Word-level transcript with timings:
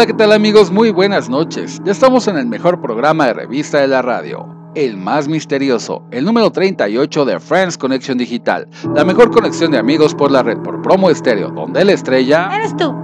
Hola, 0.00 0.06
¿qué 0.06 0.14
tal 0.14 0.32
amigos? 0.32 0.70
Muy 0.70 0.92
buenas 0.92 1.28
noches. 1.28 1.78
Ya 1.84 1.92
estamos 1.92 2.26
en 2.26 2.38
el 2.38 2.46
mejor 2.46 2.80
programa 2.80 3.26
de 3.26 3.34
revista 3.34 3.82
de 3.82 3.86
la 3.86 4.00
radio, 4.00 4.48
el 4.74 4.96
más 4.96 5.28
misterioso, 5.28 6.06
el 6.10 6.24
número 6.24 6.50
38 6.50 7.26
de 7.26 7.38
Friends 7.38 7.76
Connection 7.76 8.16
Digital, 8.16 8.66
la 8.94 9.04
mejor 9.04 9.30
conexión 9.30 9.72
de 9.72 9.76
amigos 9.76 10.14
por 10.14 10.30
la 10.30 10.42
red 10.42 10.56
por 10.60 10.80
promo 10.80 11.10
estéreo, 11.10 11.50
donde 11.50 11.84
la 11.84 11.92
estrella... 11.92 12.48
Eres 12.50 12.74
tú. 12.78 12.94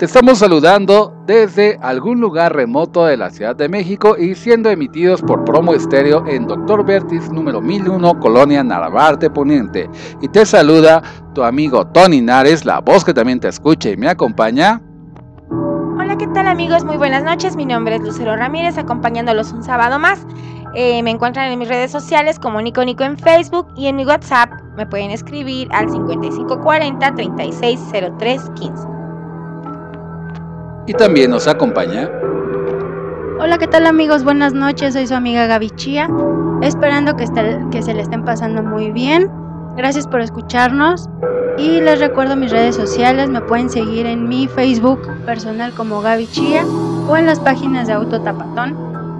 Te 0.00 0.06
estamos 0.06 0.38
saludando 0.38 1.14
desde 1.28 1.78
algún 1.80 2.20
lugar 2.20 2.56
remoto 2.56 3.06
de 3.06 3.16
la 3.16 3.30
Ciudad 3.30 3.54
de 3.54 3.68
México 3.68 4.16
y 4.18 4.34
siendo 4.34 4.68
emitidos 4.68 5.22
por 5.22 5.44
promo 5.44 5.74
estéreo 5.74 6.26
en 6.26 6.48
Dr. 6.48 6.84
Vertis 6.84 7.30
número 7.30 7.60
1001, 7.60 8.18
Colonia 8.18 8.64
Narvarte 8.64 9.30
Poniente. 9.30 9.88
Y 10.20 10.26
te 10.26 10.44
saluda 10.44 11.04
tu 11.36 11.44
amigo 11.44 11.86
Tony 11.86 12.20
Nares, 12.20 12.64
la 12.64 12.80
voz 12.80 13.04
que 13.04 13.14
también 13.14 13.38
te 13.38 13.46
escucha 13.46 13.90
y 13.90 13.96
me 13.96 14.08
acompaña. 14.08 14.82
Hola, 16.00 16.16
¿qué 16.16 16.26
tal 16.28 16.48
amigos? 16.48 16.82
Muy 16.82 16.96
buenas 16.96 17.24
noches. 17.24 17.56
Mi 17.56 17.66
nombre 17.66 17.96
es 17.96 18.00
Lucero 18.00 18.34
Ramírez, 18.34 18.78
acompañándolos 18.78 19.52
un 19.52 19.62
sábado 19.62 19.98
más. 19.98 20.26
Eh, 20.74 21.02
me 21.02 21.10
encuentran 21.10 21.52
en 21.52 21.58
mis 21.58 21.68
redes 21.68 21.90
sociales 21.90 22.38
como 22.38 22.58
Nico 22.62 22.82
Nico 22.82 23.04
en 23.04 23.18
Facebook 23.18 23.68
y 23.76 23.86
en 23.86 23.96
mi 23.96 24.06
WhatsApp 24.06 24.50
me 24.78 24.86
pueden 24.86 25.10
escribir 25.10 25.68
al 25.72 25.90
5540 25.90 27.14
360315. 27.14 28.88
Y 30.86 30.94
también 30.94 31.32
nos 31.32 31.46
acompaña. 31.46 32.08
Hola, 33.38 33.58
¿qué 33.58 33.66
tal 33.66 33.86
amigos? 33.86 34.24
Buenas 34.24 34.54
noches, 34.54 34.94
soy 34.94 35.06
su 35.06 35.14
amiga 35.14 35.44
Gaby 35.48 35.68
Chía, 35.72 36.08
esperando 36.62 37.14
que, 37.14 37.26
que 37.70 37.82
se 37.82 37.92
le 37.92 38.00
estén 38.00 38.24
pasando 38.24 38.62
muy 38.62 38.90
bien. 38.90 39.30
Gracias 39.76 40.06
por 40.06 40.22
escucharnos 40.22 41.10
y 41.60 41.80
les 41.80 42.00
recuerdo 42.00 42.36
mis 42.36 42.50
redes 42.50 42.74
sociales, 42.74 43.28
me 43.28 43.42
pueden 43.42 43.68
seguir 43.68 44.06
en 44.06 44.28
mi 44.28 44.48
Facebook 44.48 45.00
personal 45.26 45.72
como 45.74 46.00
Gaby 46.00 46.26
Chía 46.28 46.64
o 47.06 47.16
en 47.16 47.26
las 47.26 47.38
páginas 47.38 47.86
de 47.86 47.92
Auto 47.92 48.22
Tapatón 48.22 48.76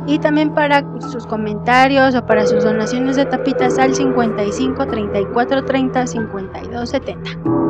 y 0.07 0.19
también 0.19 0.55
para 0.55 0.83
sus 1.13 1.27
comentarios 1.27 2.15
o 2.15 2.25
para 2.25 2.47
sus 2.47 2.65
donaciones 2.65 3.17
de 3.17 3.27
tapitas 3.27 3.79
al 3.79 3.95
55 3.95 4.87
34 4.87 5.65
30 5.67 6.07
52 6.07 6.89
70. 6.89 7.70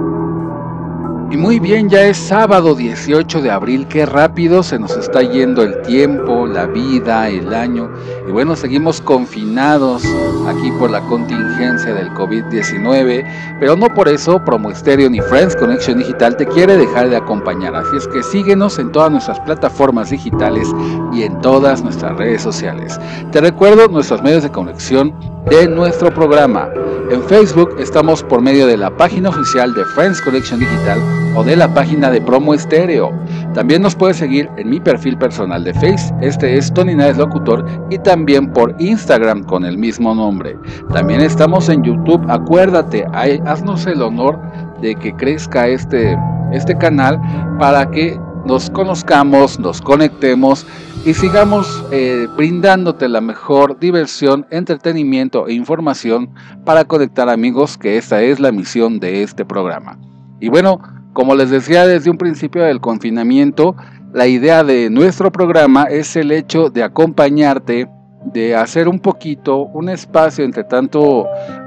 Y 1.30 1.36
muy 1.36 1.60
bien, 1.60 1.88
ya 1.88 2.06
es 2.06 2.16
sábado 2.16 2.74
18 2.74 3.40
de 3.40 3.52
abril, 3.52 3.86
qué 3.86 4.04
rápido 4.04 4.64
se 4.64 4.80
nos 4.80 4.96
está 4.96 5.22
yendo 5.22 5.62
el 5.62 5.80
tiempo, 5.82 6.44
la 6.44 6.66
vida, 6.66 7.28
el 7.28 7.54
año. 7.54 7.88
Y 8.26 8.32
bueno, 8.32 8.56
seguimos 8.56 9.00
confinados 9.00 10.02
aquí 10.48 10.72
por 10.72 10.90
la 10.90 11.00
contingencia 11.02 11.94
del 11.94 12.10
COVID-19, 12.14 13.24
pero 13.60 13.76
no 13.76 13.86
por 13.94 14.08
eso 14.08 14.44
Promo 14.44 14.72
Estéreo 14.72 15.08
ni 15.08 15.20
Friends 15.20 15.54
Connection 15.54 15.98
Digital 15.98 16.36
te 16.36 16.46
quiere 16.46 16.76
dejar 16.76 17.08
de 17.10 17.18
acompañar. 17.18 17.76
Así 17.76 17.96
es 17.96 18.08
que 18.08 18.24
síguenos 18.24 18.80
en 18.80 18.90
todas 18.90 19.12
nuestras 19.12 19.38
plataformas 19.38 20.10
digitales 20.10 20.66
y 21.12 21.22
en 21.22 21.40
todas 21.42 21.84
nuestras 21.84 22.16
redes 22.16 22.42
sociales. 22.42 22.98
Te 23.30 23.40
recuerdo 23.40 23.86
nuestros 23.86 24.20
medios 24.20 24.42
de 24.42 24.50
conexión 24.50 25.14
de 25.48 25.68
nuestro 25.68 26.12
programa. 26.12 26.68
En 27.08 27.22
Facebook 27.22 27.76
estamos 27.78 28.24
por 28.24 28.42
medio 28.42 28.66
de 28.66 28.76
la 28.76 28.90
página 28.96 29.28
oficial 29.28 29.72
de 29.74 29.84
Friends 29.84 30.20
Connection 30.20 30.58
Digital 30.58 31.19
o 31.34 31.44
de 31.44 31.56
la 31.56 31.72
página 31.72 32.10
de 32.10 32.20
Promo 32.20 32.54
Estéreo. 32.54 33.12
También 33.54 33.82
nos 33.82 33.94
puedes 33.94 34.16
seguir 34.16 34.48
en 34.56 34.70
mi 34.70 34.80
perfil 34.80 35.16
personal 35.18 35.64
de 35.64 35.74
Face, 35.74 36.14
este 36.20 36.56
es 36.56 36.72
Tony 36.72 36.94
Naes 36.94 37.16
Locutor, 37.16 37.64
y 37.90 37.98
también 37.98 38.52
por 38.52 38.74
Instagram 38.78 39.44
con 39.44 39.64
el 39.64 39.78
mismo 39.78 40.14
nombre. 40.14 40.56
También 40.92 41.20
estamos 41.20 41.68
en 41.68 41.82
YouTube, 41.82 42.24
acuérdate, 42.28 43.06
haznos 43.12 43.86
el 43.86 44.02
honor 44.02 44.38
de 44.80 44.94
que 44.94 45.14
crezca 45.14 45.68
este, 45.68 46.16
este 46.52 46.76
canal 46.76 47.20
para 47.58 47.90
que 47.90 48.18
nos 48.44 48.70
conozcamos, 48.70 49.58
nos 49.58 49.80
conectemos 49.80 50.66
y 51.04 51.14
sigamos 51.14 51.84
eh, 51.92 52.26
brindándote 52.36 53.08
la 53.08 53.20
mejor 53.20 53.78
diversión, 53.78 54.46
entretenimiento 54.50 55.46
e 55.48 55.54
información 55.54 56.30
para 56.64 56.84
conectar 56.84 57.28
amigos, 57.28 57.78
que 57.78 57.96
esta 57.96 58.22
es 58.22 58.40
la 58.40 58.52
misión 58.52 59.00
de 59.00 59.22
este 59.22 59.44
programa. 59.44 59.98
Y 60.40 60.48
bueno, 60.48 60.80
como 61.12 61.34
les 61.34 61.50
decía 61.50 61.86
desde 61.86 62.10
un 62.10 62.18
principio 62.18 62.62
del 62.62 62.80
confinamiento, 62.80 63.76
la 64.12 64.26
idea 64.26 64.64
de 64.64 64.90
nuestro 64.90 65.30
programa 65.30 65.84
es 65.84 66.16
el 66.16 66.32
hecho 66.32 66.70
de 66.70 66.82
acompañarte, 66.82 67.88
de 68.24 68.54
hacer 68.54 68.88
un 68.88 69.00
poquito, 69.00 69.62
un 69.66 69.88
espacio 69.88 70.44
entre 70.44 70.64
tanto 70.64 71.26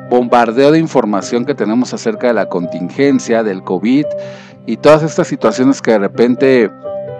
bombardeo 0.09 0.71
de 0.71 0.79
información 0.79 1.45
que 1.45 1.55
tenemos 1.55 1.93
acerca 1.93 2.27
de 2.27 2.33
la 2.33 2.47
contingencia, 2.47 3.43
del 3.43 3.63
COVID 3.63 4.05
y 4.65 4.77
todas 4.77 5.03
estas 5.03 5.27
situaciones 5.27 5.81
que 5.81 5.91
de 5.91 5.99
repente 5.99 6.69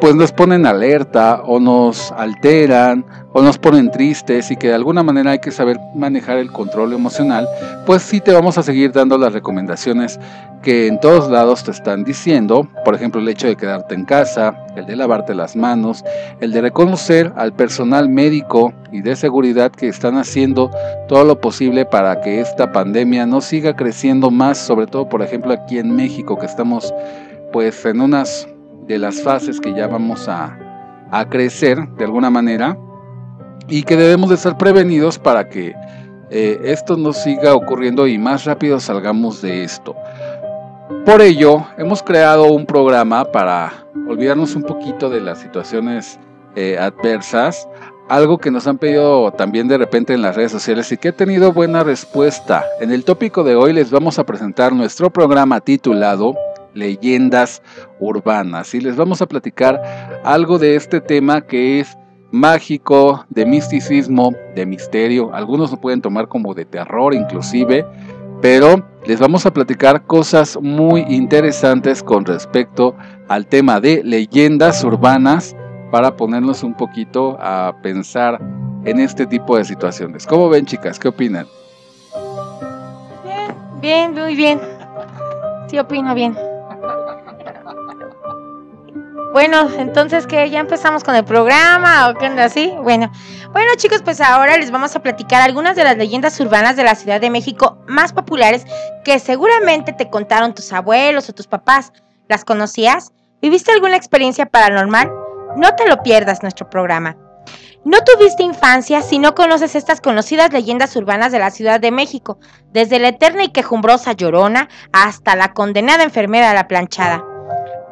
pues 0.04 0.16
nos 0.16 0.34
ponen 0.34 0.66
alerta 0.66 1.44
o 1.46 1.62
nos 1.62 2.12
alteran 2.18 3.06
o 3.32 3.42
nos 3.42 3.58
ponen 3.58 3.90
tristes 3.90 4.52
y 4.52 4.58
que 4.58 4.68
de 4.68 4.74
alguna 4.74 5.02
manera 5.02 5.32
hay 5.32 5.40
que 5.40 5.50
saber 5.50 5.80
manejar 5.96 6.40
el 6.40 6.52
control 6.52 6.92
emocional, 6.92 7.48
pues 7.86 8.02
sí 8.02 8.20
te 8.20 8.34
vamos 8.34 8.58
a 8.58 8.64
seguir 8.64 8.92
dando 8.92 9.18
las 9.18 9.32
recomendaciones 9.32 10.20
que 10.62 10.88
en 10.88 11.00
todos 11.00 11.32
lados 11.32 11.64
te 11.64 11.72
están 11.72 12.04
diciendo, 12.04 12.68
por 12.84 12.96
ejemplo 12.96 13.22
el 13.22 13.30
hecho 13.30 13.48
de 13.48 13.56
quedarte 13.56 13.96
en 13.96 14.04
casa, 14.04 14.66
el 14.76 14.86
de 14.88 14.98
lavarte 14.98 15.34
las 15.36 15.56
manos, 15.56 16.04
el 16.42 16.52
de 16.52 16.60
reconocer 16.60 17.32
al 17.38 17.54
personal 17.54 18.10
médico 18.10 18.74
y 18.92 19.04
de 19.04 19.16
seguridad 19.16 19.72
que 19.72 19.88
están 19.88 20.18
haciendo 20.18 20.70
todo 21.08 21.24
lo 21.24 21.40
posible 21.40 21.86
para 21.86 22.20
que 22.20 22.42
esta 22.42 22.74
pandemia 22.74 23.26
no 23.26 23.40
siga 23.40 23.74
creciendo 23.78 24.32
más, 24.32 24.58
sobre 24.58 24.86
todo 24.86 25.08
por 25.08 25.22
ejemplo 25.22 25.54
aquí 25.54 25.78
en 25.78 25.96
México 25.96 26.38
que 26.38 26.46
estamos 26.46 26.94
pues 27.54 27.86
en 27.86 28.02
unas 28.02 28.50
de 28.88 28.98
las 28.98 29.22
fases 29.22 29.60
que 29.60 29.74
ya 29.74 29.88
vamos 29.88 30.28
a, 30.28 30.58
a 31.12 31.30
crecer 31.30 31.88
de 31.98 32.06
alguna 32.06 32.30
manera 32.30 32.78
y 33.68 33.84
que 33.84 33.96
debemos 33.96 34.30
de 34.30 34.36
estar 34.36 34.58
prevenidos 34.58 35.20
para 35.20 35.48
que 35.50 35.76
eh, 36.30 36.60
esto 36.64 36.98
no 36.98 37.14
siga 37.14 37.54
ocurriendo 37.54 38.08
y 38.08 38.18
más 38.18 38.46
rápido 38.46 38.80
salgamos 38.80 39.42
de 39.42 39.64
esto. 39.64 39.96
Por 41.06 41.22
ello, 41.22 41.68
hemos 41.78 42.02
creado 42.02 42.46
un 42.52 42.66
programa 42.66 43.26
para 43.26 43.86
olvidarnos 44.08 44.56
un 44.56 44.64
poquito 44.64 45.10
de 45.10 45.22
las 45.22 45.40
situaciones 45.40 46.20
eh, 46.56 46.78
adversas, 46.80 47.68
algo 48.10 48.38
que 48.38 48.52
nos 48.52 48.68
han 48.68 48.78
pedido 48.78 49.32
también 49.32 49.68
de 49.68 49.78
repente 49.78 50.14
en 50.14 50.22
las 50.22 50.36
redes 50.36 50.52
sociales 50.52 50.92
y 50.92 50.98
que 50.98 51.10
ha 51.10 51.12
tenido 51.12 51.54
buena 51.54 51.84
respuesta. 51.84 52.64
En 52.82 52.92
el 52.92 53.06
tópico 53.06 53.44
de 53.44 53.56
hoy 53.56 53.74
les 53.74 53.92
vamos 53.92 54.20
a 54.20 54.26
presentar 54.26 54.74
nuestro 54.74 55.10
programa 55.10 55.62
titulado 55.62 56.36
Leyendas 56.74 57.62
Urbanas 58.00 58.74
y 58.74 58.82
les 58.82 58.96
vamos 58.96 59.22
a 59.22 59.28
platicar 59.28 59.82
algo 60.24 60.60
de 60.60 60.76
este 60.76 61.02
tema 61.02 61.42
que 61.42 61.80
es 61.80 61.98
mágico, 62.32 63.26
de 63.30 63.46
misticismo, 63.46 64.34
de 64.56 64.66
misterio. 64.66 65.34
Algunos 65.34 65.72
lo 65.72 65.78
pueden 65.78 66.02
tomar 66.02 66.28
como 66.28 66.54
de 66.54 66.66
terror 66.66 67.14
inclusive, 67.14 67.86
pero 68.42 68.84
les 69.06 69.20
vamos 69.20 69.46
a 69.46 69.54
platicar 69.54 70.06
cosas 70.06 70.58
muy 70.62 71.02
interesantes 71.08 72.02
con 72.02 72.26
respecto 72.26 72.96
al 73.28 73.48
tema 73.48 73.80
de 73.80 74.04
leyendas 74.04 74.84
urbanas 74.84 75.56
para 75.92 76.16
ponernos 76.18 76.64
un 76.64 76.74
poquito 76.74 77.38
a 77.40 77.76
pensar 77.84 78.40
en 78.86 79.00
este 79.00 79.28
tipo 79.28 79.58
de 79.58 79.64
situaciones. 79.64 80.26
¿Cómo 80.26 80.50
ven 80.50 80.66
chicas? 80.66 80.98
¿Qué 80.98 81.10
opinan? 81.10 81.46
Bien, 83.80 84.14
muy 84.14 84.36
bien. 84.36 84.60
Sí, 85.68 85.78
opino 85.78 86.16
bien. 86.16 86.36
Bueno, 89.34 89.68
entonces 89.80 90.28
que 90.28 90.48
ya 90.52 90.60
empezamos 90.60 91.04
con 91.04 91.16
el 91.16 91.26
programa 91.26 92.08
o 92.08 92.14
qué 92.14 92.28
onda 92.28 92.46
así. 92.46 92.72
Bueno, 92.84 93.12
bueno 93.52 93.72
chicos, 93.78 94.04
pues 94.04 94.22
ahora 94.22 94.60
les 94.60 94.70
vamos 94.70 94.96
a 94.96 95.02
platicar 95.02 95.42
algunas 95.42 95.76
de 95.76 95.84
las 95.84 95.98
leyendas 95.98 96.40
urbanas 96.40 96.76
de 96.76 96.84
la 96.84 96.94
Ciudad 96.94 97.20
de 97.20 97.32
México 97.32 97.80
más 97.88 98.14
populares 98.14 98.64
que 99.04 99.18
seguramente 99.18 99.92
te 99.92 100.12
contaron 100.12 100.54
tus 100.54 100.72
abuelos 100.72 101.30
o 101.30 101.34
tus 101.34 101.48
papás. 101.48 101.92
¿Las 102.30 102.46
conocías? 102.46 103.12
¿Viviste 103.42 103.72
alguna 103.72 103.98
experiencia 103.98 104.46
paranormal? 104.46 105.12
No 105.58 105.74
te 105.74 105.90
lo 105.90 106.04
pierdas 106.04 106.44
nuestro 106.44 106.70
programa. 106.70 107.18
No 107.86 107.98
tuviste 108.02 108.44
infancia 108.44 109.02
si 109.02 109.18
no 109.18 109.34
conoces 109.34 109.74
estas 109.74 110.00
conocidas 110.00 110.54
leyendas 110.54 110.96
urbanas 110.96 111.32
de 111.32 111.40
la 111.40 111.50
Ciudad 111.50 111.80
de 111.80 111.90
México, 111.90 112.38
desde 112.72 113.00
la 113.00 113.08
eterna 113.08 113.44
y 113.44 113.52
quejumbrosa 113.52 114.14
Llorona 114.14 114.70
hasta 114.92 115.36
la 115.36 115.54
condenada 115.54 116.04
enfermera 116.04 116.50
de 116.50 116.54
la 116.54 116.68
planchada. 116.68 117.33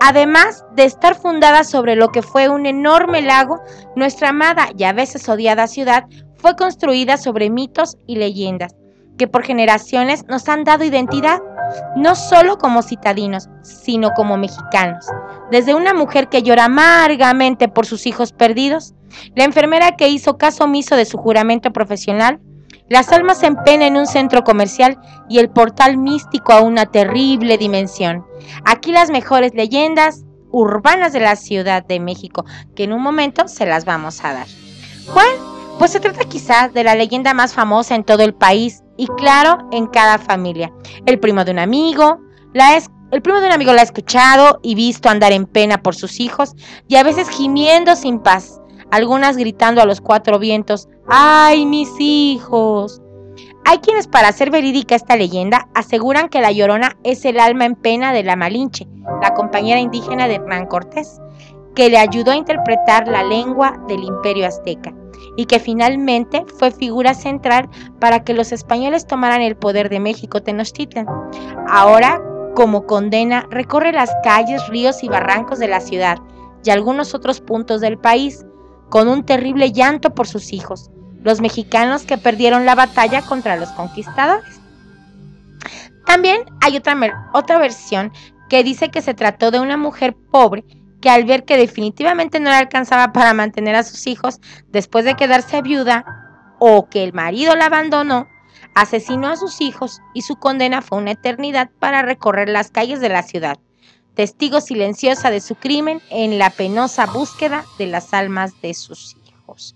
Además 0.04 0.66
de 0.76 0.86
estar 0.86 1.16
fundada 1.16 1.64
sobre 1.64 1.96
lo 1.96 2.10
que 2.10 2.24
fue 2.24 2.50
un 2.50 2.66
enorme 2.66 3.22
lago, 3.22 3.62
nuestra 3.96 4.30
amada 4.30 4.70
y 4.76 4.84
a 4.84 4.94
veces 4.94 5.30
odiada 5.30 5.68
ciudad 5.68 6.06
fue 6.38 6.56
construida 6.56 7.18
sobre 7.18 7.52
mitos 7.52 7.98
y 8.08 8.16
leyendas 8.16 8.76
que 9.22 9.28
por 9.28 9.44
generaciones 9.44 10.26
nos 10.28 10.50
han 10.50 10.64
dado 10.64 10.84
identidad, 10.84 11.40
no 11.96 12.16
solo 12.16 12.58
como 12.58 12.82
citadinos, 12.82 13.50
sino 13.62 14.14
como 14.16 14.36
mexicanos. 14.36 15.06
Desde 15.52 15.76
una 15.76 15.94
mujer 15.94 16.28
que 16.28 16.42
llora 16.42 16.66
amargamente 16.66 17.68
por 17.68 17.86
sus 17.86 18.08
hijos 18.08 18.34
perdidos, 18.34 18.96
la 19.36 19.44
enfermera 19.44 19.96
que 19.96 20.10
hizo 20.10 20.40
caso 20.40 20.64
omiso 20.64 20.96
de 20.96 21.06
su 21.06 21.20
juramento 21.20 21.72
profesional, 21.72 22.40
las 22.92 23.10
almas 23.14 23.42
en 23.44 23.56
pena 23.56 23.88
en 23.88 23.96
un 23.96 24.06
centro 24.06 24.44
comercial 24.44 25.00
y 25.30 25.40
el 25.40 25.50
portal 25.50 25.96
místico 25.96 26.52
a 26.52 26.60
una 26.60 26.86
terrible 26.86 27.58
dimensión. 27.58 28.26
Aquí 28.66 28.92
las 28.92 29.10
mejores 29.10 29.54
leyendas 29.54 30.26
urbanas 30.52 31.14
de 31.14 31.22
la 31.22 31.38
Ciudad 31.38 31.86
de 31.86 32.02
México, 32.02 32.44
que 32.76 32.84
en 32.84 32.92
un 32.92 33.02
momento 33.02 33.48
se 33.48 33.66
las 33.66 33.86
vamos 33.86 34.26
a 34.26 34.34
dar. 34.34 34.48
¿Cuál? 35.14 35.30
Pues 35.80 35.92
se 35.92 36.02
trata 36.02 36.26
quizás 36.26 36.74
de 36.74 36.84
la 36.84 36.96
leyenda 36.96 37.34
más 37.34 37.54
famosa 37.54 37.96
en 37.96 38.04
todo 38.04 38.24
el 38.24 38.34
país 38.34 38.84
y 38.98 39.08
claro, 39.08 39.70
en 39.72 39.88
cada 39.88 40.18
familia. 40.18 40.70
El 41.06 41.18
primo 41.18 41.46
de 41.46 41.52
un 41.52 41.60
amigo, 41.60 42.20
la 42.54 42.76
es, 42.76 42.90
el 43.12 43.22
primo 43.22 43.40
de 43.40 43.48
un 43.48 43.54
amigo 43.54 43.72
la 43.72 43.80
ha 43.80 43.86
escuchado 43.86 44.60
y 44.64 44.76
visto 44.76 45.08
andar 45.08 45.32
en 45.32 45.46
pena 45.46 45.82
por 45.82 45.96
sus 45.96 46.20
hijos 46.20 46.56
y 46.90 46.98
a 46.98 47.04
veces 47.04 47.30
gimiendo 47.30 47.96
sin 47.96 48.20
paz, 48.20 48.60
algunas 48.92 49.38
gritando 49.38 49.82
a 49.82 49.86
los 49.86 50.02
cuatro 50.02 50.38
vientos, 50.38 50.88
¡ay, 51.08 51.66
mis 51.66 51.90
hijos! 52.00 53.02
Hay 53.66 53.78
quienes 53.78 54.08
para 54.08 54.28
hacer 54.28 54.52
verídica 54.52 54.96
esta 54.96 55.16
leyenda 55.16 55.68
aseguran 55.74 56.30
que 56.30 56.42
la 56.42 56.52
Llorona 56.52 56.98
es 57.04 57.26
el 57.26 57.40
alma 57.40 57.66
en 57.66 57.76
pena 57.76 58.12
de 58.12 58.24
la 58.24 58.36
Malinche, 58.36 58.88
la 59.22 59.34
compañera 59.34 59.80
indígena 59.80 60.28
de 60.28 60.36
Hernán 60.36 60.66
Cortés, 60.66 61.22
que 61.76 61.90
le 61.90 61.98
ayudó 61.98 62.32
a 62.32 62.36
interpretar 62.36 63.08
la 63.08 63.24
lengua 63.24 63.80
del 63.88 64.04
imperio 64.04 64.48
azteca 64.48 64.94
y 65.38 65.46
que 65.46 65.60
finalmente 65.60 66.44
fue 66.58 66.72
figura 66.72 67.14
central 67.14 67.70
para 68.00 68.24
que 68.24 68.34
los 68.34 68.52
españoles 68.52 69.08
tomaran 69.08 69.42
el 69.42 69.56
poder 69.56 69.90
de 69.90 70.00
México 70.00 70.42
Tenochtitlan. 70.42 71.08
Ahora, 71.70 72.22
como 72.56 72.86
condena, 72.86 73.48
recorre 73.50 73.94
las 73.94 74.12
calles, 74.24 74.68
ríos 74.68 75.04
y 75.04 75.08
barrancos 75.08 75.60
de 75.60 75.68
la 75.68 75.80
ciudad 75.80 76.18
y 76.64 76.70
algunos 76.72 77.14
otros 77.14 77.40
puntos 77.40 77.80
del 77.80 77.98
país, 77.98 78.46
con 78.92 79.08
un 79.08 79.26
terrible 79.26 79.72
llanto 79.72 80.14
por 80.14 80.28
sus 80.28 80.52
hijos, 80.52 80.92
los 81.24 81.40
mexicanos 81.40 82.04
que 82.04 82.18
perdieron 82.18 82.66
la 82.66 82.76
batalla 82.76 83.22
contra 83.22 83.56
los 83.56 83.70
conquistadores. 83.70 84.60
También 86.06 86.42
hay 86.60 86.76
otra, 86.76 87.30
otra 87.34 87.58
versión 87.58 88.12
que 88.50 88.66
dice 88.66 88.90
que 88.90 89.02
se 89.02 89.14
trató 89.14 89.50
de 89.50 89.62
una 89.62 89.78
mujer 89.78 90.14
pobre 90.30 90.66
que 91.00 91.10
al 91.10 91.24
ver 91.24 91.46
que 91.46 91.56
definitivamente 91.56 92.42
no 92.42 92.50
le 92.50 92.58
alcanzaba 92.58 93.14
para 93.14 93.34
mantener 93.34 93.76
a 93.76 93.84
sus 93.84 94.08
hijos 94.08 94.42
después 94.68 95.06
de 95.06 95.16
quedarse 95.16 95.62
viuda 95.62 96.06
o 96.60 96.90
que 96.90 97.06
el 97.06 97.14
marido 97.14 97.56
la 97.56 97.68
abandonó, 97.68 98.28
asesinó 98.76 99.30
a 99.30 99.38
sus 99.38 99.62
hijos 99.62 100.02
y 100.14 100.24
su 100.24 100.36
condena 100.36 100.82
fue 100.82 100.98
una 100.98 101.12
eternidad 101.12 101.70
para 101.80 102.02
recorrer 102.02 102.50
las 102.50 102.72
calles 102.72 103.00
de 103.00 103.08
la 103.08 103.24
ciudad, 103.24 103.58
testigo 104.16 104.62
silenciosa 104.62 105.32
de 105.32 105.42
su 105.42 105.56
crimen 105.56 106.02
en 106.10 106.38
la 106.38 106.50
penosa 106.50 107.06
búsqueda 107.06 107.66
de 107.78 107.88
las 107.88 108.14
almas 108.14 108.60
de 108.62 108.74
sus 108.74 109.16
hijos. 109.28 109.76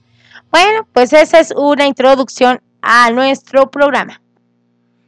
Bueno, 0.51 0.87
pues 0.93 1.13
esa 1.13 1.39
es 1.39 1.53
una 1.55 1.85
introducción 1.85 2.61
a 2.81 3.11
nuestro 3.11 3.69
programa. 3.69 4.21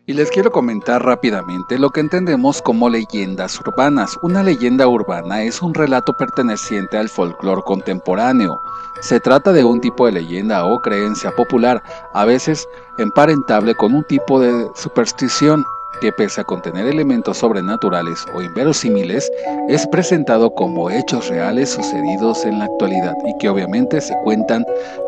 Y 0.09 0.13
les 0.13 0.31
quiero 0.31 0.53
comentar 0.53 1.03
rápidamente 1.03 1.77
lo 1.77 1.89
que 1.89 1.99
entendemos 1.99 2.61
como 2.61 2.89
leyendas 2.89 3.59
urbanas. 3.59 4.17
Una 4.21 4.41
leyenda 4.41 4.87
urbana 4.87 5.43
es 5.43 5.61
un 5.61 5.73
relato 5.73 6.15
perteneciente 6.15 6.97
al 6.97 7.09
folclore 7.09 7.61
contemporáneo. 7.63 8.57
Se 9.01 9.19
trata 9.19 9.51
de 9.51 9.65
un 9.65 9.81
tipo 9.81 10.05
de 10.05 10.13
leyenda 10.13 10.65
o 10.65 10.81
creencia 10.81 11.35
popular, 11.35 11.83
a 12.13 12.23
veces 12.23 12.69
emparentable 12.97 13.75
con 13.75 13.93
un 13.93 14.05
tipo 14.05 14.39
de 14.39 14.69
superstición 14.75 15.65
que 16.01 16.11
pese 16.11 16.41
a 16.41 16.43
contener 16.43 16.87
elementos 16.87 17.37
sobrenaturales 17.37 18.25
o 18.33 18.41
inverosímiles, 18.41 19.31
es 19.67 19.87
presentado 19.87 20.53
como 20.53 20.89
hechos 20.89 21.29
reales 21.29 21.69
sucedidos 21.69 22.45
en 22.45 22.59
la 22.59 22.65
actualidad 22.65 23.15
y 23.25 23.37
que 23.39 23.49
obviamente 23.49 23.99
se 24.01 24.15
cuentan 24.23 24.65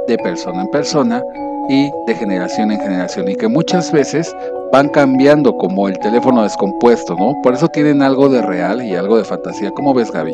de 0.08 0.18
persona 0.18 0.62
en 0.62 0.72
persona 0.72 1.24
y 1.70 1.92
de 2.08 2.16
generación 2.16 2.72
en 2.72 2.80
generación 2.80 3.30
y 3.30 3.36
que 3.36 3.48
muchas 3.48 3.92
veces 3.92 4.36
van 4.72 4.90
cambiando 4.90 5.56
como 5.56 5.88
el 5.88 5.98
teléfono 6.00 6.44
descompuesto, 6.44 7.16
¿no? 7.16 7.40
Por 7.44 7.54
eso 7.54 7.68
tienen 7.68 8.02
algo 8.02 8.28
de 8.30 8.42
real 8.42 8.82
y 8.84 8.96
algo 8.96 9.18
de 9.18 9.24
fantasía. 9.24 9.72
¿Cómo 9.72 9.94
ves, 9.94 10.12
Gaby? 10.12 10.34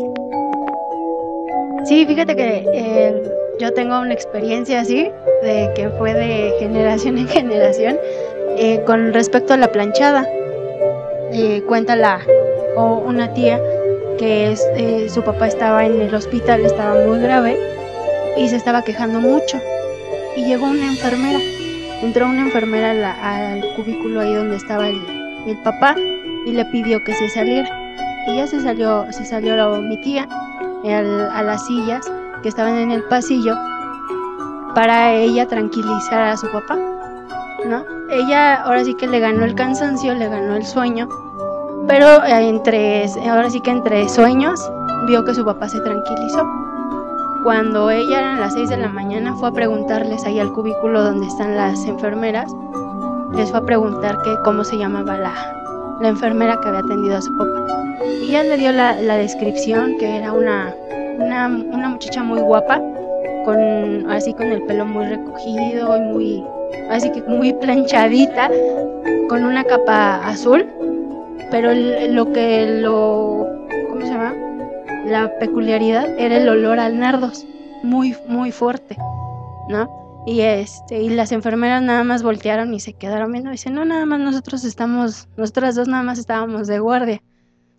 Sí, 1.86 2.06
fíjate 2.06 2.36
que 2.36 2.66
eh, 2.74 3.24
yo 3.60 3.74
tengo 3.74 4.00
una 4.00 4.14
experiencia 4.14 4.82
así, 4.82 5.12
de 5.44 5.72
que 5.76 5.90
fue 5.98 6.14
de 6.14 6.54
generación 6.60 7.18
en 7.18 7.28
generación, 7.28 7.98
eh, 8.58 8.84
con 8.86 9.14
respecto 9.14 9.54
a 9.54 9.58
la 9.58 9.72
planchada. 9.72 10.28
Eh, 11.32 11.64
cuenta 11.68 11.96
la, 11.96 12.20
o 12.76 13.00
una 13.06 13.34
tía 13.34 13.60
que 14.18 14.52
es, 14.52 15.14
su 15.14 15.22
papá 15.24 15.48
estaba 15.48 15.86
en 15.86 16.00
el 16.02 16.14
hospital, 16.16 16.62
estaba 16.62 17.06
muy 17.06 17.20
grave 17.20 17.58
y 18.38 18.48
se 18.48 18.56
estaba 18.56 18.82
quejando 18.84 19.20
mucho 19.20 19.60
y 20.36 20.46
llegó 20.46 20.66
una 20.66 20.88
enfermera. 20.88 21.40
Entró 22.02 22.26
una 22.26 22.42
enfermera 22.42 22.92
al 23.24 23.62
cubículo 23.76 24.22
ahí 24.22 24.34
donde 24.34 24.58
estaba 24.58 24.88
el, 24.88 25.58
papá 25.64 25.96
y 26.46 26.52
le 26.52 26.66
pidió 26.66 27.04
que 27.04 27.14
se 27.14 27.30
saliera. 27.30 27.70
Y 28.28 28.38
ya 28.38 28.48
se 28.48 28.62
salió, 28.62 29.06
se 29.12 29.26
salió 29.26 29.56
la, 29.56 29.70
mi 29.80 29.98
tía 30.02 30.28
a 30.84 31.44
las 31.44 31.66
sillas 31.66 32.06
que 32.42 32.50
estaban 32.50 32.78
en 32.78 32.92
el 32.92 33.04
pasillo 33.04 33.56
para 34.74 35.14
ella 35.14 35.48
tranquilizar 35.48 36.22
a 36.22 36.38
su 36.38 36.52
papá. 36.52 36.78
¿no? 37.66 37.95
Ella 38.10 38.62
ahora 38.62 38.84
sí 38.84 38.94
que 38.96 39.08
le 39.08 39.20
ganó 39.20 39.46
el 39.46 39.56
cansancio, 39.56 40.14
le 40.14 40.30
ganó 40.30 40.56
el 40.56 40.66
sueño, 40.66 41.10
pero 41.88 42.24
entre, 42.26 43.06
ahora 43.30 43.50
sí 43.50 43.60
que 43.62 43.72
entre 43.72 44.08
sueños 44.10 44.60
vio 45.08 45.26
que 45.26 45.34
su 45.34 45.44
papá 45.44 45.68
se 45.70 45.80
tranquilizó. 45.82 46.48
Cuando 47.44 47.90
ella 47.90 48.20
eran 48.20 48.40
las 48.40 48.54
6 48.54 48.70
de 48.70 48.78
la 48.78 48.90
mañana 48.90 49.36
fue 49.36 49.50
a 49.50 49.52
preguntarles 49.52 50.24
ahí 50.26 50.40
al 50.40 50.52
cubículo 50.52 51.04
donde 51.04 51.28
están 51.28 51.56
las 51.56 51.86
enfermeras, 51.86 52.52
les 53.36 53.50
fue 53.50 53.60
a 53.60 53.64
preguntar 53.64 54.22
que 54.24 54.36
cómo 54.44 54.64
se 54.64 54.78
llamaba 54.78 55.18
la, 55.18 55.34
la 56.02 56.08
enfermera 56.08 56.60
que 56.60 56.68
había 56.68 56.80
atendido 56.80 57.18
a 57.18 57.22
su 57.22 57.36
papá. 57.38 57.68
Y 58.22 58.30
ella 58.30 58.44
le 58.44 58.58
dio 58.58 58.72
la, 58.72 59.00
la 59.00 59.18
descripción 59.18 59.98
que 60.00 60.18
era 60.18 60.32
una, 60.32 60.74
una, 61.20 61.48
una, 61.48 61.90
muchacha 61.90 62.24
muy 62.24 62.40
guapa, 62.40 62.82
con 63.46 64.10
así 64.10 64.34
con 64.34 64.48
el 64.48 64.64
pelo 64.64 64.86
muy 64.86 65.06
recogido 65.06 65.98
y 65.98 66.02
muy 66.02 66.44
así 66.90 67.12
que 67.12 67.22
muy 67.24 67.54
planchadita, 67.54 68.50
con 69.30 69.44
una 69.44 69.64
capa 69.64 70.28
azul, 70.28 70.66
pero 71.52 71.74
lo 71.74 72.32
que 72.32 72.80
lo 72.82 73.48
¿cómo 73.90 74.02
se 74.02 74.08
llama? 74.08 74.34
la 75.06 75.38
peculiaridad 75.40 76.20
era 76.20 76.38
el 76.38 76.50
olor 76.50 76.80
al 76.80 77.00
nardos, 77.00 77.46
muy, 77.84 78.16
muy 78.28 78.52
fuerte, 78.52 78.98
¿no? 79.70 80.24
Y, 80.26 80.42
este, 80.42 81.02
y 81.02 81.10
las 81.10 81.32
enfermeras 81.32 81.84
nada 81.84 82.04
más 82.04 82.24
voltearon 82.24 82.74
y 82.74 82.80
se 82.80 82.94
quedaron 82.94 83.32
viendo. 83.32 83.52
Dicen, 83.52 83.76
no, 83.76 83.86
nada 83.86 84.06
más 84.08 84.20
nosotros 84.20 84.66
estamos, 84.66 85.28
nosotras 85.38 85.76
dos 85.76 85.88
nada 85.88 86.02
más 86.02 86.18
estábamos 86.18 86.68
de 86.68 86.80
guardia. 86.80 87.22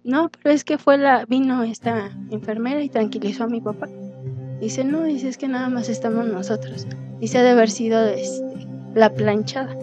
No, 0.05 0.31
pero 0.31 0.55
es 0.55 0.63
que 0.63 0.79
fue 0.79 0.97
la, 0.97 1.25
vino 1.27 1.65
esta 1.65 2.13
enfermera 2.31 2.81
y 2.81 2.89
tranquilizó 2.89 3.45
a 3.45 3.49
mi 3.49 3.61
papá. 3.61 3.89
Dice, 4.61 4.85
no, 4.85 5.03
dice, 5.03 5.29
es 5.29 5.37
que 5.37 5.49
nada 5.49 5.69
más 5.69 5.89
estamos 5.89 6.27
nosotros. 6.27 6.87
Dice, 7.19 7.43
de 7.43 7.51
haber 7.51 7.69
sido 7.69 8.05
este, 8.07 8.66
la 8.97 9.11
planchada. 9.11 9.77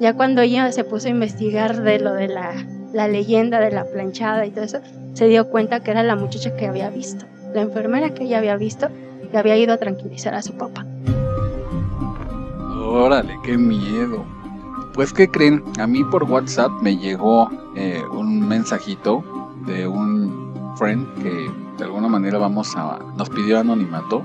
Ya 0.00 0.14
cuando 0.14 0.40
ella 0.40 0.70
se 0.72 0.84
puso 0.84 1.08
a 1.08 1.10
investigar 1.10 1.82
de 1.82 1.98
lo 1.98 2.14
de 2.14 2.28
la, 2.28 2.54
la 2.92 3.08
leyenda 3.08 3.60
de 3.60 3.72
la 3.72 3.84
planchada 3.84 4.46
y 4.46 4.50
todo 4.50 4.64
eso, 4.64 4.78
se 5.12 5.26
dio 5.26 5.48
cuenta 5.48 5.82
que 5.82 5.90
era 5.90 6.02
la 6.02 6.16
muchacha 6.16 6.56
que 6.56 6.66
había 6.66 6.88
visto, 6.88 7.26
la 7.54 7.62
enfermera 7.62 8.14
que 8.14 8.24
ella 8.24 8.38
había 8.38 8.56
visto, 8.56 8.88
que 9.30 9.36
había 9.36 9.56
ido 9.56 9.74
a 9.74 9.78
tranquilizar 9.78 10.34
a 10.34 10.42
su 10.42 10.54
papá. 10.54 10.86
Órale, 12.84 13.36
qué 13.44 13.58
miedo. 13.58 14.24
Pues, 14.94 15.12
¿qué 15.12 15.28
creen? 15.28 15.62
A 15.78 15.86
mí 15.86 16.04
por 16.04 16.24
WhatsApp 16.24 16.70
me 16.82 16.96
llegó 16.96 17.50
eh, 17.76 18.00
un 18.12 18.46
mensajito 18.46 19.24
de 19.66 19.86
un 19.86 20.74
friend 20.76 21.06
que 21.22 21.50
de 21.78 21.84
alguna 21.84 22.08
manera 22.08 22.38
vamos 22.38 22.76
a. 22.76 22.98
nos 23.16 23.28
pidió 23.30 23.58
anonimato, 23.58 24.22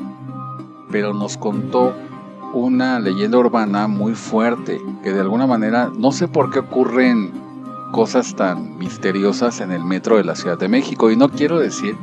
pero 0.91 1.13
nos 1.13 1.37
contó 1.37 1.93
una 2.57 2.99
leyenda 2.99 3.37
urbana 3.37 3.87
muy 3.87 4.15
fuerte, 4.15 4.81
que 5.03 5.13
de 5.13 5.21
alguna 5.21 5.47
manera 5.47 5.91
no 5.97 6.11
sé 6.11 6.27
por 6.27 6.51
qué 6.51 6.59
ocurren 6.59 7.31
cosas 7.91 8.35
tan 8.35 8.77
misteriosas 8.77 9.61
en 9.61 9.71
el 9.71 9.83
metro 9.83 10.17
de 10.17 10.23
la 10.23 10.35
Ciudad 10.35 10.57
de 10.57 10.67
México. 10.67 11.11
Y 11.11 11.15
no 11.15 11.29
quiero 11.29 11.59
decir 11.59 11.95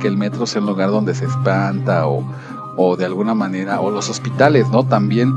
que 0.00 0.08
el 0.08 0.16
metro 0.16 0.46
sea 0.46 0.60
un 0.60 0.68
lugar 0.68 0.90
donde 0.90 1.14
se 1.14 1.24
espanta 1.26 2.06
o, 2.06 2.24
o 2.76 2.96
de 2.96 3.04
alguna 3.04 3.34
manera, 3.34 3.80
o 3.80 3.90
los 3.90 4.08
hospitales, 4.08 4.68
¿no? 4.70 4.84
También. 4.84 5.32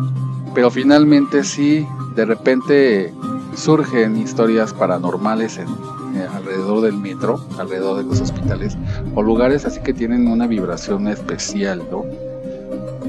Pero 0.54 0.72
finalmente 0.72 1.44
sí, 1.44 1.86
de 2.16 2.26
repente 2.26 3.14
surgen 3.56 4.18
historias 4.18 4.74
paranormales 4.74 5.58
en, 5.58 5.68
eh, 6.16 6.28
alrededor 6.34 6.82
del 6.82 6.98
metro, 6.98 7.40
alrededor 7.58 7.98
de 7.98 8.04
los 8.04 8.20
hospitales, 8.22 8.78
o 9.16 9.22
lugares 9.22 9.66
así 9.66 9.80
que 9.82 9.94
tienen 9.94 10.28
una 10.28 10.48
vibración 10.48 11.08
especial, 11.08 11.84
¿no? 11.92 12.29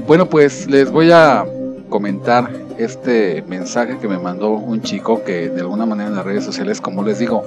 Bueno, 0.07 0.25
pues 0.25 0.67
les 0.67 0.91
voy 0.91 1.11
a 1.11 1.45
comentar 1.89 2.51
este 2.77 3.43
mensaje 3.47 3.97
que 3.99 4.07
me 4.07 4.17
mandó 4.17 4.49
un 4.49 4.81
chico 4.81 5.23
que 5.23 5.49
de 5.49 5.61
alguna 5.61 5.85
manera 5.85 6.09
en 6.09 6.15
las 6.15 6.25
redes 6.25 6.43
sociales, 6.43 6.81
como 6.81 7.03
les 7.03 7.19
digo, 7.19 7.43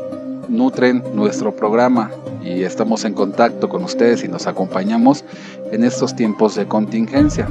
nutren 0.49 1.03
nuestro 1.15 1.55
programa 1.55 2.11
y 2.43 2.63
estamos 2.63 3.05
en 3.05 3.15
contacto 3.15 3.69
con 3.69 3.83
ustedes 3.83 4.25
y 4.25 4.29
nos 4.29 4.47
acompañamos 4.47 5.25
en 5.73 5.85
estos 5.85 6.15
tiempos 6.15 6.55
de 6.55 6.67
contingencia. 6.67 7.49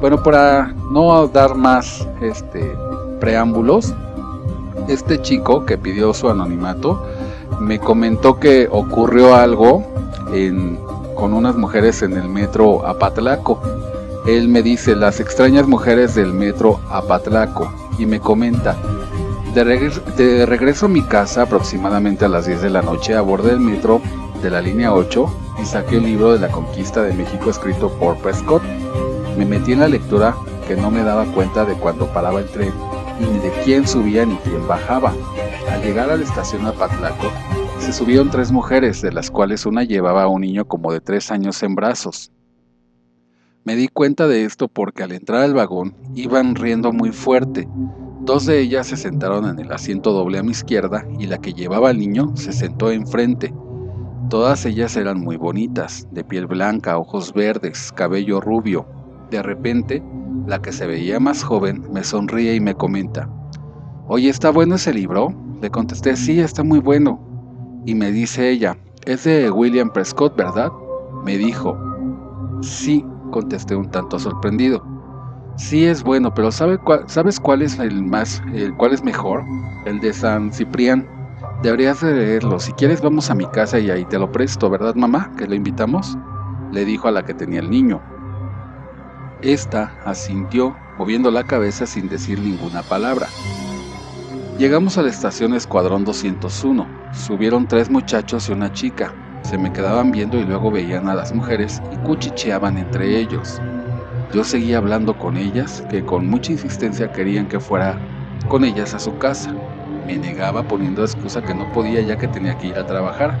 Bueno, 0.00 0.22
para 0.22 0.74
no 0.90 1.28
dar 1.28 1.54
más 1.54 2.06
este, 2.20 2.74
preámbulos, 3.20 3.94
este 4.88 5.20
chico 5.20 5.66
que 5.66 5.76
pidió 5.78 6.14
su 6.14 6.28
anonimato 6.28 7.06
me 7.60 7.78
comentó 7.78 8.40
que 8.40 8.66
ocurrió 8.70 9.34
algo 9.34 9.84
con 11.14 11.34
unas 11.34 11.54
mujeres 11.54 12.02
en 12.02 12.14
el 12.14 12.28
metro 12.28 12.86
Apatlaco 12.86 13.60
él 14.26 14.48
me 14.48 14.62
dice 14.62 14.94
las 14.94 15.20
extrañas 15.20 15.66
mujeres 15.66 16.14
del 16.14 16.32
metro 16.32 16.80
Apatlaco 16.90 17.72
y 17.98 18.06
me 18.06 18.20
comenta, 18.20 18.76
de, 19.54 20.46
regreso 20.46 20.86
a 20.86 20.88
mi 20.88 21.02
casa 21.02 21.42
aproximadamente 21.42 22.24
a 22.24 22.28
las 22.28 22.46
10 22.46 22.62
de 22.62 22.70
la 22.70 22.80
noche 22.80 23.14
abordé 23.14 23.52
el 23.52 23.60
metro 23.60 24.00
de 24.42 24.48
la 24.48 24.62
línea 24.62 24.94
8 24.94 25.26
y 25.62 25.66
saqué 25.66 25.96
el 25.96 26.04
libro 26.04 26.32
de 26.32 26.38
la 26.38 26.48
conquista 26.48 27.02
de 27.02 27.12
México 27.12 27.50
escrito 27.50 27.90
por 27.98 28.16
Prescott. 28.18 28.62
Me 29.36 29.44
metí 29.44 29.72
en 29.72 29.80
la 29.80 29.88
lectura 29.88 30.34
que 30.66 30.74
no 30.74 30.90
me 30.90 31.02
daba 31.02 31.26
cuenta 31.26 31.64
de 31.64 31.74
cuando 31.74 32.06
paraba 32.06 32.40
el 32.40 32.46
tren 32.46 32.72
ni 33.20 33.38
de 33.40 33.50
quién 33.62 33.86
subía 33.86 34.24
ni 34.24 34.36
quién 34.36 34.66
bajaba. 34.66 35.12
Al 35.70 35.82
llegar 35.82 36.10
a 36.10 36.16
la 36.16 36.24
estación 36.24 36.66
Apatlaco, 36.66 37.30
se 37.78 37.92
subieron 37.92 38.30
tres 38.30 38.50
mujeres, 38.50 39.02
de 39.02 39.12
las 39.12 39.30
cuales 39.30 39.66
una 39.66 39.84
llevaba 39.84 40.22
a 40.22 40.28
un 40.28 40.40
niño 40.40 40.66
como 40.66 40.92
de 40.92 41.00
tres 41.00 41.30
años 41.30 41.62
en 41.62 41.74
brazos. 41.74 42.30
Me 43.64 43.76
di 43.76 43.86
cuenta 43.86 44.26
de 44.26 44.44
esto 44.44 44.66
porque 44.66 45.04
al 45.04 45.12
entrar 45.12 45.42
al 45.42 45.54
vagón 45.54 45.94
iban 46.14 46.56
riendo 46.56 46.92
muy 46.92 47.12
fuerte. 47.12 47.68
Dos 48.22 48.46
de 48.46 48.60
ellas 48.60 48.88
se 48.88 48.96
sentaron 48.96 49.48
en 49.48 49.60
el 49.60 49.70
asiento 49.70 50.12
doble 50.12 50.38
a 50.38 50.42
mi 50.42 50.50
izquierda 50.50 51.06
y 51.18 51.26
la 51.26 51.38
que 51.38 51.52
llevaba 51.52 51.90
al 51.90 51.98
niño 51.98 52.36
se 52.36 52.52
sentó 52.52 52.90
enfrente. 52.90 53.54
Todas 54.30 54.66
ellas 54.66 54.96
eran 54.96 55.20
muy 55.20 55.36
bonitas, 55.36 56.08
de 56.10 56.24
piel 56.24 56.46
blanca, 56.46 56.98
ojos 56.98 57.32
verdes, 57.32 57.92
cabello 57.92 58.40
rubio. 58.40 58.86
De 59.30 59.42
repente, 59.42 60.02
la 60.46 60.60
que 60.60 60.72
se 60.72 60.86
veía 60.86 61.20
más 61.20 61.44
joven 61.44 61.84
me 61.92 62.02
sonríe 62.02 62.54
y 62.56 62.60
me 62.60 62.74
comenta, 62.74 63.28
Oye, 64.08 64.28
¿está 64.28 64.50
bueno 64.50 64.74
ese 64.74 64.92
libro? 64.92 65.32
Le 65.60 65.70
contesté, 65.70 66.16
sí, 66.16 66.40
está 66.40 66.64
muy 66.64 66.80
bueno. 66.80 67.20
Y 67.86 67.94
me 67.94 68.10
dice 68.10 68.50
ella, 68.50 68.76
es 69.06 69.22
de 69.22 69.50
William 69.50 69.92
Prescott, 69.92 70.36
¿verdad? 70.36 70.72
Me 71.24 71.38
dijo, 71.38 71.78
sí, 72.60 73.04
contesté 73.32 73.74
un 73.74 73.90
tanto 73.90 74.20
sorprendido. 74.20 74.84
Sí 75.56 75.84
es 75.84 76.04
bueno, 76.04 76.32
pero 76.32 76.52
¿sabe 76.52 76.78
¿sabes 77.06 77.40
cuál 77.40 77.62
es 77.62 77.78
el 77.80 78.04
más, 78.04 78.40
el 78.54 78.74
cuál 78.76 78.92
es 78.92 79.02
mejor? 79.02 79.42
El 79.84 79.98
de 79.98 80.12
San 80.12 80.52
Ciprián. 80.52 81.08
Deberías 81.64 82.00
de 82.00 82.14
leerlo. 82.14 82.60
Si 82.60 82.72
quieres 82.72 83.00
vamos 83.02 83.30
a 83.30 83.34
mi 83.34 83.46
casa 83.46 83.80
y 83.80 83.90
ahí 83.90 84.04
te 84.04 84.18
lo 84.18 84.30
presto, 84.30 84.70
¿verdad 84.70 84.94
mamá? 84.94 85.32
Que 85.36 85.48
le 85.48 85.56
invitamos. 85.56 86.16
Le 86.70 86.84
dijo 86.84 87.08
a 87.08 87.10
la 87.10 87.24
que 87.24 87.34
tenía 87.34 87.60
el 87.60 87.70
niño. 87.70 88.00
Esta 89.42 89.98
asintió, 90.04 90.76
moviendo 90.96 91.30
la 91.30 91.44
cabeza 91.44 91.86
sin 91.86 92.08
decir 92.08 92.38
ninguna 92.38 92.82
palabra. 92.82 93.26
Llegamos 94.58 94.98
a 94.98 95.02
la 95.02 95.10
estación 95.10 95.54
Escuadrón 95.54 96.04
201. 96.04 96.86
Subieron 97.12 97.66
tres 97.66 97.90
muchachos 97.90 98.48
y 98.48 98.52
una 98.52 98.72
chica 98.72 99.14
se 99.42 99.58
me 99.58 99.72
quedaban 99.72 100.12
viendo 100.12 100.38
y 100.38 100.44
luego 100.44 100.70
veían 100.70 101.08
a 101.08 101.14
las 101.14 101.34
mujeres 101.34 101.82
y 101.92 101.96
cuchicheaban 101.98 102.78
entre 102.78 103.18
ellos. 103.18 103.60
Yo 104.32 104.44
seguía 104.44 104.78
hablando 104.78 105.18
con 105.18 105.36
ellas, 105.36 105.84
que 105.90 106.04
con 106.04 106.26
mucha 106.26 106.52
insistencia 106.52 107.12
querían 107.12 107.48
que 107.48 107.60
fuera 107.60 107.98
con 108.48 108.64
ellas 108.64 108.94
a 108.94 108.98
su 108.98 109.18
casa. 109.18 109.54
Me 110.06 110.16
negaba 110.16 110.62
poniendo 110.62 111.02
excusa 111.02 111.42
que 111.42 111.54
no 111.54 111.70
podía 111.72 112.00
ya 112.00 112.16
que 112.16 112.28
tenía 112.28 112.56
que 112.56 112.68
ir 112.68 112.78
a 112.78 112.86
trabajar. 112.86 113.38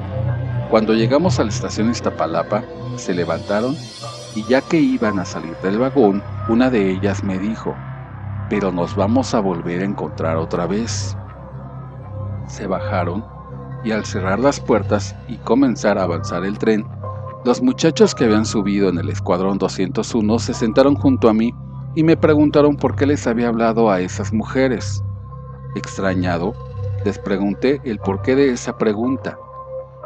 Cuando 0.70 0.92
llegamos 0.92 1.38
a 1.38 1.44
la 1.44 1.50
estación 1.50 1.90
Iztapalapa, 1.90 2.62
se 2.96 3.14
levantaron 3.14 3.74
y 4.34 4.44
ya 4.44 4.60
que 4.60 4.78
iban 4.78 5.18
a 5.18 5.24
salir 5.24 5.56
del 5.62 5.78
vagón, 5.78 6.22
una 6.48 6.70
de 6.70 6.90
ellas 6.90 7.24
me 7.24 7.38
dijo, 7.38 7.74
pero 8.48 8.70
nos 8.70 8.94
vamos 8.94 9.34
a 9.34 9.40
volver 9.40 9.80
a 9.80 9.86
encontrar 9.86 10.36
otra 10.36 10.66
vez. 10.66 11.16
Se 12.46 12.66
bajaron 12.66 13.24
y 13.84 13.92
al 13.92 14.04
cerrar 14.04 14.38
las 14.38 14.60
puertas 14.60 15.14
y 15.28 15.36
comenzar 15.38 15.98
a 15.98 16.04
avanzar 16.04 16.44
el 16.44 16.58
tren, 16.58 16.86
los 17.44 17.60
muchachos 17.60 18.14
que 18.14 18.24
habían 18.24 18.46
subido 18.46 18.88
en 18.88 18.98
el 18.98 19.08
escuadrón 19.08 19.58
201 19.58 20.38
se 20.38 20.54
sentaron 20.54 20.94
junto 20.94 21.28
a 21.28 21.34
mí 21.34 21.52
y 21.96 22.04
me 22.04 22.16
preguntaron 22.16 22.76
por 22.76 22.94
qué 22.94 23.04
les 23.04 23.26
había 23.26 23.48
hablado 23.48 23.90
a 23.90 24.00
esas 24.00 24.32
mujeres. 24.32 25.02
Extrañado, 25.74 26.54
les 27.04 27.18
pregunté 27.18 27.80
el 27.84 27.98
porqué 27.98 28.36
de 28.36 28.50
esa 28.50 28.78
pregunta. 28.78 29.38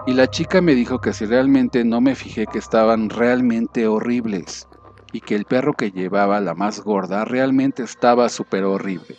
Y 0.07 0.15
la 0.15 0.29
chica 0.29 0.61
me 0.61 0.75
dijo 0.75 1.01
que 1.01 1.13
si 1.13 1.27
realmente 1.27 1.85
no 1.85 2.01
me 2.01 2.15
fijé 2.15 2.47
que 2.47 2.59
estaban 2.59 3.11
realmente 3.11 3.87
horribles 3.87 4.67
y 5.13 5.21
que 5.21 5.35
el 5.35 5.45
perro 5.45 5.75
que 5.75 5.91
llevaba 5.91 6.41
la 6.41 6.55
más 6.55 6.81
gorda 6.81 7.25
realmente 7.25 7.83
estaba 7.83 8.29
súper 8.29 8.65
horrible. 8.65 9.17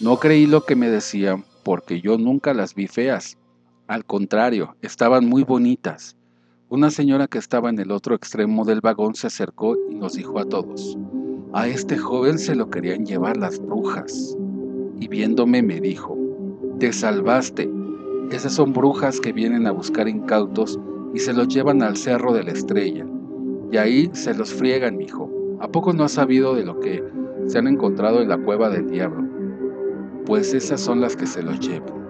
No 0.00 0.18
creí 0.18 0.46
lo 0.46 0.64
que 0.64 0.76
me 0.76 0.90
decían 0.90 1.44
porque 1.62 2.00
yo 2.00 2.18
nunca 2.18 2.52
las 2.52 2.74
vi 2.74 2.88
feas 2.88 3.38
al 3.86 4.06
contrario, 4.06 4.76
estaban 4.80 5.26
muy 5.26 5.44
bonitas. 5.44 6.16
Una 6.70 6.90
señora 6.90 7.26
que 7.26 7.36
estaba 7.36 7.68
en 7.68 7.78
el 7.78 7.90
otro 7.90 8.14
extremo 8.14 8.64
del 8.64 8.80
vagón 8.80 9.14
se 9.14 9.26
acercó 9.26 9.76
y 9.90 9.94
nos 9.94 10.14
dijo 10.14 10.38
a 10.38 10.46
todos, 10.46 10.96
a 11.52 11.68
este 11.68 11.98
joven 11.98 12.38
se 12.38 12.54
lo 12.54 12.70
querían 12.70 13.04
llevar 13.04 13.36
las 13.36 13.60
brujas. 13.60 14.38
Y 14.98 15.08
viéndome 15.08 15.62
me 15.62 15.82
dijo, 15.82 16.16
te 16.78 16.94
salvaste. 16.94 17.70
Esas 18.30 18.54
son 18.54 18.72
brujas 18.72 19.20
que 19.20 19.32
vienen 19.34 19.66
a 19.66 19.72
buscar 19.72 20.08
incautos 20.08 20.80
y 21.12 21.18
se 21.18 21.34
los 21.34 21.48
llevan 21.48 21.82
al 21.82 21.98
cerro 21.98 22.32
de 22.32 22.42
la 22.42 22.52
estrella. 22.52 23.04
Y 23.70 23.76
ahí 23.76 24.08
se 24.14 24.32
los 24.32 24.52
friegan, 24.54 25.00
hijo. 25.02 25.30
¿A 25.60 25.68
poco 25.68 25.92
no 25.92 26.04
has 26.04 26.12
sabido 26.12 26.54
de 26.54 26.64
lo 26.64 26.80
que 26.80 27.04
se 27.48 27.58
han 27.58 27.66
encontrado 27.66 28.22
en 28.22 28.30
la 28.30 28.38
cueva 28.38 28.70
del 28.70 28.88
diablo? 28.88 29.28
Pues 30.24 30.54
esas 30.54 30.80
son 30.80 31.02
las 31.02 31.16
que 31.16 31.26
se 31.26 31.42
los 31.42 31.60
llevan. 31.60 32.03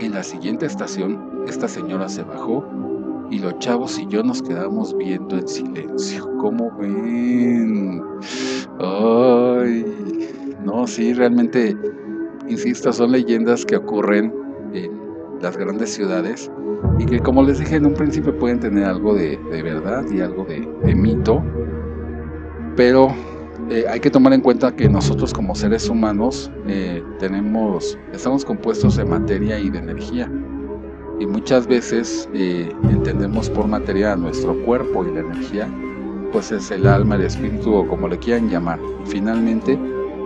En 0.00 0.12
la 0.12 0.22
siguiente 0.22 0.66
estación, 0.66 1.44
esta 1.46 1.68
señora 1.68 2.08
se 2.08 2.22
bajó 2.22 2.64
y 3.30 3.38
los 3.38 3.58
chavos 3.58 3.98
y 3.98 4.06
yo 4.08 4.22
nos 4.22 4.42
quedamos 4.42 4.96
viendo 4.96 5.36
en 5.36 5.46
silencio. 5.46 6.28
¿Cómo 6.38 6.70
ven? 6.78 8.02
Ay, 8.78 9.84
no, 10.64 10.86
sí, 10.86 11.14
realmente, 11.14 11.76
insisto, 12.48 12.92
son 12.92 13.12
leyendas 13.12 13.64
que 13.64 13.76
ocurren 13.76 14.34
en 14.72 14.90
las 15.40 15.56
grandes 15.56 15.94
ciudades 15.94 16.50
y 16.98 17.06
que 17.06 17.20
como 17.20 17.42
les 17.42 17.58
dije 17.58 17.76
en 17.76 17.86
un 17.86 17.94
principio 17.94 18.36
pueden 18.38 18.60
tener 18.60 18.84
algo 18.84 19.14
de, 19.14 19.38
verdad 19.62 20.04
y 20.10 20.20
algo 20.20 20.44
de, 20.44 20.68
de 20.84 20.94
mito, 20.94 21.42
pero 22.76 23.08
eh, 23.70 23.86
hay 23.88 24.00
que 24.00 24.10
tomar 24.10 24.32
en 24.32 24.40
cuenta 24.40 24.74
que 24.74 24.88
nosotros 24.88 25.32
como 25.32 25.54
seres 25.54 25.88
humanos 25.88 26.50
eh, 26.66 27.02
tenemos, 27.18 27.98
estamos 28.12 28.44
compuestos 28.44 28.96
de 28.96 29.04
materia 29.04 29.58
y 29.58 29.70
de 29.70 29.78
energía. 29.78 30.30
Y 31.18 31.26
muchas 31.26 31.66
veces 31.66 32.28
eh, 32.34 32.70
entendemos 32.90 33.48
por 33.48 33.66
materia 33.66 34.16
nuestro 34.16 34.54
cuerpo 34.64 35.06
y 35.06 35.14
la 35.14 35.20
energía, 35.20 35.68
pues 36.32 36.52
es 36.52 36.70
el 36.70 36.86
alma, 36.86 37.14
el 37.14 37.22
espíritu 37.22 37.74
o 37.74 37.88
como 37.88 38.08
le 38.08 38.18
quieran 38.18 38.50
llamar. 38.50 38.78
Finalmente 39.06 39.78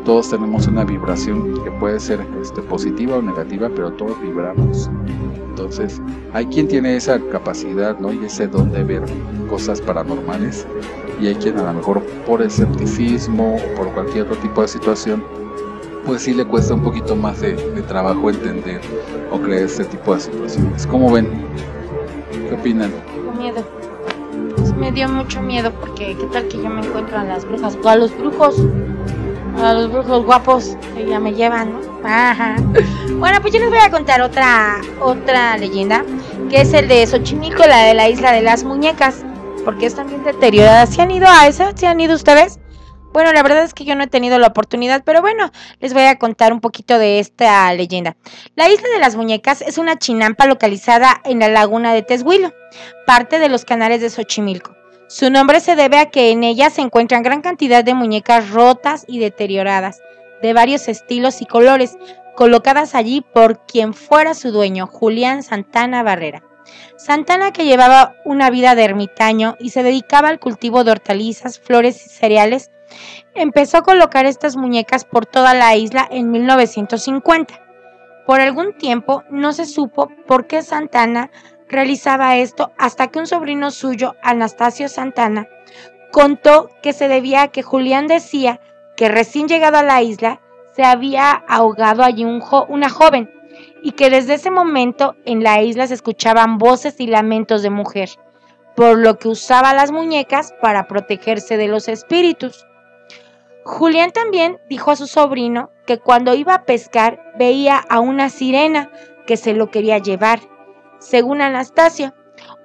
todos 0.05 0.31
tenemos 0.31 0.67
una 0.67 0.85
vibración 0.85 1.63
que 1.63 1.71
puede 1.73 2.01
ser 2.01 2.21
este, 2.41 2.63
positiva 2.63 3.19
o 3.19 3.23
negativa, 3.23 3.71
pero 3.75 3.93
todos 3.93 4.21
vibramos. 4.23 4.91
Entonces, 5.51 6.01
hay 6.33 6.47
quien 6.47 6.67
tiene 6.67 6.97
esa 6.97 7.21
capacidad 7.31 7.99
¿no? 7.99 8.13
y 8.13 8.25
ese 8.25 8.47
don 8.47 8.73
de 8.73 8.85
ver 8.85 9.03
cosas 9.51 9.81
paranormales 9.81 10.67
y 11.21 11.29
hay 11.29 11.35
quien 11.35 11.59
a 11.59 11.65
lo 11.65 11.75
mejor 11.75 12.03
por 12.27 12.43
escepticismo 12.43 13.57
o 13.57 13.75
por 13.75 13.93
cualquier 13.93 14.25
otro 14.25 14.37
tipo 14.37 14.63
de 14.63 14.69
situación 14.69 15.23
pues 16.09 16.23
sí 16.23 16.33
le 16.33 16.47
cuesta 16.47 16.73
un 16.73 16.83
poquito 16.83 17.15
más 17.15 17.43
de, 17.43 17.53
trabajo 17.87 18.31
entender 18.31 18.81
o 19.31 19.39
creer 19.39 19.65
este 19.65 19.85
tipo 19.85 20.15
de 20.15 20.21
situaciones. 20.23 20.87
¿Cómo 20.87 21.13
ven? 21.13 21.29
¿Qué 22.49 22.55
opinan? 22.55 22.91
Miedo. 23.39 23.63
Me 24.79 24.91
dio 24.91 25.07
mucho 25.07 25.43
miedo 25.43 25.71
porque 25.79 26.17
qué 26.17 26.25
tal 26.33 26.49
que 26.49 26.57
yo 26.57 26.71
me 26.71 26.81
encuentro 26.81 27.19
a 27.19 27.25
las 27.25 27.45
brujas 27.45 27.77
o 27.83 27.89
a 27.91 27.97
los 27.97 28.17
brujos. 28.17 28.57
A 29.63 29.75
los 29.75 29.93
brujos 29.93 30.25
guapos 30.25 30.79
que 30.97 31.07
ya 31.07 31.21
me 31.21 31.35
llevan, 31.35 31.75
¿no? 31.75 31.81
Ajá. 32.05 32.57
Bueno, 33.19 33.39
pues 33.43 33.53
yo 33.53 33.61
les 33.61 33.69
voy 33.69 33.81
a 33.81 33.91
contar 33.91 34.23
otra 34.23 34.81
otra 35.01 35.59
leyenda, 35.59 36.05
que 36.49 36.63
es 36.63 36.73
el 36.73 36.89
de 36.89 37.07
Xochimilco, 37.07 37.65
la 37.67 37.83
de 37.83 37.93
la 37.93 38.09
isla 38.09 38.33
de 38.33 38.41
las 38.41 38.65
muñecas, 38.65 39.27
porque 39.69 39.85
es 39.85 39.95
también 39.95 40.25
deteriorada. 40.25 40.87
¿Se 40.87 41.03
han 41.03 41.11
ido 41.11 41.27
a 41.29 41.47
esa? 41.47 41.77
¿Se 41.77 41.87
han 41.87 42.01
ido 42.01 42.15
ustedes? 42.15 42.59
Bueno, 43.13 43.35
la 43.35 43.43
verdad 43.43 43.65
es 43.65 43.75
que 43.75 43.85
yo 43.85 43.95
no 43.97 44.03
he 44.03 44.07
tenido 44.07 44.39
la 44.39 44.47
oportunidad, 44.47 45.03
pero 45.05 45.21
bueno, 45.21 45.53
les 45.79 45.93
voy 45.93 46.05
a 46.05 46.19
contar 46.19 46.55
un 46.55 46.63
poquito 46.63 46.99
de 46.99 47.19
esta 47.19 47.71
leyenda. 47.75 48.17
La 48.57 48.71
isla 48.71 48.89
de 48.89 48.99
las 48.99 49.15
muñecas 49.15 49.61
es 49.61 49.77
una 49.77 49.99
chinampa 49.99 50.47
localizada 50.47 51.21
en 51.23 51.41
la 51.41 51.49
laguna 51.49 51.93
de 51.93 52.01
Teshuilo, 52.01 52.55
parte 53.05 53.39
de 53.39 53.51
los 53.51 53.67
canales 53.67 54.01
de 54.01 54.09
Xochimilco. 54.09 54.75
Su 55.07 55.31
nombre 55.31 55.61
se 55.61 55.77
debe 55.77 55.99
a 55.99 56.09
que 56.09 56.31
en 56.31 56.45
ella 56.45 56.71
se 56.71 56.81
encuentran 56.81 57.23
gran 57.23 57.43
cantidad 57.43 57.85
de 57.85 57.93
muñecas 57.93 58.49
rotas 58.49 59.05
y 59.07 59.19
deterioradas, 59.19 60.01
de 60.41 60.55
varios 60.55 60.89
estilos 60.89 61.43
y 61.43 61.45
colores, 61.45 61.99
colocadas 62.37 62.95
allí 62.95 63.21
por 63.21 63.67
quien 63.67 63.93
fuera 63.93 64.33
su 64.33 64.51
dueño, 64.51 64.87
Julián 64.87 65.43
Santana 65.43 66.03
Barrera. 66.03 66.48
Santana, 66.97 67.53
que 67.53 67.65
llevaba 67.65 68.15
una 68.25 68.51
vida 68.51 68.75
de 68.75 68.85
ermitaño 68.85 69.57
y 69.59 69.71
se 69.71 69.83
dedicaba 69.83 70.29
al 70.29 70.39
cultivo 70.41 70.85
de 70.85 70.93
hortalizas, 70.93 71.59
flores 71.59 72.05
y 72.07 72.09
cereales, 72.09 72.71
empezó 73.35 73.79
a 73.79 73.83
colocar 73.83 74.27
estas 74.27 74.57
muñecas 74.57 75.05
por 75.05 75.27
toda 75.27 75.55
la 75.55 75.77
isla 75.77 76.07
en 76.11 76.31
1950. 76.31 77.55
Por 78.27 78.41
algún 78.41 78.73
tiempo 78.77 79.23
no 79.31 79.53
se 79.53 79.65
supo 79.67 80.09
por 80.27 80.47
qué 80.47 80.63
Santana 80.63 81.31
realizaba 81.69 82.37
esto 82.37 82.73
hasta 82.79 83.09
que 83.09 83.19
un 83.19 83.27
sobrino 83.27 83.71
suyo, 83.71 84.17
Anastasio 84.23 84.89
Santana, 84.89 85.49
contó 86.13 86.71
que 86.83 86.93
se 86.93 87.09
debía 87.09 87.43
a 87.43 87.49
que 87.49 87.63
Julián 87.63 88.07
decía 88.07 88.61
que 88.97 89.09
recién 89.09 89.49
llegado 89.49 89.77
a 89.79 89.83
la 89.83 90.03
isla 90.03 90.41
se 90.75 90.85
había 90.85 91.31
ahogado 91.31 92.03
allí 92.03 92.25
un 92.25 92.41
jo- 92.41 92.67
una 92.69 92.89
joven 92.89 93.31
y 93.83 93.93
que 93.93 94.11
desde 94.11 94.35
ese 94.35 94.51
momento 94.51 95.17
en 95.25 95.43
la 95.43 95.63
isla 95.63 95.87
se 95.87 95.95
escuchaban 95.95 96.59
voces 96.59 96.97
y 96.99 97.07
lamentos 97.07 97.63
de 97.63 97.71
mujer, 97.71 98.11
por 98.77 98.99
lo 98.99 99.19
que 99.19 99.29
usaba 99.29 99.75
las 99.75 99.91
muñecas 99.91 100.55
para 100.61 100.87
protegerse 100.89 101.57
de 101.57 101.69
los 101.69 101.89
espíritus. 101.89 102.67
Julián 103.65 104.13
también 104.13 104.59
dijo 104.69 104.91
a 104.91 104.97
su 104.97 105.07
sobrino 105.07 105.71
que 105.87 105.99
cuando 105.99 106.35
iba 106.35 106.55
a 106.55 106.65
pescar 106.65 107.21
veía 107.37 107.77
a 107.77 108.01
una 108.01 108.31
sirena 108.31 108.91
que 109.27 109.37
se 109.37 109.53
lo 109.53 109.71
quería 109.71 109.99
llevar. 109.99 110.41
Según 111.01 111.43
Anastasio, 111.43 112.15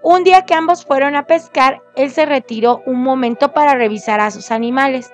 un 0.02 0.24
día 0.24 0.46
que 0.46 0.54
ambos 0.54 0.86
fueron 0.86 1.16
a 1.16 1.26
pescar, 1.26 1.82
él 1.96 2.12
se 2.12 2.26
retiró 2.26 2.82
un 2.86 3.04
momento 3.04 3.54
para 3.54 3.74
revisar 3.74 4.20
a 4.20 4.32
sus 4.32 4.52
animales 4.52 5.12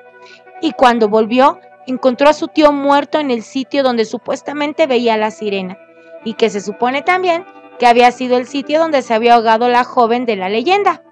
y 0.62 0.74
cuando 0.74 1.10
volvió 1.10 1.60
encontró 1.88 2.30
a 2.30 2.34
su 2.34 2.48
tío 2.48 2.72
muerto 2.72 3.20
en 3.20 3.32
el 3.32 3.42
sitio 3.42 3.82
donde 3.82 4.06
supuestamente 4.06 4.86
veía 4.86 5.16
a 5.16 5.18
la 5.18 5.32
sirena 5.32 5.78
y 6.24 6.34
que 6.34 6.50
se 6.50 6.62
supone 6.62 7.02
también 7.02 7.46
que 7.80 7.88
había 7.88 8.12
sido 8.12 8.38
el 8.38 8.48
sitio 8.48 8.80
donde 8.80 9.02
se 9.02 9.14
había 9.14 9.36
ahogado 9.36 9.70
la 9.70 9.84
joven 9.84 10.26
de 10.26 10.36
la 10.36 10.50
leyenda. 10.50 11.04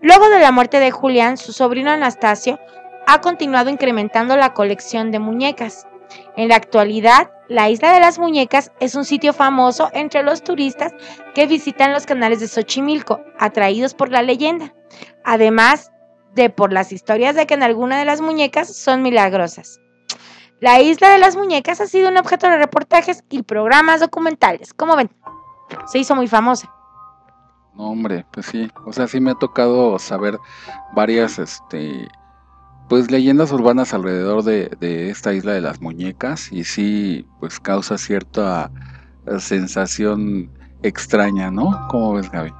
Luego 0.00 0.28
de 0.30 0.40
la 0.40 0.50
muerte 0.50 0.80
de 0.80 0.90
Julián, 0.90 1.36
su 1.36 1.52
sobrino 1.52 1.90
Anastasio 1.90 2.58
ha 3.06 3.20
continuado 3.20 3.70
incrementando 3.70 4.36
la 4.36 4.54
colección 4.54 5.10
de 5.10 5.18
muñecas. 5.18 5.86
En 6.36 6.48
la 6.48 6.56
actualidad, 6.56 7.30
la 7.48 7.68
Isla 7.68 7.92
de 7.92 8.00
las 8.00 8.18
Muñecas 8.18 8.72
es 8.80 8.94
un 8.94 9.04
sitio 9.04 9.32
famoso 9.32 9.90
entre 9.92 10.22
los 10.22 10.42
turistas 10.42 10.92
que 11.34 11.46
visitan 11.46 11.92
los 11.92 12.06
canales 12.06 12.40
de 12.40 12.48
Xochimilco, 12.48 13.20
atraídos 13.38 13.94
por 13.94 14.10
la 14.10 14.22
leyenda, 14.22 14.74
además 15.24 15.92
de 16.34 16.50
por 16.50 16.72
las 16.72 16.92
historias 16.92 17.34
de 17.34 17.46
que 17.46 17.54
en 17.54 17.62
alguna 17.62 17.98
de 17.98 18.04
las 18.04 18.20
muñecas 18.20 18.74
son 18.74 19.02
milagrosas. 19.02 19.80
La 20.60 20.80
Isla 20.80 21.08
de 21.10 21.18
las 21.18 21.36
Muñecas 21.36 21.80
ha 21.80 21.86
sido 21.86 22.10
un 22.10 22.18
objeto 22.18 22.46
de 22.48 22.58
reportajes 22.58 23.24
y 23.30 23.42
programas 23.42 24.00
documentales. 24.00 24.74
Como 24.74 24.94
ven, 24.94 25.10
se 25.86 25.98
hizo 25.98 26.14
muy 26.14 26.28
famosa. 26.28 26.70
No, 27.74 27.90
hombre, 27.90 28.26
pues 28.30 28.46
sí. 28.46 28.70
O 28.84 28.92
sea, 28.92 29.08
sí 29.08 29.20
me 29.20 29.30
ha 29.30 29.34
tocado 29.34 29.98
saber 29.98 30.38
varias, 30.94 31.38
este, 31.38 32.08
pues 32.90 33.10
leyendas 33.10 33.52
urbanas 33.52 33.94
alrededor 33.94 34.42
de, 34.42 34.68
de 34.80 35.08
esta 35.08 35.32
isla 35.32 35.52
de 35.52 35.62
las 35.62 35.80
muñecas 35.80 36.52
y 36.52 36.64
sí, 36.64 37.26
pues 37.38 37.58
causa 37.58 37.96
cierta 37.96 38.70
sensación 39.38 40.50
extraña, 40.82 41.50
¿no? 41.50 41.88
¿Cómo 41.88 42.14
ves, 42.14 42.30
Gaby? 42.30 42.52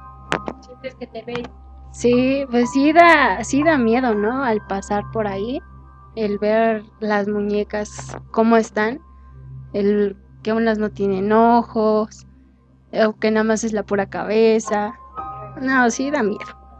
Sí, 1.91 2.45
pues 2.49 2.71
sí 2.71 2.93
da, 2.93 3.43
sí 3.43 3.63
da 3.63 3.77
miedo, 3.77 4.15
¿no? 4.15 4.43
Al 4.43 4.65
pasar 4.67 5.03
por 5.11 5.27
ahí, 5.27 5.61
el 6.15 6.37
ver 6.37 6.83
las 6.99 7.27
muñecas 7.27 8.17
cómo 8.31 8.57
están, 8.57 8.99
el 9.73 10.17
que 10.43 10.53
unas 10.53 10.77
no 10.77 10.89
tienen 10.89 11.31
ojos, 11.31 12.27
o 12.93 13.13
que 13.13 13.31
nada 13.31 13.43
más 13.43 13.63
es 13.63 13.73
la 13.73 13.83
pura 13.83 14.07
cabeza. 14.07 14.95
No, 15.61 15.89
sí 15.89 16.11
da 16.11 16.23
miedo, 16.23 16.39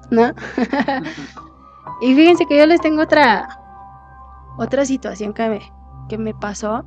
¿no? 0.10 0.34
y 2.02 2.16
fíjense 2.16 2.46
que 2.46 2.58
yo 2.58 2.66
les 2.66 2.82
tengo 2.82 3.02
otra 3.02 3.62
otra 4.58 4.86
situación 4.86 5.34
que 5.34 5.50
me, 5.50 5.62
que 6.10 6.18
me 6.18 6.34
pasó. 6.34 6.86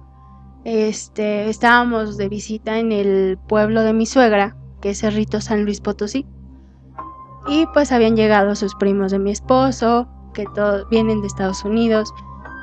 Este, 0.65 1.49
estábamos 1.49 2.17
de 2.17 2.29
visita 2.29 2.79
en 2.79 2.93
el 2.93 3.39
pueblo 3.49 3.83
de 3.83 3.93
mi 3.93 4.07
suegra, 4.07 4.57
que 4.81 4.91
es 4.91 5.01
Cerrito 5.01 5.41
San 5.41 5.65
Luis 5.65 5.81
Potosí. 5.81 6.27
Y 7.47 7.67
pues 7.75 7.93
habían 7.93 8.17
llegado 8.17 8.55
sus 8.55 8.75
primos 8.75 9.13
de 9.13 9.19
mi 9.19 9.31
esposo, 9.31 10.09
que 10.33 10.47
todos 10.55 10.89
vienen 10.89 11.21
de 11.21 11.27
Estados 11.27 11.65
Unidos. 11.65 12.13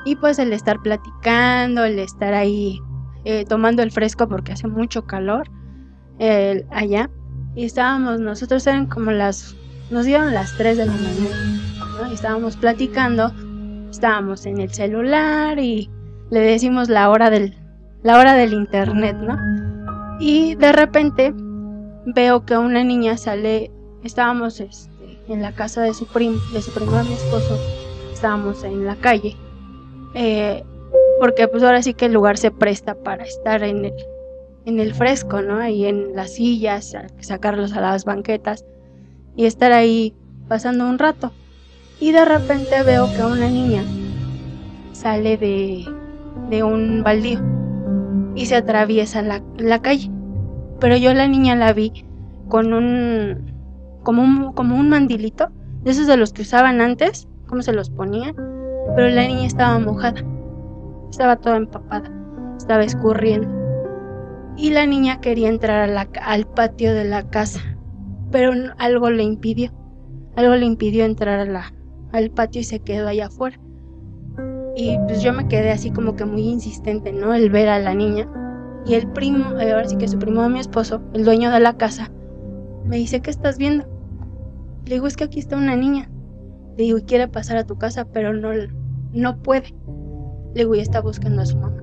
Y 0.04 0.16
pues 0.16 0.38
el 0.38 0.52
estar 0.52 0.80
platicando, 0.80 1.84
el 1.84 1.98
estar 1.98 2.34
ahí 2.34 2.80
eh, 3.24 3.44
tomando 3.44 3.82
el 3.82 3.90
fresco 3.90 4.28
porque 4.28 4.52
hace 4.52 4.66
mucho 4.66 5.06
calor 5.06 5.48
allá. 6.70 7.10
Y 7.54 7.64
estábamos, 7.64 8.20
nosotros 8.20 8.66
eran 8.66 8.86
como 8.86 9.10
las, 9.10 9.56
nos 9.90 10.06
dieron 10.06 10.32
las 10.32 10.56
3 10.56 10.78
de 10.78 10.86
la 10.86 10.92
mañana. 10.92 11.60
¿no? 12.00 12.12
Estábamos 12.12 12.56
platicando, 12.56 13.32
estábamos 13.90 14.46
en 14.46 14.60
el 14.60 14.72
celular 14.72 15.58
y 15.58 15.90
le 16.30 16.40
decimos 16.40 16.88
la 16.88 17.10
hora 17.10 17.28
del, 17.28 17.56
la 18.02 18.18
hora 18.18 18.34
del 18.34 18.52
internet, 18.52 19.16
¿no? 19.16 19.36
Y 20.20 20.54
de 20.54 20.72
repente 20.72 21.34
veo 22.06 22.44
que 22.44 22.56
una 22.56 22.84
niña 22.84 23.16
sale 23.16 23.70
estábamos 24.02 24.60
este, 24.60 25.18
en 25.28 25.42
la 25.42 25.52
casa 25.52 25.82
de 25.82 25.94
su 25.94 26.06
primo, 26.06 26.38
de 26.52 26.62
su 26.62 26.72
primo 26.72 26.92
de 26.92 27.04
mi 27.04 27.12
esposo, 27.12 27.58
estábamos 28.12 28.64
en 28.64 28.84
la 28.84 28.96
calle, 28.96 29.36
eh, 30.14 30.64
porque 31.20 31.48
pues 31.48 31.62
ahora 31.62 31.82
sí 31.82 31.94
que 31.94 32.06
el 32.06 32.12
lugar 32.12 32.38
se 32.38 32.50
presta 32.50 32.94
para 32.94 33.24
estar 33.24 33.62
en 33.62 33.84
el, 33.84 33.94
en 34.66 34.80
el 34.80 34.94
fresco, 34.94 35.42
¿no? 35.42 35.58
Ahí 35.58 35.86
en 35.86 36.14
las 36.14 36.34
sillas, 36.34 36.96
sacarlos 37.20 37.72
a 37.74 37.80
las 37.80 38.04
banquetas 38.04 38.64
y 39.36 39.46
estar 39.46 39.72
ahí 39.72 40.14
pasando 40.48 40.88
un 40.88 40.98
rato. 40.98 41.32
Y 42.00 42.12
de 42.12 42.24
repente 42.24 42.82
veo 42.82 43.08
que 43.14 43.22
una 43.22 43.48
niña 43.48 43.84
sale 44.92 45.36
de, 45.36 45.84
de 46.50 46.62
un 46.62 47.02
baldío 47.02 47.40
y 48.34 48.46
se 48.46 48.56
atraviesa 48.56 49.22
la, 49.22 49.42
la 49.58 49.80
calle. 49.80 50.10
Pero 50.80 50.96
yo 50.96 51.14
la 51.14 51.28
niña 51.28 51.54
la 51.54 51.72
vi 51.72 52.04
con 52.48 52.72
un 52.72 53.52
como 54.02 54.22
un, 54.22 54.52
como 54.52 54.76
un 54.76 54.88
mandilito, 54.88 55.48
de 55.82 55.90
esos 55.90 56.06
de 56.06 56.16
los 56.16 56.32
que 56.32 56.42
usaban 56.42 56.80
antes, 56.80 57.28
cómo 57.46 57.62
se 57.62 57.72
los 57.72 57.90
ponían, 57.90 58.34
pero 58.94 59.08
la 59.08 59.26
niña 59.26 59.46
estaba 59.46 59.78
mojada, 59.78 60.22
estaba 61.10 61.36
toda 61.36 61.56
empapada, 61.56 62.10
estaba 62.56 62.84
escurriendo. 62.84 63.48
Y 64.56 64.70
la 64.70 64.86
niña 64.86 65.20
quería 65.20 65.48
entrar 65.48 65.88
al 66.22 66.46
patio 66.46 66.94
de 66.94 67.04
la 67.04 67.28
casa, 67.28 67.60
pero 68.30 68.52
algo 68.78 69.10
le 69.10 69.22
impidió, 69.22 69.72
algo 70.36 70.54
le 70.54 70.66
impidió 70.66 71.04
entrar 71.04 71.48
al 72.12 72.30
patio 72.30 72.60
y 72.60 72.64
se 72.64 72.80
quedó 72.80 73.08
allá 73.08 73.26
afuera. 73.26 73.58
Y 74.74 74.98
pues 75.06 75.22
yo 75.22 75.32
me 75.32 75.48
quedé 75.48 75.70
así 75.70 75.90
como 75.90 76.16
que 76.16 76.24
muy 76.24 76.42
insistente, 76.42 77.12
¿no? 77.12 77.34
El 77.34 77.50
ver 77.50 77.68
a 77.68 77.78
la 77.78 77.94
niña. 77.94 78.28
Y 78.86 78.94
el 78.94 79.06
primo, 79.08 79.58
eh, 79.58 79.72
ahora 79.72 79.88
sí 79.88 79.96
que 79.96 80.08
su 80.08 80.18
primo 80.18 80.42
de 80.42 80.48
mi 80.48 80.58
esposo, 80.58 81.00
el 81.12 81.24
dueño 81.24 81.50
de 81.50 81.60
la 81.60 81.76
casa, 81.76 82.10
me 82.84 82.96
dice, 82.96 83.20
¿qué 83.20 83.30
estás 83.30 83.58
viendo? 83.58 83.86
Le 84.86 84.94
digo, 84.94 85.06
es 85.06 85.16
que 85.16 85.24
aquí 85.24 85.38
está 85.38 85.56
una 85.56 85.76
niña. 85.76 86.10
Le 86.76 86.84
digo, 86.84 86.98
quiere 87.06 87.28
pasar 87.28 87.58
a 87.58 87.64
tu 87.64 87.76
casa, 87.76 88.06
pero 88.06 88.32
no, 88.32 88.50
no 89.12 89.38
puede. 89.38 89.74
Le 90.54 90.62
digo, 90.62 90.74
y 90.74 90.80
está 90.80 91.00
buscando 91.00 91.42
a 91.42 91.46
su 91.46 91.56
mamá. 91.56 91.82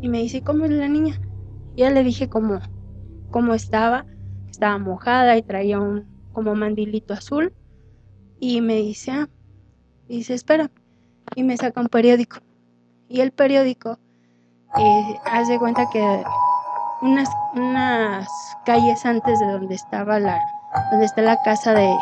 Y 0.00 0.08
me 0.08 0.18
dice, 0.18 0.42
¿cómo 0.42 0.64
es 0.64 0.70
la 0.70 0.88
niña? 0.88 1.20
Ya 1.76 1.90
le 1.90 2.02
dije 2.04 2.28
cómo, 2.28 2.60
cómo 3.30 3.54
estaba. 3.54 4.06
Estaba 4.50 4.78
mojada 4.78 5.36
y 5.36 5.42
traía 5.42 5.80
un 5.80 6.06
como 6.32 6.54
mandilito 6.54 7.14
azul. 7.14 7.52
Y 8.38 8.60
me 8.60 8.76
dice, 8.76 9.10
ah, 9.12 9.28
y 10.08 10.18
dice, 10.18 10.34
espera. 10.34 10.70
Y 11.34 11.42
me 11.42 11.56
saca 11.56 11.80
un 11.80 11.88
periódico. 11.88 12.38
Y 13.08 13.20
el 13.20 13.32
periódico 13.32 13.98
eh, 14.76 15.20
haz 15.24 15.48
de 15.48 15.58
cuenta 15.58 15.88
que 15.90 16.22
unas, 17.02 17.28
unas 17.54 18.28
calles 18.64 19.04
antes 19.04 19.38
de 19.38 19.46
donde 19.46 19.74
estaba 19.74 20.18
la, 20.18 20.40
donde 20.90 21.06
está 21.06 21.22
la 21.22 21.40
casa 21.42 21.74
de, 21.74 21.96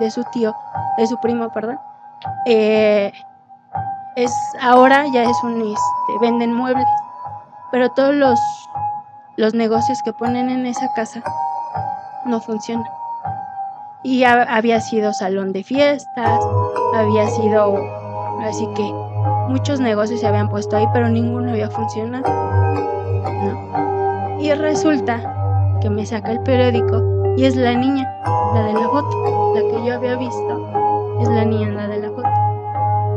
de 0.00 0.10
su 0.10 0.24
tío, 0.32 0.54
de 0.96 1.06
su 1.06 1.18
primo, 1.20 1.52
perdón, 1.52 1.78
eh, 2.46 3.12
es 4.16 4.32
ahora 4.60 5.06
ya 5.12 5.24
es 5.24 5.36
un 5.42 5.60
este, 5.60 6.18
venden 6.20 6.52
muebles, 6.52 6.86
pero 7.70 7.90
todos 7.90 8.14
los 8.14 8.38
los 9.36 9.52
negocios 9.52 10.00
que 10.04 10.12
ponen 10.12 10.48
en 10.48 10.64
esa 10.66 10.92
casa 10.94 11.20
no 12.24 12.40
funcionan. 12.40 12.86
Y 14.04 14.22
había 14.22 14.80
sido 14.80 15.12
salón 15.12 15.52
de 15.52 15.64
fiestas, 15.64 16.40
había 16.94 17.26
sido 17.28 17.76
así 18.42 18.68
que 18.76 18.84
muchos 19.48 19.80
negocios 19.80 20.20
se 20.20 20.26
habían 20.26 20.48
puesto 20.48 20.76
ahí, 20.76 20.86
pero 20.92 21.08
ninguno 21.08 21.50
había 21.50 21.68
funcionado. 21.70 22.24
Y 24.38 24.52
resulta 24.52 25.78
que 25.80 25.90
me 25.90 26.06
saca 26.06 26.30
el 26.30 26.40
periódico 26.40 27.34
y 27.36 27.46
es 27.46 27.56
la 27.56 27.74
niña, 27.74 28.06
la 28.54 28.62
de 28.62 28.74
la 28.74 28.88
foto, 28.88 29.54
la 29.54 29.60
que 29.60 29.86
yo 29.86 29.94
había 29.94 30.16
visto, 30.16 31.18
es 31.20 31.28
la 31.28 31.44
niña 31.44 31.70
la 31.70 31.88
de 31.88 31.98
la. 31.98 32.13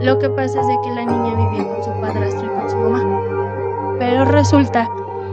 Lo 0.02 0.20
que 0.20 0.30
pasa 0.30 0.62
es 0.62 0.68
de 0.68 0.76
que 0.84 0.92
la 0.92 1.06
niña 1.06 1.34
vivía 1.34 1.68
con 1.68 1.84
su 1.84 1.92
padrastro 2.00 2.46
y 2.46 2.60
con 2.60 2.70
su 2.70 2.78
mamá. 2.78 3.98
Pero 3.98 4.26
resulta 4.26 4.88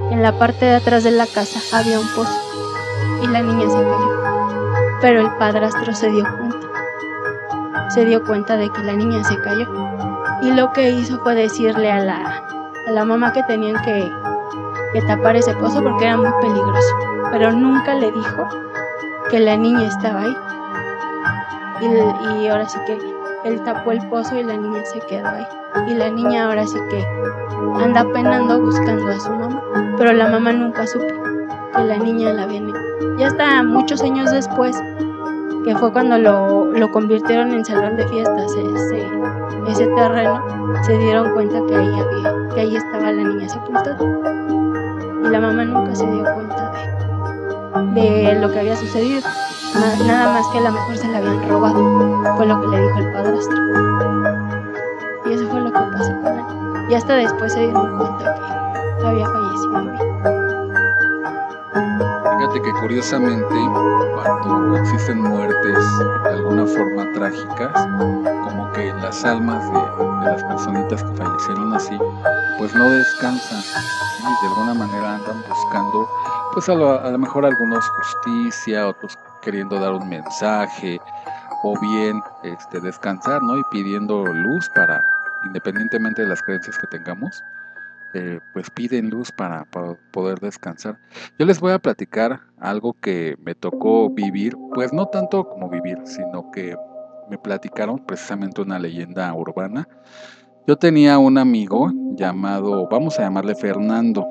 que 0.09 0.15
en 0.15 0.23
la 0.23 0.39
parte 0.39 0.65
de 0.65 0.77
atrás 0.77 1.05
de 1.05 1.11
la 1.11 1.27
casa 1.27 1.61
había 1.79 2.01
un 2.01 2.09
pozo 2.09 2.33
y 3.23 3.27
la 3.27 3.43
niña 3.43 3.69
se 3.69 3.77
cayó. 3.77 5.01
Pero 5.03 5.21
el 5.21 5.31
padrastro 5.37 5.95
se 5.95 6.11
dio 6.11 6.25
cuenta. 6.39 6.57
Se 7.91 8.07
dio 8.07 8.25
cuenta 8.25 8.57
de 8.57 8.71
que 8.71 8.83
la 8.85 8.95
niña 8.95 9.23
se 9.25 9.39
cayó. 9.43 9.67
Y 10.43 10.51
lo 10.53 10.73
que 10.73 10.91
hizo 10.91 11.19
fue 11.19 11.35
decirle 11.35 11.93
a 11.93 12.01
la, 12.01 12.43
a 12.89 12.91
la 12.91 13.05
mamá 13.05 13.35
que 13.35 13.43
tenían 13.43 13.81
que, 13.85 14.11
que 14.95 15.03
tapar 15.03 15.37
ese 15.37 15.53
pozo 15.55 15.83
porque 15.83 16.07
era 16.07 16.17
muy 16.17 16.33
peligroso. 16.41 16.95
Pero 17.31 17.53
nunca 17.53 17.95
le 17.95 18.11
dijo 18.11 18.49
que 19.31 19.41
la 19.41 19.59
niña 19.59 19.89
estaba 19.89 20.23
ahí. 20.23 20.37
Y, 21.83 22.45
y 22.45 22.49
ahora 22.49 22.67
sí 22.67 22.79
que 22.87 23.14
él 23.45 23.63
tapó 23.63 23.93
el 23.93 24.01
pozo 24.09 24.39
y 24.39 24.43
la 24.43 24.57
niña 24.57 24.85
se 24.85 25.01
quedó 25.01 25.29
ahí. 25.29 25.47
Y 25.89 25.95
la 25.95 26.11
niña 26.11 26.47
ahora 26.47 26.67
sí 26.67 26.79
que 26.91 27.05
anda 27.83 28.05
penando 28.13 28.61
buscando 28.61 29.09
a 29.09 29.21
su 29.21 29.31
mamá. 29.31 29.63
Pero 29.99 30.13
la 30.13 30.29
mamá 30.29 30.53
nunca 30.53 30.87
supo 30.87 31.07
que 31.75 31.85
la 31.85 31.99
niña 31.99 32.33
la 32.33 32.47
viene. 32.47 32.73
Ya 33.19 33.29
hasta 33.29 33.63
muchos 33.63 34.03
años 34.03 34.31
después, 34.31 34.81
que 35.65 35.77
fue 35.77 35.93
cuando 35.93 36.19
lo, 36.19 36.67
lo 36.67 36.91
convirtieron 36.91 37.53
en 37.53 37.65
salón 37.65 37.97
de 37.97 38.07
fiestas, 38.09 38.53
ese, 38.53 39.09
ese 39.69 39.87
terreno, 39.89 40.43
se 40.83 40.97
dieron 40.99 41.33
cuenta 41.35 41.61
que 41.67 41.77
ahí, 41.77 42.01
había, 42.01 42.55
que 42.55 42.61
ahí 42.61 42.77
estaba 42.77 43.13
la 43.13 43.25
niña 43.25 43.49
sepultada. 43.49 43.99
Y 45.25 45.29
la 45.29 45.41
mamá 45.41 45.65
nunca 45.65 45.95
se 45.95 46.07
dio 46.07 46.23
cuenta 46.23 46.73
de, 47.95 48.01
de 48.01 48.41
lo 48.41 48.51
que 48.51 48.61
había 48.61 48.77
sucedido. 48.77 49.23
Nada 49.75 50.33
más 50.33 50.47
que 50.49 50.59
a 50.59 50.61
lo 50.61 50.71
mejor 50.71 50.97
se 50.97 51.09
la 51.09 51.19
habían 51.19 51.49
robado, 51.49 52.37
fue 52.37 52.47
lo 52.47 52.61
que 52.61 52.69
le 52.69 52.81
dijo 52.83 52.99
el 53.01 53.13
padrastro. 53.13 53.57
Y 55.27 55.33
eso 55.33 55.49
fue 55.49 55.61
lo 55.63 55.73
que 55.73 55.81
pasó 55.81 56.13
con 56.23 56.27
él. 56.27 56.91
Y 56.91 56.95
hasta 56.95 57.15
después 57.15 57.53
se 57.53 57.61
dieron 57.61 57.99
cuenta 57.99 58.35
que 59.01 59.07
había 59.07 59.27
fallecido. 59.27 59.55
Fíjate 62.39 62.63
que 62.63 62.73
curiosamente, 62.81 63.55
cuando 64.15 64.77
existen 64.77 65.23
muertes 65.23 65.99
de 66.23 66.31
alguna 66.31 66.67
forma 66.67 67.13
trágicas, 67.13 67.89
como 68.45 68.71
que 68.73 68.93
las 69.03 69.25
almas 69.25 69.65
de 69.73 70.31
las 70.31 70.45
personitas 70.45 71.03
que 71.03 71.17
fallecieron 71.17 71.75
así, 71.75 71.99
pues 72.59 72.73
no 72.77 72.89
descansan 72.91 73.59
y 74.21 74.43
de 74.43 74.49
alguna 74.51 74.75
manera 74.75 75.17
andan 75.17 75.43
buscando, 75.49 76.09
pues 76.53 76.69
a 76.69 76.75
lo, 76.75 77.01
a 77.01 77.11
lo 77.11 77.19
mejor 77.19 77.45
algunos 77.45 77.85
justicia, 77.89 78.87
otros 78.87 79.19
queriendo 79.45 79.79
dar 79.79 79.93
un 79.93 80.09
mensaje 80.09 80.99
o 81.63 81.79
bien 81.79 82.23
este, 82.43 82.81
descansar, 82.81 83.43
¿no? 83.43 83.59
Y 83.59 83.63
pidiendo 83.71 84.25
luz 84.25 84.69
para, 84.75 85.05
independientemente 85.45 86.23
de 86.23 86.29
las 86.29 86.43
creencias 86.43 86.79
que 86.79 86.87
tengamos, 86.87 87.45
eh, 88.15 88.41
pues 88.53 88.71
piden 88.71 89.11
luz 89.11 89.31
para, 89.33 89.65
para, 89.67 89.95
poder 90.13 90.39
descansar. 90.41 90.99
Yo 91.39 91.47
les 91.47 91.61
voy 91.61 91.73
a 91.73 91.79
platicar 91.79 92.41
algo 92.59 92.95
que 92.95 93.37
me 93.45 93.55
tocó 93.55 94.11
vivir, 94.11 94.57
pues 94.75 94.93
no 94.93 95.07
tanto 95.07 95.49
como 95.49 95.69
vivir, 95.69 95.99
sino 96.05 96.51
que 96.51 96.77
me 97.29 97.39
platicaron 97.39 97.99
precisamente 97.99 98.63
una 98.63 98.79
leyenda 98.79 99.33
urbana. 99.35 99.89
Yo 100.67 100.77
tenía 100.77 101.19
un 101.19 101.39
amigo 101.39 101.91
llamado, 102.17 102.89
vamos 102.89 103.19
a 103.19 103.23
llamarle 103.23 103.55
Fernando. 103.55 104.27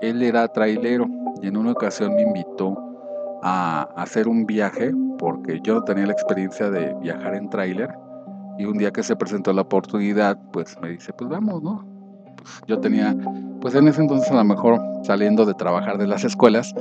Él 0.00 0.22
era 0.22 0.48
trailero 0.48 1.06
y 1.42 1.48
en 1.48 1.56
una 1.56 1.72
ocasión 1.72 2.14
me 2.14 2.22
invitó 2.22 2.87
a 3.42 3.88
hacer 3.96 4.28
un 4.28 4.46
viaje 4.46 4.92
porque 5.18 5.60
yo 5.62 5.82
tenía 5.82 6.06
la 6.06 6.12
experiencia 6.12 6.70
de 6.70 6.94
viajar 7.00 7.34
en 7.34 7.48
tráiler 7.50 7.90
y 8.58 8.64
un 8.64 8.78
día 8.78 8.92
que 8.92 9.02
se 9.02 9.16
presentó 9.16 9.52
la 9.52 9.62
oportunidad 9.62 10.38
pues 10.52 10.76
me 10.80 10.90
dice 10.90 11.12
pues 11.12 11.30
vamos 11.30 11.62
no 11.62 11.84
pues 12.36 12.62
yo 12.66 12.78
tenía 12.80 13.16
pues 13.60 13.74
en 13.74 13.88
ese 13.88 14.02
entonces 14.02 14.30
a 14.30 14.34
lo 14.34 14.44
mejor 14.44 14.80
saliendo 15.04 15.44
de 15.44 15.54
trabajar 15.54 15.98
de 15.98 16.06
las 16.06 16.24
escuelas 16.24 16.74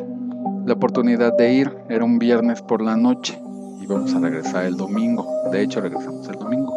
la 0.65 0.73
oportunidad 0.73 1.35
de 1.37 1.53
ir 1.53 1.77
era 1.89 2.03
un 2.03 2.19
viernes 2.19 2.61
por 2.61 2.81
la 2.81 2.95
noche 2.95 3.39
y 3.81 3.85
vamos 3.85 4.13
a 4.15 4.19
regresar 4.19 4.65
el 4.65 4.77
domingo 4.77 5.27
de 5.51 5.61
hecho 5.61 5.81
regresamos 5.81 6.27
el 6.27 6.35
domingo 6.35 6.73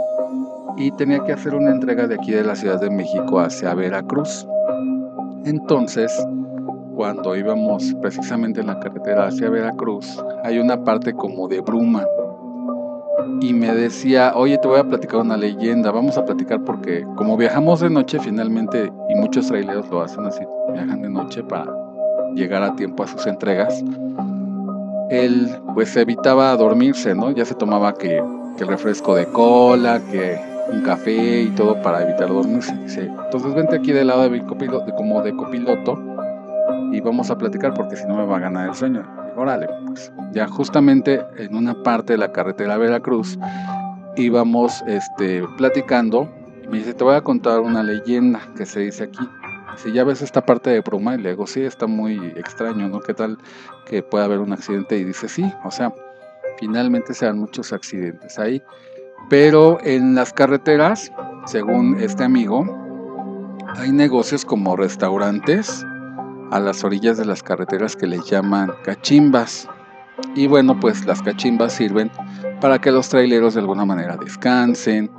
y 0.81 0.91
tenía 0.93 1.23
que 1.25 1.33
hacer 1.33 1.55
una 1.55 1.71
entrega 1.71 2.07
de 2.07 2.15
aquí 2.15 2.33
de 2.33 2.43
la 2.43 2.57
Ciudad 2.57 2.81
de 2.81 2.89
México 2.89 3.39
hacia 3.39 3.75
Veracruz. 3.75 4.47
Entonces 5.45 6.11
cuando 7.01 7.35
íbamos 7.35 7.95
precisamente 8.03 8.61
en 8.61 8.67
la 8.67 8.79
carretera 8.79 9.29
hacia 9.29 9.49
Veracruz, 9.49 10.23
hay 10.45 10.59
una 10.59 10.85
parte 10.85 11.15
como 11.15 11.49
de 11.49 11.63
bruma. 11.63 12.05
Y 13.41 13.55
me 13.55 13.75
decía, 13.75 14.35
oye, 14.37 14.59
te 14.59 14.69
voy 14.69 14.81
a 14.81 14.85
platicar 14.85 15.21
una 15.21 15.39
leyenda, 15.39 15.91
vamos 15.93 16.19
a 16.19 16.27
platicar 16.27 16.63
porque 16.63 17.07
como 17.17 17.39
viajamos 17.39 17.81
de 17.81 17.89
noche 17.89 18.19
finalmente, 18.21 18.93
y 19.09 19.15
muchos 19.15 19.47
traileros 19.47 19.89
lo 19.89 20.03
hacen 20.03 20.27
así, 20.27 20.43
viajan 20.75 21.01
de 21.01 21.09
noche 21.09 21.43
para 21.43 21.75
llegar 22.35 22.63
a 22.63 22.77
tiempo 22.77 23.03
a 23.03 23.07
sus 23.07 23.27
entregas, 23.27 23.83
él 25.09 25.49
pues 25.73 25.97
evitaba 25.97 26.55
dormirse, 26.55 27.15
¿no? 27.15 27.31
Ya 27.31 27.47
se 27.47 27.55
tomaba 27.55 27.95
que, 27.95 28.23
que 28.59 28.65
el 28.65 28.69
refresco 28.69 29.15
de 29.15 29.25
cola, 29.25 30.03
que 30.13 30.39
un 30.71 30.83
café 30.83 31.41
y 31.45 31.49
todo 31.53 31.81
para 31.81 32.03
evitar 32.03 32.29
dormirse. 32.29 32.77
Dice, 32.77 33.11
entonces 33.25 33.55
vente 33.55 33.77
aquí 33.77 33.91
del 33.91 34.09
lado 34.09 34.29
de, 34.29 34.45
copiloto, 34.45 34.85
de 34.85 34.95
como 34.95 35.23
de 35.23 35.35
copiloto 35.35 36.10
y 36.93 37.01
vamos 37.01 37.31
a 37.31 37.39
platicar 37.39 37.75
porque 37.75 37.97
si 37.97 38.07
no 38.07 38.17
me 38.17 38.25
va 38.25 38.37
a 38.37 38.41
ganar 38.41 38.69
el 38.69 38.75
sueño. 38.75 39.07
Órale, 39.37 39.69
pues 39.87 40.13
ya 40.33 40.47
justamente 40.47 41.25
en 41.37 41.55
una 41.55 41.83
parte 41.83 42.15
de 42.15 42.19
la 42.19 42.33
carretera 42.33 42.77
Veracruz 42.77 43.39
íbamos 44.17 44.83
este, 44.87 45.43
platicando 45.57 46.29
y 46.65 46.69
me 46.69 46.79
dice, 46.79 46.95
te 46.95 47.05
voy 47.05 47.15
a 47.15 47.21
contar 47.23 47.61
una 47.61 47.83
leyenda 47.83 48.41
que 48.57 48.67
se 48.67 48.81
dice 48.81 49.05
aquí. 49.05 49.29
Si 49.77 49.93
ya 49.93 50.05
ves 50.05 50.21
esta 50.21 50.45
parte 50.45 50.71
de 50.71 50.81
bruma, 50.81 51.15
y 51.15 51.19
le 51.19 51.31
digo, 51.31 51.47
sí, 51.47 51.63
está 51.63 51.87
muy 51.87 52.17
extraño, 52.37 52.89
¿no? 52.89 53.01
¿Qué 53.01 53.15
tal 53.15 53.39
que 53.87 54.03
pueda 54.03 54.25
haber 54.25 54.41
un 54.41 54.53
accidente? 54.53 54.99
Y 54.99 55.05
dice, 55.05 55.29
sí, 55.29 55.51
o 55.65 55.71
sea, 55.71 55.95
finalmente 56.59 57.15
se 57.15 57.27
dan 57.27 57.39
muchos 57.39 57.73
accidentes 57.73 58.39
ahí. 58.39 58.63
Pero 59.31 59.79
en 59.83 60.15
las 60.15 60.33
carreteras, 60.33 61.11
según 61.47 61.99
este 62.01 62.25
amigo, 62.25 62.67
hay 63.77 63.93
negocios 63.93 64.45
como 64.45 64.77
restaurantes, 64.77 65.87
a 66.51 66.61
las 66.61 66.85
orillas 66.85 67.17
de 67.17 67.25
las 67.25 67.43
carreteras 67.43 67.97
que 67.97 68.07
les 68.07 68.25
llaman 68.25 68.73
cachimbas. 68.85 69.69
Y 70.35 70.47
bueno, 70.47 70.79
pues 70.79 71.07
las 71.07 71.23
cachimbas 71.23 71.73
sirven 71.73 72.11
para 72.61 72.81
que 72.81 72.91
los 72.91 73.09
traileros 73.09 73.55
de 73.55 73.61
alguna 73.61 73.85
manera 73.85 74.17
descansen, 74.17 75.11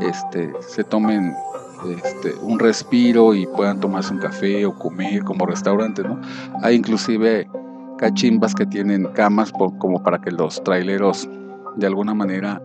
este, 0.00 0.52
se 0.60 0.84
tomen 0.84 1.34
este, 1.90 2.34
un 2.40 2.58
respiro 2.58 3.34
y 3.34 3.46
puedan 3.46 3.80
tomarse 3.80 4.12
un 4.12 4.20
café 4.20 4.64
o 4.64 4.74
comer 4.74 5.22
como 5.24 5.44
restaurante, 5.46 6.02
¿no? 6.02 6.20
Hay 6.62 6.76
inclusive 6.76 7.48
cachimbas 7.98 8.54
que 8.54 8.66
tienen 8.66 9.06
camas 9.14 9.52
como 9.52 10.02
para 10.02 10.20
que 10.20 10.30
los 10.30 10.62
traileros 10.62 11.28
de 11.76 11.86
alguna 11.86 12.14
manera 12.14 12.62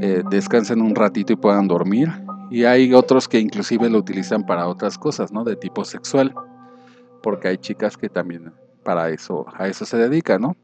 eh, 0.00 0.22
descansen 0.30 0.80
un 0.80 0.94
ratito 0.94 1.32
y 1.32 1.36
puedan 1.36 1.68
dormir. 1.68 2.10
Y 2.50 2.64
hay 2.64 2.94
otros 2.94 3.28
que 3.28 3.40
inclusive 3.40 3.90
lo 3.90 3.98
utilizan 3.98 4.46
para 4.46 4.68
otras 4.68 4.96
cosas, 4.96 5.32
¿no? 5.32 5.42
De 5.44 5.56
tipo 5.56 5.84
sexual 5.84 6.32
porque 7.26 7.48
hay 7.48 7.58
chicas 7.58 7.96
que 7.96 8.08
también 8.08 8.52
para 8.84 9.10
eso, 9.10 9.46
a 9.58 9.66
eso 9.66 9.84
se 9.84 9.96
dedican, 9.96 10.42
¿no? 10.42 10.56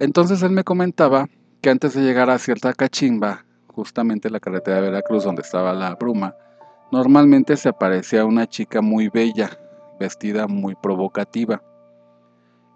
Entonces 0.00 0.42
él 0.42 0.50
me 0.50 0.64
comentaba 0.64 1.28
que 1.60 1.70
antes 1.70 1.94
de 1.94 2.02
llegar 2.02 2.28
a 2.28 2.40
cierta 2.40 2.72
cachimba, 2.72 3.44
justamente 3.68 4.28
la 4.28 4.40
carretera 4.40 4.78
de 4.78 4.90
Veracruz 4.90 5.22
donde 5.22 5.42
estaba 5.42 5.72
la 5.72 5.94
bruma, 5.94 6.34
normalmente 6.90 7.56
se 7.56 7.68
aparecía 7.68 8.24
una 8.24 8.48
chica 8.48 8.82
muy 8.82 9.10
bella, 9.10 9.56
vestida 10.00 10.48
muy 10.48 10.74
provocativa. 10.74 11.62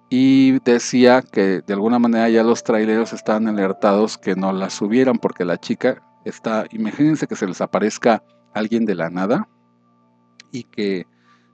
Y 0.09 0.61
decía 0.61 1.21
que 1.21 1.63
de 1.67 1.73
alguna 1.73 1.99
manera 1.99 2.29
ya 2.29 2.45
los 2.45 2.63
traileros 2.63 3.13
estaban 3.13 3.49
alertados 3.49 4.19
que 4.19 4.37
no 4.37 4.53
la 4.53 4.71
subieran 4.71 5.19
porque 5.19 5.45
la 5.45 5.59
chica 5.59 6.01
está, 6.25 6.67
imagínense 6.71 7.27
que 7.27 7.35
se 7.35 7.49
les 7.49 7.61
aparezca 7.61 8.23
alguien 8.55 8.87
de 8.87 8.95
la 8.95 9.11
nada 9.11 9.49
y 10.53 10.63
que 10.63 11.09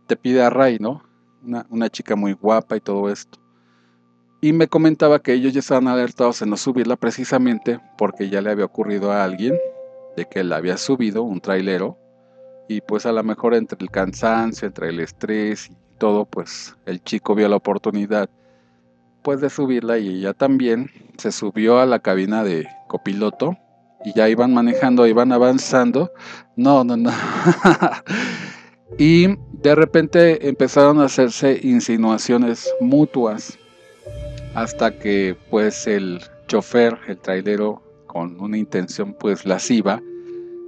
te 0.07 0.17
pide 0.19 0.43
a 0.43 0.51
Ray, 0.51 0.77
¿no? 0.79 1.11
Una, 1.45 1.67
una 1.71 1.89
chica 1.89 2.17
muy 2.17 2.33
guapa 2.33 2.77
y 2.77 2.81
todo 2.81 3.11
esto. 3.11 3.39
Y 4.41 4.53
me 4.53 4.67
comentaba 4.67 5.21
que 5.21 5.33
ellos 5.33 5.53
ya 5.53 5.61
estaban 5.61 5.89
alertados 5.89 6.43
en 6.43 6.51
no 6.51 6.57
subirla 6.57 6.97
precisamente 6.97 7.81
porque 7.97 8.29
ya 8.29 8.41
le 8.41 8.51
había 8.51 8.65
ocurrido 8.65 9.13
a 9.13 9.23
alguien 9.23 9.57
de 10.17 10.27
que 10.27 10.41
él 10.41 10.53
había 10.53 10.77
subido 10.77 11.23
un 11.23 11.41
trailero 11.41 11.97
y 12.69 12.81
pues 12.81 13.07
a 13.07 13.13
lo 13.13 13.23
mejor 13.23 13.55
entre 13.55 13.79
el 13.81 13.91
cansancio, 13.91 14.67
entre 14.67 14.89
el 14.89 15.01
estrés 15.01 15.71
y 15.71 15.77
todo, 15.99 16.25
pues 16.25 16.77
el 16.87 17.03
chico 17.03 17.35
vio 17.35 17.49
la 17.49 17.57
oportunidad 17.57 18.29
pues 19.23 19.41
de 19.41 19.51
subirla 19.51 19.99
y 19.99 20.09
ella 20.09 20.35
también 20.35 20.91
se 21.17 21.31
subió 21.31 21.79
a 21.79 21.87
la 21.87 22.01
cabina 22.01 22.43
de 22.43 22.67
copiloto 22.89 23.57
y 24.05 24.13
ya 24.15 24.29
iban 24.29 24.53
manejando, 24.53 25.07
iban 25.07 25.33
avanzando. 25.33 26.11
No, 26.57 26.83
no, 26.83 26.97
no. 26.97 27.11
y 28.99 29.37
de 29.53 29.75
repente 29.75 30.49
empezaron 30.49 31.01
a 31.01 31.05
hacerse 31.05 31.61
insinuaciones 31.63 32.69
mutuas 32.81 33.59
hasta 34.55 34.99
que 34.99 35.37
pues 35.51 35.87
el 35.87 36.21
chofer, 36.47 36.99
el 37.09 37.19
trailero, 37.19 37.83
con 38.07 38.39
una 38.41 38.59
intención 38.59 39.15
pues 39.15 39.47
lasciva, 39.47 40.03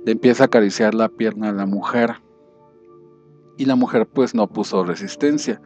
le 0.06 0.12
empieza 0.12 0.44
a 0.44 0.46
acariciar 0.46 0.94
la 0.94 1.08
pierna 1.08 1.50
a 1.50 1.52
la 1.52 1.66
mujer. 1.66 2.14
Y 3.58 3.66
la 3.66 3.76
mujer 3.76 4.06
pues 4.06 4.34
no 4.34 4.48
puso 4.48 4.84
resistencia, 4.84 5.60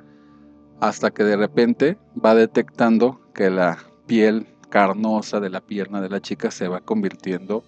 hasta 0.81 1.11
que 1.11 1.25
de 1.25 1.37
repente 1.37 1.97
va 2.23 2.35
detectando 2.35 3.21
que 3.35 3.51
la 3.51 3.79
piel 4.07 4.47
carnosa 4.69 5.41
de 5.41 5.51
la 5.51 5.61
pierna 5.61 6.01
de 6.01 6.09
la 6.09 6.21
chica 6.21 6.51
se 6.51 6.69
va 6.69 6.81
convirtiendo 6.81 7.63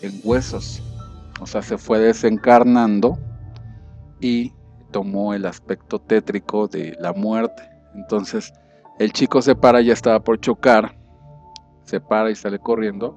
en 0.00 0.20
huesos. 0.24 0.82
O 1.40 1.46
sea, 1.46 1.62
se 1.62 1.78
fue 1.78 1.98
desencarnando 1.98 3.18
y 4.20 4.52
tomó 4.90 5.34
el 5.34 5.46
aspecto 5.46 5.98
tétrico 5.98 6.68
de 6.68 6.96
la 7.00 7.12
muerte. 7.12 7.62
Entonces, 7.94 8.52
el 8.98 9.12
chico 9.12 9.42
se 9.42 9.54
para, 9.54 9.80
ya 9.80 9.92
estaba 9.92 10.20
por 10.20 10.40
chocar, 10.40 10.96
se 11.84 12.00
para 12.00 12.30
y 12.30 12.34
sale 12.34 12.58
corriendo 12.58 13.16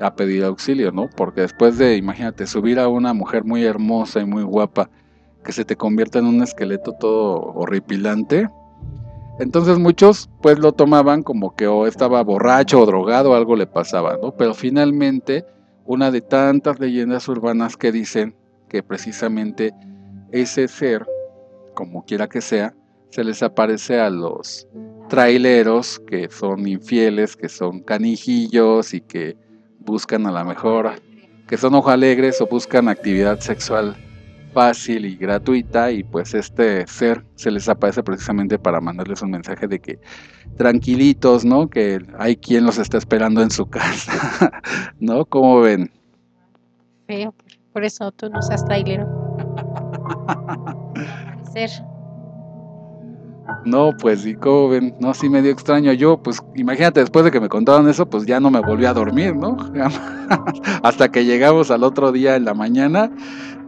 a 0.00 0.14
pedir 0.14 0.44
auxilio, 0.44 0.90
¿no? 0.90 1.08
Porque 1.16 1.42
después 1.42 1.78
de, 1.78 1.96
imagínate, 1.96 2.46
subir 2.46 2.78
a 2.80 2.88
una 2.88 3.12
mujer 3.12 3.44
muy 3.44 3.64
hermosa 3.64 4.20
y 4.20 4.24
muy 4.24 4.42
guapa, 4.42 4.90
que 5.44 5.52
se 5.52 5.64
te 5.64 5.76
convierta 5.76 6.18
en 6.18 6.26
un 6.26 6.42
esqueleto 6.42 6.92
todo 6.92 7.40
horripilante, 7.54 8.48
entonces 9.38 9.78
muchos 9.78 10.28
pues 10.40 10.58
lo 10.58 10.72
tomaban 10.72 11.22
como 11.22 11.54
que 11.56 11.66
o 11.66 11.86
estaba 11.86 12.22
borracho 12.22 12.80
o 12.80 12.86
drogado, 12.86 13.34
algo 13.34 13.56
le 13.56 13.66
pasaba, 13.66 14.18
¿no? 14.22 14.32
Pero 14.32 14.54
finalmente 14.54 15.44
una 15.84 16.10
de 16.10 16.20
tantas 16.20 16.78
leyendas 16.78 17.28
urbanas 17.28 17.76
que 17.76 17.92
dicen 17.92 18.36
que 18.68 18.82
precisamente 18.82 19.74
ese 20.32 20.68
ser, 20.68 21.06
como 21.74 22.04
quiera 22.04 22.28
que 22.28 22.40
sea, 22.40 22.74
se 23.10 23.24
les 23.24 23.42
aparece 23.42 24.00
a 24.00 24.10
los 24.10 24.66
traileros 25.08 26.00
que 26.00 26.30
son 26.30 26.66
infieles, 26.66 27.36
que 27.36 27.48
son 27.48 27.80
canijillos 27.80 28.94
y 28.94 29.02
que 29.02 29.36
buscan 29.78 30.26
a 30.26 30.32
la 30.32 30.44
mejor, 30.44 30.92
que 31.46 31.56
son 31.56 31.74
alegres 31.86 32.40
o 32.40 32.46
buscan 32.46 32.88
actividad 32.88 33.38
sexual 33.40 33.96
fácil 34.52 35.06
y 35.06 35.16
gratuita 35.16 35.90
y 35.90 36.04
pues 36.04 36.34
este 36.34 36.86
ser 36.86 37.24
se 37.34 37.50
les 37.50 37.68
aparece 37.68 38.02
precisamente 38.02 38.58
para 38.58 38.80
mandarles 38.80 39.22
un 39.22 39.30
mensaje 39.30 39.66
de 39.66 39.80
que 39.80 39.98
tranquilitos, 40.56 41.44
¿no? 41.44 41.68
Que 41.68 42.00
hay 42.18 42.36
quien 42.36 42.64
los 42.64 42.78
está 42.78 42.98
esperando 42.98 43.42
en 43.42 43.50
su 43.50 43.66
casa, 43.70 44.60
¿no? 45.00 45.24
¿Cómo 45.24 45.60
ven? 45.60 45.90
Feo, 47.06 47.34
por 47.72 47.84
eso 47.84 48.12
tú 48.12 48.28
no 48.28 48.42
seas 48.42 48.64
trailero. 48.64 49.06
Ser. 51.52 51.70
No, 53.64 53.90
pues 54.00 54.24
y 54.26 54.34
como 54.34 54.68
ven, 54.68 54.94
no, 54.98 55.14
sí 55.14 55.28
medio 55.28 55.50
extraño. 55.50 55.92
Yo, 55.92 56.22
pues 56.22 56.40
imagínate, 56.54 57.00
después 57.00 57.24
de 57.24 57.30
que 57.30 57.40
me 57.40 57.48
contaron 57.48 57.88
eso, 57.88 58.06
pues 58.06 58.26
ya 58.26 58.40
no 58.40 58.50
me 58.50 58.60
volví 58.60 58.86
a 58.86 58.94
dormir, 58.94 59.34
¿no? 59.36 59.56
Hasta 60.82 61.10
que 61.10 61.24
llegamos 61.24 61.70
al 61.70 61.84
otro 61.84 62.12
día 62.12 62.36
en 62.36 62.44
la 62.44 62.54
mañana, 62.54 63.10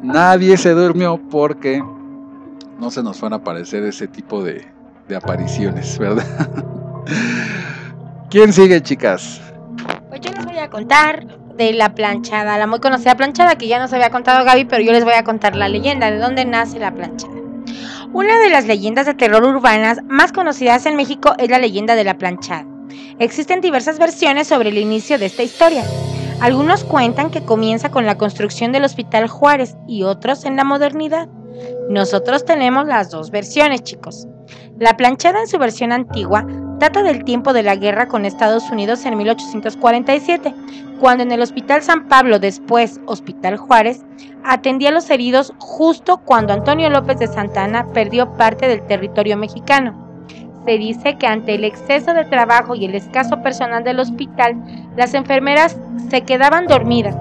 nadie 0.03 0.57
se 0.57 0.71
durmió 0.71 1.21
porque 1.31 1.83
no 2.81 2.91
se 2.91 3.03
nos 3.03 3.21
van 3.21 3.33
a 3.33 3.37
aparecer 3.37 3.85
ese 3.85 4.09
tipo 4.09 4.43
de, 4.43 4.67
de 5.09 5.17
apariciones, 5.17 5.99
¿verdad? 5.99 6.25
¿Quién 8.31 8.53
sigue, 8.53 8.81
chicas? 8.81 9.41
Pues 10.09 10.21
yo 10.21 10.31
les 10.33 10.45
voy 10.45 10.59
a 10.59 10.69
contar 10.69 11.44
de 11.57 11.73
la 11.73 11.95
planchada, 11.95 12.59
la 12.59 12.67
muy 12.67 12.81
conocida 12.81 13.17
planchada 13.17 13.57
que 13.57 13.69
ya 13.69 13.79
nos 13.79 13.93
había 13.93 14.11
contado 14.11 14.45
Gaby, 14.45 14.65
pero 14.65 14.83
yo 14.83 14.93
les 14.93 15.05
voy 15.05 15.15
a 15.15 15.25
contar 15.25 15.57
la 15.57 15.69
leyenda 15.69 16.11
de 16.11 16.19
dónde 16.19 16.45
nace 16.45 16.79
la 16.79 16.95
planchada. 16.95 17.35
Una 18.13 18.39
de 18.39 18.51
las 18.51 18.67
leyendas 18.67 19.07
de 19.07 19.15
terror 19.15 19.45
urbanas 19.45 19.99
más 20.09 20.33
conocidas 20.33 20.87
en 20.87 20.97
México 20.97 21.35
es 21.39 21.51
la 21.51 21.59
leyenda 21.59 21.95
de 21.95 22.05
la 22.05 22.19
planchada. 22.19 22.67
Existen 23.19 23.61
diversas 23.61 23.99
versiones 23.99 24.49
sobre 24.49 24.69
el 24.69 24.79
inicio 24.79 25.19
de 25.19 25.27
esta 25.27 25.43
historia. 25.43 25.85
Algunos 26.41 26.85
cuentan 26.85 27.31
que 27.31 27.45
comienza 27.45 27.91
con 27.91 28.07
la 28.07 28.19
construcción 28.19 28.73
del 28.73 28.85
Hospital 28.85 29.29
Juárez 29.29 29.77
y 29.89 30.03
otros 30.03 30.45
en 30.45 30.57
la 30.57 30.65
modernidad. 30.65 31.29
Nosotros 31.89 32.45
tenemos 32.45 32.87
las 32.87 33.11
dos 33.11 33.31
versiones, 33.31 33.83
chicos. 33.83 34.27
La 34.79 34.97
planchada 34.97 35.41
en 35.41 35.47
su 35.47 35.59
versión 35.59 35.93
antigua 35.93 36.47
data 36.79 37.03
del 37.03 37.25
tiempo 37.25 37.53
de 37.53 37.63
la 37.63 37.77
guerra 37.77 38.09
con 38.09 38.25
Estados 38.25 38.71
Unidos 38.71 39.05
en 39.05 39.17
1847, 39.17 40.55
cuando 41.01 41.23
en 41.23 41.33
el 41.33 41.43
Hospital 41.43 41.83
San 41.83 42.09
Pablo, 42.09 42.39
después 42.39 43.01
Hospital 43.07 43.57
Juárez, 43.57 44.03
atendía 44.45 44.91
a 44.91 44.93
los 44.93 45.09
heridos 45.11 45.53
justo 45.59 46.19
cuando 46.19 46.53
Antonio 46.53 46.91
López 46.91 47.19
de 47.19 47.27
Santana 47.27 47.87
perdió 47.93 48.33
parte 48.37 48.69
del 48.69 48.87
territorio 48.87 49.37
mexicano. 49.37 49.95
Se 50.65 50.79
dice 50.79 51.17
que 51.17 51.27
ante 51.27 51.55
el 51.55 51.65
exceso 51.65 52.15
de 52.15 52.25
trabajo 52.25 52.75
y 52.75 52.87
el 52.87 52.95
escaso 52.95 53.43
personal 53.43 53.85
del 53.85 54.01
hospital, 54.01 54.57
las 54.97 55.13
enfermeras 55.15 55.77
se 56.09 56.23
quedaban 56.23 56.67
dormidas 56.67 57.17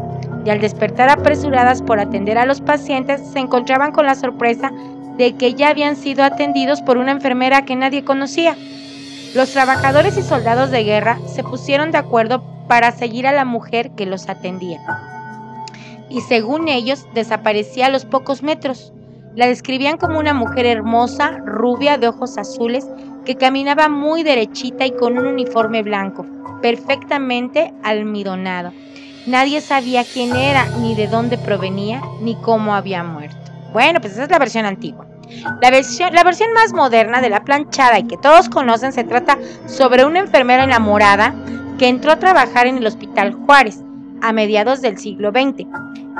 y 0.45 0.49
al 0.49 0.59
despertar 0.59 1.09
apresuradas 1.09 1.81
por 1.81 1.99
atender 1.99 2.37
a 2.37 2.45
los 2.45 2.61
pacientes 2.61 3.21
se 3.31 3.39
encontraban 3.39 3.91
con 3.91 4.05
la 4.05 4.15
sorpresa 4.15 4.71
de 5.17 5.35
que 5.35 5.53
ya 5.53 5.69
habían 5.69 5.95
sido 5.95 6.23
atendidos 6.23 6.81
por 6.81 6.97
una 6.97 7.11
enfermera 7.11 7.65
que 7.65 7.75
nadie 7.75 8.03
conocía. 8.03 8.55
Los 9.33 9.51
trabajadores 9.51 10.15
y 10.15 10.21
soldados 10.21 10.69
de 10.69 10.83
guerra 10.83 11.17
se 11.25 11.43
pusieron 11.43 11.89
de 11.89 11.97
acuerdo 11.97 12.43
para 12.67 12.91
seguir 12.91 13.25
a 13.25 13.31
la 13.31 13.45
mujer 13.45 13.89
que 13.91 14.05
los 14.05 14.29
atendía. 14.29 14.79
Y 16.07 16.21
según 16.21 16.67
ellos, 16.67 17.07
desaparecía 17.15 17.87
a 17.87 17.89
los 17.89 18.05
pocos 18.05 18.43
metros. 18.43 18.93
La 19.35 19.47
describían 19.47 19.97
como 19.97 20.19
una 20.19 20.35
mujer 20.35 20.67
hermosa, 20.67 21.39
rubia, 21.43 21.97
de 21.97 22.09
ojos 22.09 22.37
azules, 22.37 22.87
que 23.25 23.35
caminaba 23.35 23.89
muy 23.89 24.21
derechita 24.21 24.85
y 24.85 24.91
con 24.91 25.17
un 25.17 25.25
uniforme 25.25 25.81
blanco, 25.81 26.27
perfectamente 26.61 27.73
almidonado. 27.83 28.71
Nadie 29.25 29.61
sabía 29.61 30.03
quién 30.03 30.35
era, 30.35 30.67
ni 30.79 30.93
de 30.93 31.07
dónde 31.07 31.39
provenía, 31.39 32.03
ni 32.21 32.35
cómo 32.35 32.75
había 32.75 33.03
muerto. 33.03 33.51
Bueno, 33.71 33.99
pues 33.99 34.13
esa 34.13 34.25
es 34.25 34.29
la 34.29 34.37
versión 34.37 34.67
antigua. 34.67 35.07
La 35.61 35.71
versión, 35.71 36.13
la 36.13 36.23
versión 36.23 36.53
más 36.53 36.73
moderna 36.73 37.21
de 37.21 37.29
la 37.29 37.43
planchada 37.43 37.99
y 37.99 38.07
que 38.07 38.17
todos 38.17 38.49
conocen 38.49 38.93
se 38.93 39.03
trata 39.03 39.37
sobre 39.65 40.05
una 40.05 40.19
enfermera 40.19 40.63
enamorada 40.63 41.33
que 41.77 41.87
entró 41.87 42.11
a 42.11 42.19
trabajar 42.19 42.67
en 42.67 42.77
el 42.77 42.85
Hospital 42.87 43.33
Juárez 43.33 43.81
a 44.21 44.31
mediados 44.31 44.81
del 44.81 44.97
siglo 44.97 45.31
XX. 45.31 45.67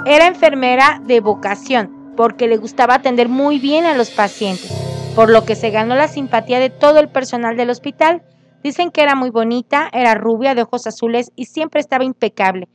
Era 0.05 0.27
enfermera 0.27 1.01
de 1.05 1.19
vocación 1.19 2.13
porque 2.15 2.47
le 2.47 2.57
gustaba 2.57 2.95
atender 2.95 3.29
muy 3.29 3.59
bien 3.59 3.85
a 3.85 3.95
los 3.95 4.11
pacientes, 4.11 4.71
por 5.15 5.29
lo 5.29 5.45
que 5.45 5.55
se 5.55 5.71
ganó 5.71 5.95
la 5.95 6.07
simpatía 6.07 6.59
de 6.59 6.69
todo 6.69 6.99
el 6.99 7.09
personal 7.09 7.55
del 7.57 7.69
hospital. 7.69 8.21
Dicen 8.63 8.91
que 8.91 9.01
era 9.01 9.15
muy 9.15 9.29
bonita, 9.29 9.89
era 9.91 10.15
rubia, 10.15 10.55
de 10.55 10.63
ojos 10.63 10.87
azules 10.87 11.31
y 11.35 11.45
siempre 11.45 11.79
estaba 11.79 12.03
impecable. 12.03 12.67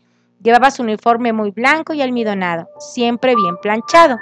Llevaba 0.42 0.70
su 0.70 0.82
uniforme 0.82 1.32
muy 1.32 1.50
blanco 1.50 1.94
y 1.94 2.02
almidonado, 2.02 2.68
siempre 2.78 3.34
bien 3.34 3.56
planchado. 3.60 4.16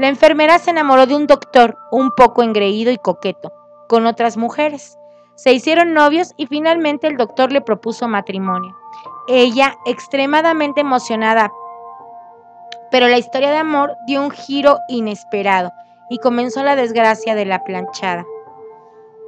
La 0.00 0.08
enfermera 0.08 0.58
se 0.58 0.70
enamoró 0.70 1.04
de 1.04 1.14
un 1.14 1.26
doctor 1.26 1.76
un 1.90 2.10
poco 2.12 2.42
engreído 2.42 2.90
y 2.90 2.96
coqueto, 2.96 3.52
con 3.86 4.06
otras 4.06 4.38
mujeres. 4.38 4.96
Se 5.34 5.52
hicieron 5.52 5.92
novios 5.92 6.32
y 6.38 6.46
finalmente 6.46 7.06
el 7.06 7.18
doctor 7.18 7.52
le 7.52 7.60
propuso 7.60 8.08
matrimonio. 8.08 8.74
Ella, 9.28 9.74
extremadamente 9.84 10.80
emocionada, 10.80 11.52
pero 12.90 13.08
la 13.08 13.18
historia 13.18 13.50
de 13.50 13.58
amor 13.58 13.94
dio 14.06 14.22
un 14.22 14.30
giro 14.30 14.78
inesperado 14.88 15.70
y 16.08 16.16
comenzó 16.16 16.62
la 16.62 16.76
desgracia 16.76 17.34
de 17.34 17.44
la 17.44 17.62
planchada. 17.62 18.24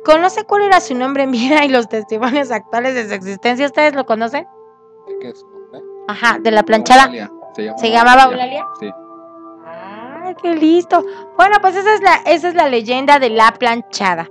¿Conoce 0.06 0.44
cuál 0.44 0.62
era 0.62 0.80
su 0.80 0.94
nombre 0.94 1.22
en 1.24 1.32
vida 1.32 1.66
y 1.66 1.68
los 1.68 1.86
testimonios 1.86 2.50
actuales 2.50 2.94
de 2.94 3.08
su 3.08 3.12
existencia? 3.12 3.66
¿Ustedes 3.66 3.94
lo 3.94 4.06
conocen? 4.06 4.48
¿Qué 5.20 5.28
es 5.28 5.44
nombre? 5.44 5.82
Ajá, 6.08 6.38
de 6.40 6.50
la 6.50 6.62
planchada. 6.62 7.04
Eulalia. 7.04 7.30
Se, 7.52 7.62
llamaba 7.62 7.78
¿Se 7.78 7.90
llamaba 7.90 8.22
Eulalia? 8.24 8.66
Sí. 8.80 8.90
¡Ay, 10.32 10.36
qué 10.40 10.54
listo! 10.54 11.04
Bueno, 11.36 11.56
pues 11.60 11.76
esa 11.76 11.94
es 11.94 12.00
la, 12.00 12.14
esa 12.26 12.48
es 12.48 12.54
la 12.54 12.68
leyenda 12.68 13.18
de 13.18 13.28
la 13.28 13.52
planchada. 13.58 14.30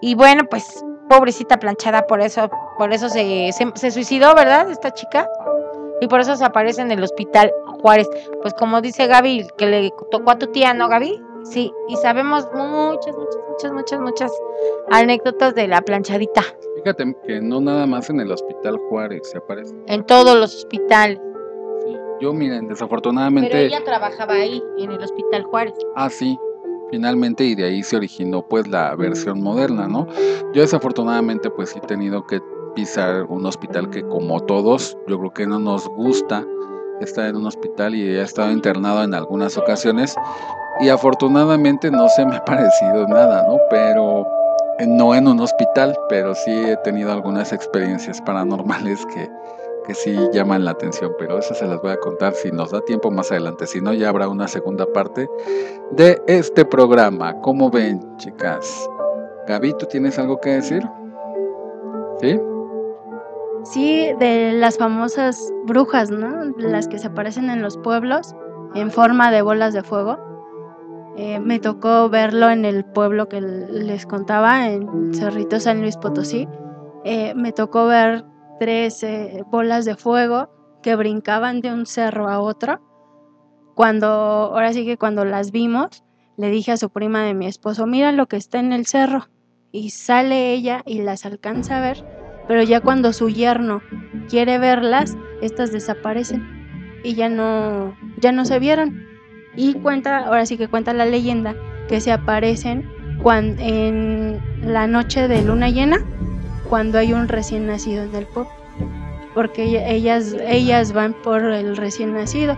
Y 0.00 0.14
bueno, 0.14 0.44
pues, 0.48 0.84
pobrecita 1.08 1.58
planchada, 1.58 2.06
por 2.06 2.20
eso, 2.20 2.48
por 2.78 2.92
eso 2.92 3.08
se, 3.08 3.50
se, 3.52 3.66
se 3.74 3.90
suicidó, 3.90 4.34
¿verdad? 4.34 4.70
Esta 4.70 4.92
chica. 4.92 5.28
Y 6.00 6.08
por 6.08 6.20
eso 6.20 6.36
se 6.36 6.44
aparece 6.44 6.82
en 6.82 6.90
el 6.90 7.02
hospital 7.02 7.52
Juárez. 7.80 8.08
Pues 8.40 8.54
como 8.54 8.80
dice 8.80 9.06
Gaby, 9.06 9.48
que 9.56 9.66
le 9.66 9.92
tocó 10.10 10.32
a 10.32 10.38
tu 10.38 10.48
tía, 10.48 10.74
¿no, 10.74 10.88
Gaby? 10.88 11.20
Sí, 11.44 11.72
y 11.88 11.96
sabemos 11.96 12.48
muchas, 12.54 13.16
muchas, 13.16 13.40
muchas, 13.48 13.72
muchas, 13.72 14.00
muchas 14.00 14.32
anécdotas 14.90 15.54
de 15.54 15.66
la 15.66 15.80
planchadita. 15.82 16.42
Fíjate 16.76 17.16
que 17.26 17.40
no 17.40 17.60
nada 17.60 17.86
más 17.86 18.10
en 18.10 18.20
el 18.20 18.30
Hospital 18.30 18.76
Juárez 18.88 19.28
se 19.30 19.38
aparece. 19.38 19.74
En 19.86 20.04
todos 20.04 20.36
los 20.36 20.54
hospitales. 20.54 21.20
Yo, 22.22 22.32
miren, 22.32 22.60
Pero 22.60 22.74
desafortunadamente... 22.74 23.66
ella 23.66 23.82
trabajaba 23.84 24.34
ahí, 24.34 24.62
en 24.78 24.92
el 24.92 25.02
Hospital 25.02 25.42
Juárez. 25.42 25.74
Ah, 25.96 26.08
sí, 26.08 26.38
finalmente 26.88 27.42
y 27.42 27.56
de 27.56 27.64
ahí 27.64 27.82
se 27.82 27.96
originó 27.96 28.46
pues 28.46 28.68
la 28.68 28.94
versión 28.94 29.42
moderna, 29.42 29.88
¿no? 29.88 30.06
Yo 30.54 30.62
desafortunadamente 30.62 31.50
pues 31.50 31.70
sí 31.70 31.80
he 31.82 31.86
tenido 31.86 32.24
que 32.24 32.40
pisar 32.76 33.24
un 33.24 33.44
hospital 33.44 33.90
que 33.90 34.06
como 34.06 34.38
todos, 34.40 34.96
yo 35.08 35.18
creo 35.18 35.32
que 35.32 35.46
no 35.48 35.58
nos 35.58 35.88
gusta 35.88 36.46
estar 37.00 37.26
en 37.26 37.34
un 37.34 37.46
hospital 37.46 37.96
y 37.96 38.02
he 38.02 38.22
estado 38.22 38.52
internado 38.52 39.02
en 39.02 39.14
algunas 39.14 39.58
ocasiones 39.58 40.14
y 40.78 40.90
afortunadamente 40.90 41.90
no 41.90 42.08
se 42.08 42.24
me 42.24 42.36
ha 42.36 42.44
parecido 42.44 43.08
nada, 43.08 43.44
¿no? 43.48 43.58
Pero 43.68 44.24
no 44.86 45.14
en 45.16 45.26
un 45.26 45.40
hospital, 45.40 45.98
pero 46.08 46.36
sí 46.36 46.50
he 46.50 46.76
tenido 46.78 47.10
algunas 47.10 47.52
experiencias 47.52 48.20
paranormales 48.20 49.04
que, 49.06 49.28
que 49.82 49.94
sí 49.94 50.16
llaman 50.32 50.64
la 50.64 50.72
atención, 50.72 51.12
pero 51.18 51.38
eso 51.38 51.54
se 51.54 51.66
las 51.66 51.80
voy 51.82 51.92
a 51.92 51.96
contar 51.98 52.34
si 52.34 52.50
nos 52.50 52.70
da 52.70 52.80
tiempo 52.82 53.10
más 53.10 53.30
adelante, 53.30 53.66
si 53.66 53.80
no 53.80 53.92
ya 53.92 54.08
habrá 54.08 54.28
una 54.28 54.48
segunda 54.48 54.86
parte 54.86 55.28
de 55.92 56.20
este 56.26 56.64
programa. 56.64 57.38
¿Cómo 57.40 57.70
ven, 57.70 58.00
chicas? 58.16 58.88
Gaby, 59.46 59.74
¿tú 59.78 59.86
tienes 59.86 60.18
algo 60.18 60.40
que 60.40 60.50
decir? 60.50 60.82
¿Sí? 62.20 62.40
Sí, 63.64 64.12
de 64.18 64.52
las 64.52 64.78
famosas 64.78 65.52
brujas, 65.66 66.10
¿no? 66.10 66.52
Las 66.56 66.88
que 66.88 66.98
se 66.98 67.08
aparecen 67.08 67.50
en 67.50 67.62
los 67.62 67.76
pueblos 67.78 68.34
en 68.74 68.90
forma 68.90 69.30
de 69.30 69.42
bolas 69.42 69.74
de 69.74 69.82
fuego. 69.82 70.18
Eh, 71.16 71.40
me 71.40 71.58
tocó 71.58 72.08
verlo 72.08 72.48
en 72.50 72.64
el 72.64 72.84
pueblo 72.84 73.28
que 73.28 73.40
les 73.40 74.06
contaba, 74.06 74.68
en 74.68 75.12
Cerrito 75.14 75.60
San 75.60 75.80
Luis 75.80 75.96
Potosí. 75.96 76.48
Eh, 77.04 77.34
me 77.34 77.52
tocó 77.52 77.86
ver 77.86 78.24
tres 78.62 79.04
bolas 79.50 79.84
de 79.84 79.96
fuego 79.96 80.48
que 80.84 80.94
brincaban 80.94 81.60
de 81.62 81.72
un 81.72 81.84
cerro 81.84 82.28
a 82.28 82.38
otro. 82.38 82.80
Cuando, 83.74 84.06
ahora 84.06 84.72
sí 84.72 84.84
que 84.84 84.96
cuando 84.96 85.24
las 85.24 85.50
vimos, 85.50 86.04
le 86.36 86.48
dije 86.48 86.70
a 86.70 86.76
su 86.76 86.90
prima 86.90 87.24
de 87.24 87.34
mi 87.34 87.46
esposo, 87.46 87.88
mira 87.88 88.12
lo 88.12 88.26
que 88.26 88.36
está 88.36 88.60
en 88.60 88.72
el 88.72 88.86
cerro. 88.86 89.26
Y 89.72 89.90
sale 89.90 90.52
ella 90.52 90.82
y 90.86 91.02
las 91.02 91.26
alcanza 91.26 91.78
a 91.78 91.80
ver, 91.80 92.04
pero 92.46 92.62
ya 92.62 92.80
cuando 92.80 93.12
su 93.12 93.30
yerno 93.30 93.82
quiere 94.28 94.58
verlas, 94.58 95.16
estas 95.40 95.72
desaparecen 95.72 97.00
y 97.02 97.14
ya 97.14 97.28
no, 97.28 97.96
ya 98.20 98.30
no 98.30 98.44
se 98.44 98.60
vieron. 98.60 99.02
Y 99.56 99.74
cuenta, 99.74 100.18
ahora 100.18 100.46
sí 100.46 100.56
que 100.56 100.68
cuenta 100.68 100.92
la 100.92 101.06
leyenda, 101.06 101.56
que 101.88 102.00
se 102.00 102.12
aparecen 102.12 102.88
cuan- 103.24 103.58
en 103.58 104.40
la 104.62 104.86
noche 104.86 105.26
de 105.26 105.42
luna 105.42 105.68
llena, 105.68 105.98
cuando 106.72 106.96
hay 106.96 107.12
un 107.12 107.28
recién 107.28 107.66
nacido 107.66 108.02
en 108.04 108.14
el 108.14 108.24
pueblo. 108.24 108.50
Porque 109.34 109.64
ella- 109.64 109.86
ellas, 109.88 110.34
ellas 110.46 110.94
van 110.94 111.12
por 111.12 111.42
el 111.44 111.76
recién 111.76 112.14
nacido. 112.14 112.56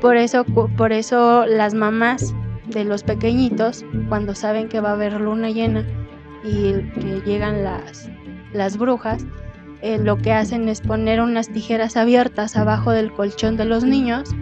Por 0.00 0.16
eso, 0.16 0.42
por 0.44 0.90
eso 0.92 1.46
las 1.46 1.72
mamás 1.72 2.34
de 2.66 2.82
los 2.84 3.04
pequeñitos, 3.04 3.84
cuando 4.08 4.34
saben 4.34 4.68
que 4.68 4.80
va 4.80 4.88
a 4.88 4.94
haber 4.94 5.20
luna 5.20 5.50
llena 5.50 5.84
y 6.42 6.72
que 6.98 7.22
llegan 7.24 7.62
las, 7.62 8.10
las 8.52 8.76
brujas, 8.76 9.24
eh, 9.82 9.98
lo 10.02 10.18
que 10.18 10.32
hacen 10.32 10.68
es 10.68 10.80
poner 10.80 11.20
unas 11.20 11.48
tijeras 11.48 11.96
abiertas 11.96 12.56
abajo 12.56 12.90
del 12.90 13.12
colchón 13.12 13.56
de 13.56 13.66
los 13.66 13.84
niños 13.84 14.34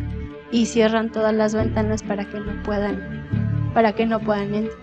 y 0.51 0.65
cierran 0.65 1.13
todas 1.13 1.35
las 1.35 1.55
ventanas 1.55 2.03
para 2.03 2.25
que 2.25 2.41
no 2.41 2.63
puedan 2.63 3.27
para 3.75 3.93
que 3.93 4.07
no 4.07 4.21
puedan 4.21 4.55
entrar. 4.55 4.79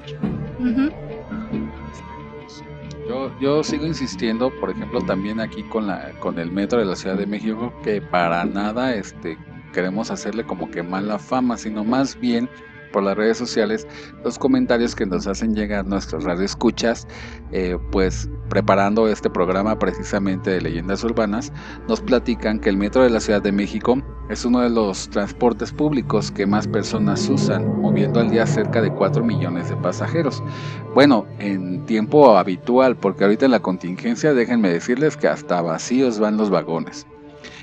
Yo, 3.07 3.31
yo 3.39 3.63
sigo 3.63 3.85
insistiendo, 3.85 4.49
por 4.59 4.69
ejemplo, 4.69 5.01
también 5.01 5.39
aquí 5.39 5.63
con 5.63 5.87
la 5.87 6.11
con 6.19 6.39
el 6.39 6.51
metro 6.51 6.79
de 6.79 6.85
la 6.85 6.95
Ciudad 6.95 7.15
de 7.15 7.25
México, 7.25 7.73
que 7.83 8.01
para 8.01 8.43
nada 8.43 8.93
este 8.93 9.37
queremos 9.73 10.11
hacerle 10.11 10.43
como 10.43 10.69
que 10.69 10.83
mala 10.83 11.17
fama, 11.19 11.57
sino 11.57 11.83
más 11.83 12.19
bien 12.19 12.49
por 12.91 13.03
las 13.03 13.17
redes 13.17 13.37
sociales 13.37 13.87
los 14.23 14.37
comentarios 14.37 14.95
que 14.95 15.05
nos 15.05 15.27
hacen 15.27 15.55
llegar 15.55 15.85
nuestros 15.85 16.23
radioescuchas, 16.23 17.07
eh, 17.51 17.77
pues 17.91 18.29
preparando 18.49 19.07
este 19.07 19.29
programa 19.29 19.77
precisamente 19.77 20.51
de 20.51 20.61
leyendas 20.61 21.03
urbanas, 21.03 21.51
nos 21.87 22.01
platican 22.01 22.59
que 22.59 22.69
el 22.69 22.77
metro 22.77 23.03
de 23.03 23.09
la 23.09 23.19
Ciudad 23.19 23.41
de 23.41 23.51
México 23.51 24.01
es 24.29 24.43
uno 24.43 24.59
de 24.59 24.69
los 24.69 25.09
transportes 25.09 25.71
públicos 25.71 26.31
que 26.31 26.45
más 26.45 26.67
personas 26.67 27.29
usan, 27.29 27.81
moviendo 27.81 28.19
al 28.19 28.29
día 28.29 28.45
cerca 28.45 28.81
de 28.81 28.91
4 28.91 29.23
millones 29.23 29.69
de 29.69 29.77
pasajeros. 29.77 30.43
Bueno, 30.93 31.25
en 31.39 31.85
tiempo 31.85 32.37
habitual, 32.37 32.97
porque 32.97 33.23
ahorita 33.23 33.45
en 33.45 33.51
la 33.51 33.61
contingencia 33.61 34.33
déjenme 34.33 34.69
decirles 34.69 35.15
que 35.15 35.27
hasta 35.27 35.61
vacíos 35.61 36.19
van 36.19 36.37
los 36.37 36.49
vagones. 36.49 37.07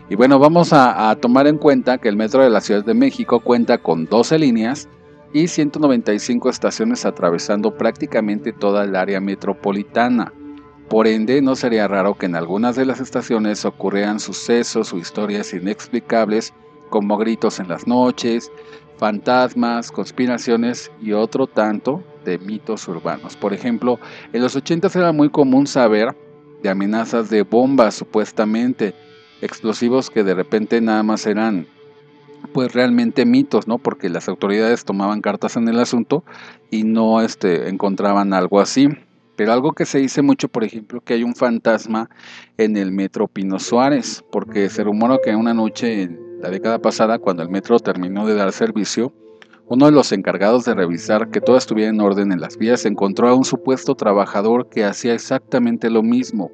Y 0.09 0.17
bueno, 0.17 0.39
vamos 0.39 0.73
a, 0.73 1.11
a 1.11 1.17
tomar 1.17 1.47
en 1.47 1.59
cuenta 1.59 1.99
que 1.99 2.09
el 2.09 2.17
metro 2.17 2.43
de 2.43 2.51
la 2.51 2.61
Ciudad 2.61 2.85
de 2.85 2.95
México 2.95 3.41
cuenta 3.41 3.79
con 3.79 4.07
12 4.07 4.39
líneas 4.39 4.89
y 5.35 5.49
195 5.49 6.49
estaciones 6.49 7.05
atravesando 7.05 7.77
prácticamente 7.77 8.53
toda 8.53 8.85
el 8.85 8.95
área 8.95 9.21
metropolitana. 9.21 10.33
Por 10.89 11.09
ende, 11.09 11.43
no 11.43 11.57
sería 11.57 11.89
raro 11.89 12.15
que 12.15 12.27
en 12.27 12.37
algunas 12.37 12.77
de 12.77 12.87
las 12.87 13.01
estaciones 13.01 13.65
ocurrieran 13.65 14.21
sucesos 14.21 14.93
o 14.93 14.97
historias 14.97 15.53
inexplicables 15.53 16.55
como 16.89 17.19
gritos 17.19 17.59
en 17.59 17.67
las 17.67 17.89
noches, 17.89 18.53
fantasmas, 18.97 19.91
conspiraciones 19.91 20.93
y 21.03 21.13
otro 21.13 21.49
tanto 21.49 22.05
de 22.25 22.39
mitos 22.39 22.87
urbanos. 22.87 23.37
Por 23.37 23.53
ejemplo, 23.53 23.99
en 24.33 24.41
los 24.41 24.55
80 24.55 24.89
era 24.95 25.11
muy 25.11 25.31
común 25.31 25.67
saber 25.67 26.15
de 26.63 26.69
amenazas 26.69 27.29
de 27.29 27.43
bombas 27.43 27.97
supuestamente 27.97 28.95
explosivos 29.43 30.11
que 30.11 30.23
de 30.23 30.35
repente 30.35 30.81
nada 30.81 31.03
más 31.03 31.27
eran 31.27 31.67
pues 32.53 32.73
realmente 32.73 33.25
mitos, 33.25 33.67
¿no? 33.67 33.79
Porque 33.79 34.09
las 34.09 34.29
autoridades 34.29 34.85
tomaban 34.85 35.21
cartas 35.21 35.57
en 35.57 35.69
el 35.69 35.79
asunto 35.81 36.25
y 36.71 36.85
no 36.85 37.21
este, 37.21 37.69
encontraban 37.69 38.33
algo 38.33 38.61
así. 38.61 38.89
Pero 39.37 39.53
algo 39.53 39.73
que 39.73 39.85
se 39.85 39.99
dice 39.99 40.23
mucho, 40.23 40.49
por 40.49 40.63
ejemplo, 40.63 41.01
que 41.01 41.15
hay 41.15 41.25
un 41.25 41.35
fantasma 41.35 42.09
en 42.57 42.77
el 42.77 42.93
metro 42.93 43.27
Pino 43.27 43.59
Suárez, 43.59 44.25
porque 44.31 44.71
se 44.71 44.85
rumora 44.85 45.19
que 45.25 45.35
una 45.35 45.55
noche 45.55 46.03
en 46.03 46.41
la 46.41 46.51
década 46.51 46.79
pasada, 46.79 47.19
cuando 47.19 47.43
el 47.43 47.49
metro 47.49 47.81
terminó 47.81 48.27
de 48.27 48.35
dar 48.35 48.53
servicio, 48.53 49.13
uno 49.67 49.87
de 49.87 49.93
los 49.93 50.13
encargados 50.13 50.65
de 50.67 50.75
revisar 50.75 51.31
que 51.31 51.41
todo 51.41 51.57
estuviera 51.57 51.91
en 51.91 52.01
orden 52.01 52.33
en 52.33 52.41
las 52.41 52.59
vías 52.59 52.85
encontró 52.85 53.29
a 53.29 53.35
un 53.35 53.45
supuesto 53.45 53.95
trabajador 53.95 54.69
que 54.69 54.85
hacía 54.85 55.15
exactamente 55.15 55.91
lo 55.91 56.03
mismo. 56.03 56.51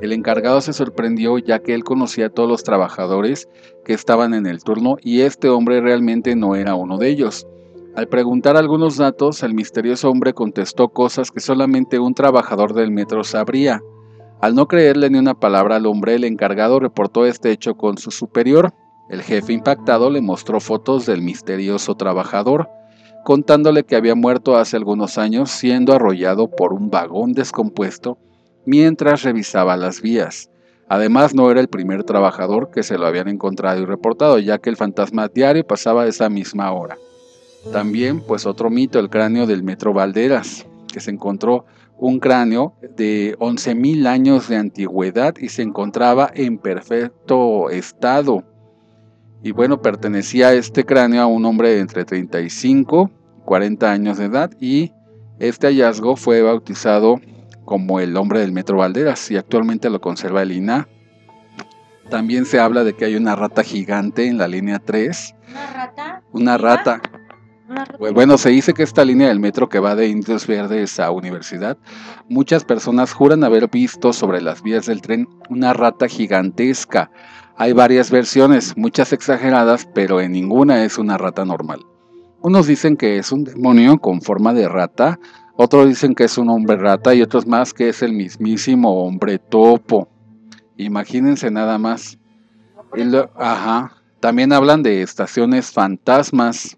El 0.00 0.12
encargado 0.12 0.60
se 0.60 0.74
sorprendió 0.74 1.38
ya 1.38 1.60
que 1.60 1.72
él 1.72 1.82
conocía 1.82 2.26
a 2.26 2.30
todos 2.30 2.48
los 2.48 2.64
trabajadores 2.64 3.48
que 3.82 3.94
estaban 3.94 4.34
en 4.34 4.44
el 4.44 4.62
turno 4.62 4.96
y 5.00 5.22
este 5.22 5.48
hombre 5.48 5.80
realmente 5.80 6.36
no 6.36 6.54
era 6.54 6.74
uno 6.74 6.98
de 6.98 7.08
ellos. 7.08 7.46
Al 7.94 8.06
preguntar 8.06 8.58
algunos 8.58 8.98
datos, 8.98 9.42
el 9.42 9.54
misterioso 9.54 10.10
hombre 10.10 10.34
contestó 10.34 10.90
cosas 10.90 11.30
que 11.30 11.40
solamente 11.40 11.98
un 11.98 12.12
trabajador 12.12 12.74
del 12.74 12.90
metro 12.90 13.24
sabría. 13.24 13.80
Al 14.42 14.54
no 14.54 14.68
creerle 14.68 15.08
ni 15.08 15.18
una 15.18 15.32
palabra 15.32 15.76
al 15.76 15.86
hombre, 15.86 16.16
el 16.16 16.24
encargado 16.24 16.78
reportó 16.78 17.24
este 17.24 17.50
hecho 17.50 17.74
con 17.74 17.96
su 17.96 18.10
superior. 18.10 18.74
El 19.08 19.22
jefe 19.22 19.54
impactado 19.54 20.10
le 20.10 20.20
mostró 20.20 20.60
fotos 20.60 21.06
del 21.06 21.22
misterioso 21.22 21.94
trabajador, 21.94 22.68
contándole 23.24 23.84
que 23.84 23.96
había 23.96 24.14
muerto 24.14 24.58
hace 24.58 24.76
algunos 24.76 25.16
años 25.16 25.50
siendo 25.50 25.94
arrollado 25.94 26.50
por 26.50 26.74
un 26.74 26.90
vagón 26.90 27.32
descompuesto 27.32 28.18
mientras 28.66 29.22
revisaba 29.22 29.76
las 29.76 30.02
vías. 30.02 30.50
Además, 30.88 31.34
no 31.34 31.50
era 31.50 31.60
el 31.60 31.68
primer 31.68 32.04
trabajador 32.04 32.70
que 32.70 32.82
se 32.82 32.98
lo 32.98 33.06
habían 33.06 33.28
encontrado 33.28 33.80
y 33.80 33.86
reportado, 33.86 34.38
ya 34.38 34.58
que 34.58 34.70
el 34.70 34.76
fantasma 34.76 35.28
diario 35.28 35.66
pasaba 35.66 36.02
a 36.02 36.06
esa 36.06 36.28
misma 36.28 36.70
hora. 36.72 36.96
También, 37.72 38.20
pues 38.20 38.46
otro 38.46 38.70
mito, 38.70 39.00
el 39.00 39.10
cráneo 39.10 39.46
del 39.46 39.64
Metro 39.64 39.92
Valderas, 39.92 40.66
que 40.92 41.00
se 41.00 41.10
encontró 41.10 41.64
un 41.98 42.20
cráneo 42.20 42.74
de 42.96 43.36
11.000 43.38 44.06
años 44.06 44.48
de 44.48 44.56
antigüedad 44.56 45.34
y 45.38 45.48
se 45.48 45.62
encontraba 45.62 46.30
en 46.34 46.58
perfecto 46.58 47.70
estado. 47.70 48.44
Y 49.42 49.52
bueno, 49.52 49.80
pertenecía 49.80 50.52
este 50.52 50.84
cráneo 50.84 51.22
a 51.22 51.26
un 51.26 51.44
hombre 51.44 51.70
de 51.70 51.80
entre 51.80 52.04
35 52.04 53.10
y 53.10 53.44
40 53.44 53.90
años 53.90 54.18
de 54.18 54.24
edad 54.26 54.50
y 54.60 54.92
este 55.38 55.68
hallazgo 55.68 56.16
fue 56.16 56.42
bautizado 56.42 57.20
como 57.66 58.00
el 58.00 58.16
hombre 58.16 58.40
del 58.40 58.52
Metro 58.52 58.78
Valderas 58.78 59.30
y 59.30 59.36
actualmente 59.36 59.90
lo 59.90 60.00
conserva 60.00 60.40
el 60.40 60.52
INA. 60.52 60.88
También 62.08 62.46
se 62.46 62.60
habla 62.60 62.84
de 62.84 62.94
que 62.94 63.04
hay 63.04 63.16
una 63.16 63.36
rata 63.36 63.62
gigante 63.62 64.26
en 64.26 64.38
la 64.38 64.48
línea 64.48 64.78
3. 64.78 65.34
¿Una 65.50 65.72
rata? 65.72 66.22
Una 66.32 66.56
¿Viva? 66.56 66.76
rata. 66.76 67.02
Una 67.68 67.84
rata. 67.84 67.98
Pues 67.98 68.14
Bueno, 68.14 68.38
se 68.38 68.50
dice 68.50 68.72
que 68.72 68.84
esta 68.84 69.04
línea 69.04 69.26
del 69.26 69.40
metro 69.40 69.68
que 69.68 69.80
va 69.80 69.96
de 69.96 70.06
Indios 70.06 70.46
Verdes 70.46 71.00
a 71.00 71.10
Universidad, 71.10 71.76
muchas 72.28 72.64
personas 72.64 73.12
juran 73.12 73.42
haber 73.42 73.68
visto 73.68 74.12
sobre 74.12 74.40
las 74.40 74.62
vías 74.62 74.86
del 74.86 75.02
tren 75.02 75.26
una 75.50 75.72
rata 75.72 76.06
gigantesca. 76.06 77.10
Hay 77.56 77.72
varias 77.72 78.12
versiones, 78.12 78.76
muchas 78.76 79.12
exageradas, 79.12 79.88
pero 79.92 80.20
en 80.20 80.32
ninguna 80.32 80.84
es 80.84 80.96
una 80.96 81.18
rata 81.18 81.44
normal. 81.44 81.80
Unos 82.40 82.68
dicen 82.68 82.96
que 82.96 83.18
es 83.18 83.32
un 83.32 83.42
demonio 83.42 83.98
con 83.98 84.20
forma 84.20 84.54
de 84.54 84.68
rata, 84.68 85.18
otros 85.56 85.88
dicen 85.88 86.14
que 86.14 86.24
es 86.24 86.36
un 86.36 86.50
hombre 86.50 86.76
rata 86.76 87.14
y 87.14 87.22
otros 87.22 87.46
más 87.46 87.72
que 87.72 87.88
es 87.88 88.02
el 88.02 88.12
mismísimo 88.12 89.04
hombre 89.04 89.38
topo. 89.38 90.08
Imagínense 90.76 91.50
nada 91.50 91.78
más. 91.78 92.18
ajá. 93.36 93.92
También 94.20 94.52
hablan 94.52 94.82
de 94.82 95.02
estaciones 95.02 95.70
fantasmas. 95.70 96.76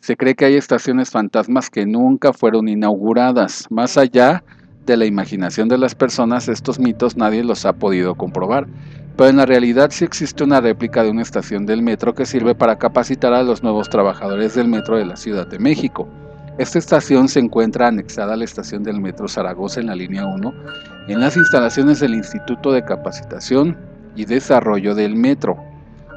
Se 0.00 0.16
cree 0.16 0.34
que 0.34 0.44
hay 0.44 0.54
estaciones 0.54 1.10
fantasmas 1.10 1.70
que 1.70 1.86
nunca 1.86 2.32
fueron 2.32 2.68
inauguradas. 2.68 3.66
Más 3.70 3.96
allá 3.96 4.42
de 4.86 4.96
la 4.96 5.06
imaginación 5.06 5.68
de 5.68 5.78
las 5.78 5.94
personas, 5.94 6.48
estos 6.48 6.80
mitos 6.80 7.16
nadie 7.16 7.44
los 7.44 7.64
ha 7.64 7.74
podido 7.74 8.14
comprobar. 8.14 8.66
Pero 9.16 9.30
en 9.30 9.36
la 9.36 9.46
realidad 9.46 9.90
sí 9.92 10.04
existe 10.04 10.42
una 10.42 10.60
réplica 10.60 11.04
de 11.04 11.10
una 11.10 11.22
estación 11.22 11.66
del 11.66 11.82
metro 11.82 12.14
que 12.14 12.26
sirve 12.26 12.54
para 12.54 12.78
capacitar 12.78 13.34
a 13.34 13.42
los 13.42 13.62
nuevos 13.62 13.88
trabajadores 13.88 14.54
del 14.54 14.68
metro 14.68 14.96
de 14.96 15.04
la 15.04 15.16
Ciudad 15.16 15.46
de 15.46 15.58
México. 15.58 16.08
Esta 16.60 16.78
estación 16.78 17.28
se 17.28 17.40
encuentra 17.40 17.88
anexada 17.88 18.34
a 18.34 18.36
la 18.36 18.44
estación 18.44 18.82
del 18.82 19.00
Metro 19.00 19.26
Zaragoza 19.26 19.80
en 19.80 19.86
la 19.86 19.94
línea 19.94 20.26
1, 20.26 20.52
en 21.08 21.18
las 21.18 21.38
instalaciones 21.38 22.00
del 22.00 22.12
Instituto 22.12 22.70
de 22.70 22.84
Capacitación 22.84 23.78
y 24.14 24.26
Desarrollo 24.26 24.94
del 24.94 25.16
Metro. 25.16 25.56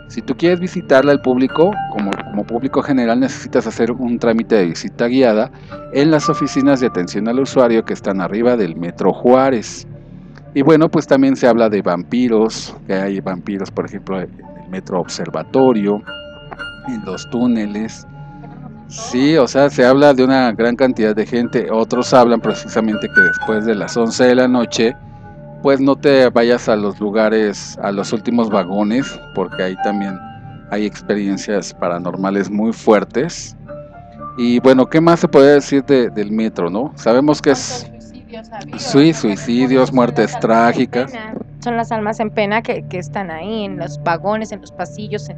Si 0.10 0.22
tú 0.22 0.36
quieres 0.36 0.60
visitarla 0.60 1.14
al 1.14 1.22
público, 1.22 1.72
como, 1.94 2.12
como 2.12 2.44
público 2.44 2.82
general 2.82 3.22
necesitas 3.22 3.68
hacer 3.68 3.94
un 3.94 4.20
trámite 4.20 4.56
de 4.56 4.66
visita 4.66 5.08
guiada 5.08 5.50
en 5.94 6.12
las 6.12 6.28
oficinas 6.28 6.82
de 6.82 6.88
atención 6.88 7.30
al 7.30 7.40
usuario 7.40 7.86
que 7.86 7.94
están 7.94 8.20
arriba 8.20 8.58
del 8.58 8.76
Metro 8.76 9.14
Juárez. 9.14 9.88
Y 10.54 10.62
bueno, 10.62 10.90
pues 10.90 11.08
también 11.08 11.38
se 11.38 11.48
habla 11.48 11.70
de 11.70 11.82
vampiros, 11.82 12.76
que 12.86 12.96
hay 12.96 13.22
vampiros, 13.22 13.72
por 13.72 13.86
ejemplo, 13.86 14.20
en 14.20 14.30
el 14.62 14.70
Metro 14.70 15.00
Observatorio, 15.00 16.02
en 16.90 17.06
los 17.06 17.30
túneles. 17.30 18.06
Sí, 18.88 19.38
o 19.38 19.48
sea, 19.48 19.70
se 19.70 19.86
habla 19.86 20.14
de 20.14 20.24
una 20.24 20.52
gran 20.52 20.76
cantidad 20.76 21.16
de 21.16 21.26
gente. 21.26 21.68
Otros 21.72 22.14
hablan 22.14 22.40
precisamente 22.40 23.08
que 23.14 23.22
después 23.22 23.66
de 23.66 23.76
las 23.76 23.98
11 23.98 24.24
de 24.26 24.36
la 24.36 24.48
noche, 24.48 24.96
pues 25.62 25.80
no 25.80 25.96
te 25.96 26.30
vayas 26.30 26.70
a 26.70 26.76
los 26.76 27.00
lugares, 27.00 27.78
a 27.82 27.92
los 27.92 28.14
últimos 28.14 28.50
vagones, 28.50 29.20
porque 29.34 29.64
ahí 29.64 29.76
también 29.84 30.20
hay 30.70 30.86
experiencias 30.86 31.74
paranormales 31.74 32.50
muy 32.50 32.74
fuertes. 32.74 33.56
Y 34.38 34.60
bueno, 34.60 34.88
¿qué 34.88 35.00
más 35.00 35.20
se 35.20 35.28
puede 35.28 35.54
decir 35.54 35.84
del 35.86 36.32
metro, 36.32 36.70
no? 36.70 36.92
Sabemos 36.96 37.42
que 37.42 37.52
es... 37.52 37.90
Sí, 38.78 39.14
suicidios, 39.14 39.94
muertes 39.94 40.38
trágicas. 40.40 41.14
Son 41.60 41.78
las 41.78 41.92
almas 41.92 42.20
en 42.20 42.32
pena 42.32 42.62
que, 42.62 42.84
están 42.92 43.30
ahí, 43.30 43.66
en 43.66 43.78
los 43.78 44.02
vagones, 44.04 44.52
en 44.52 44.62
los 44.62 44.72
pasillos. 44.72 45.30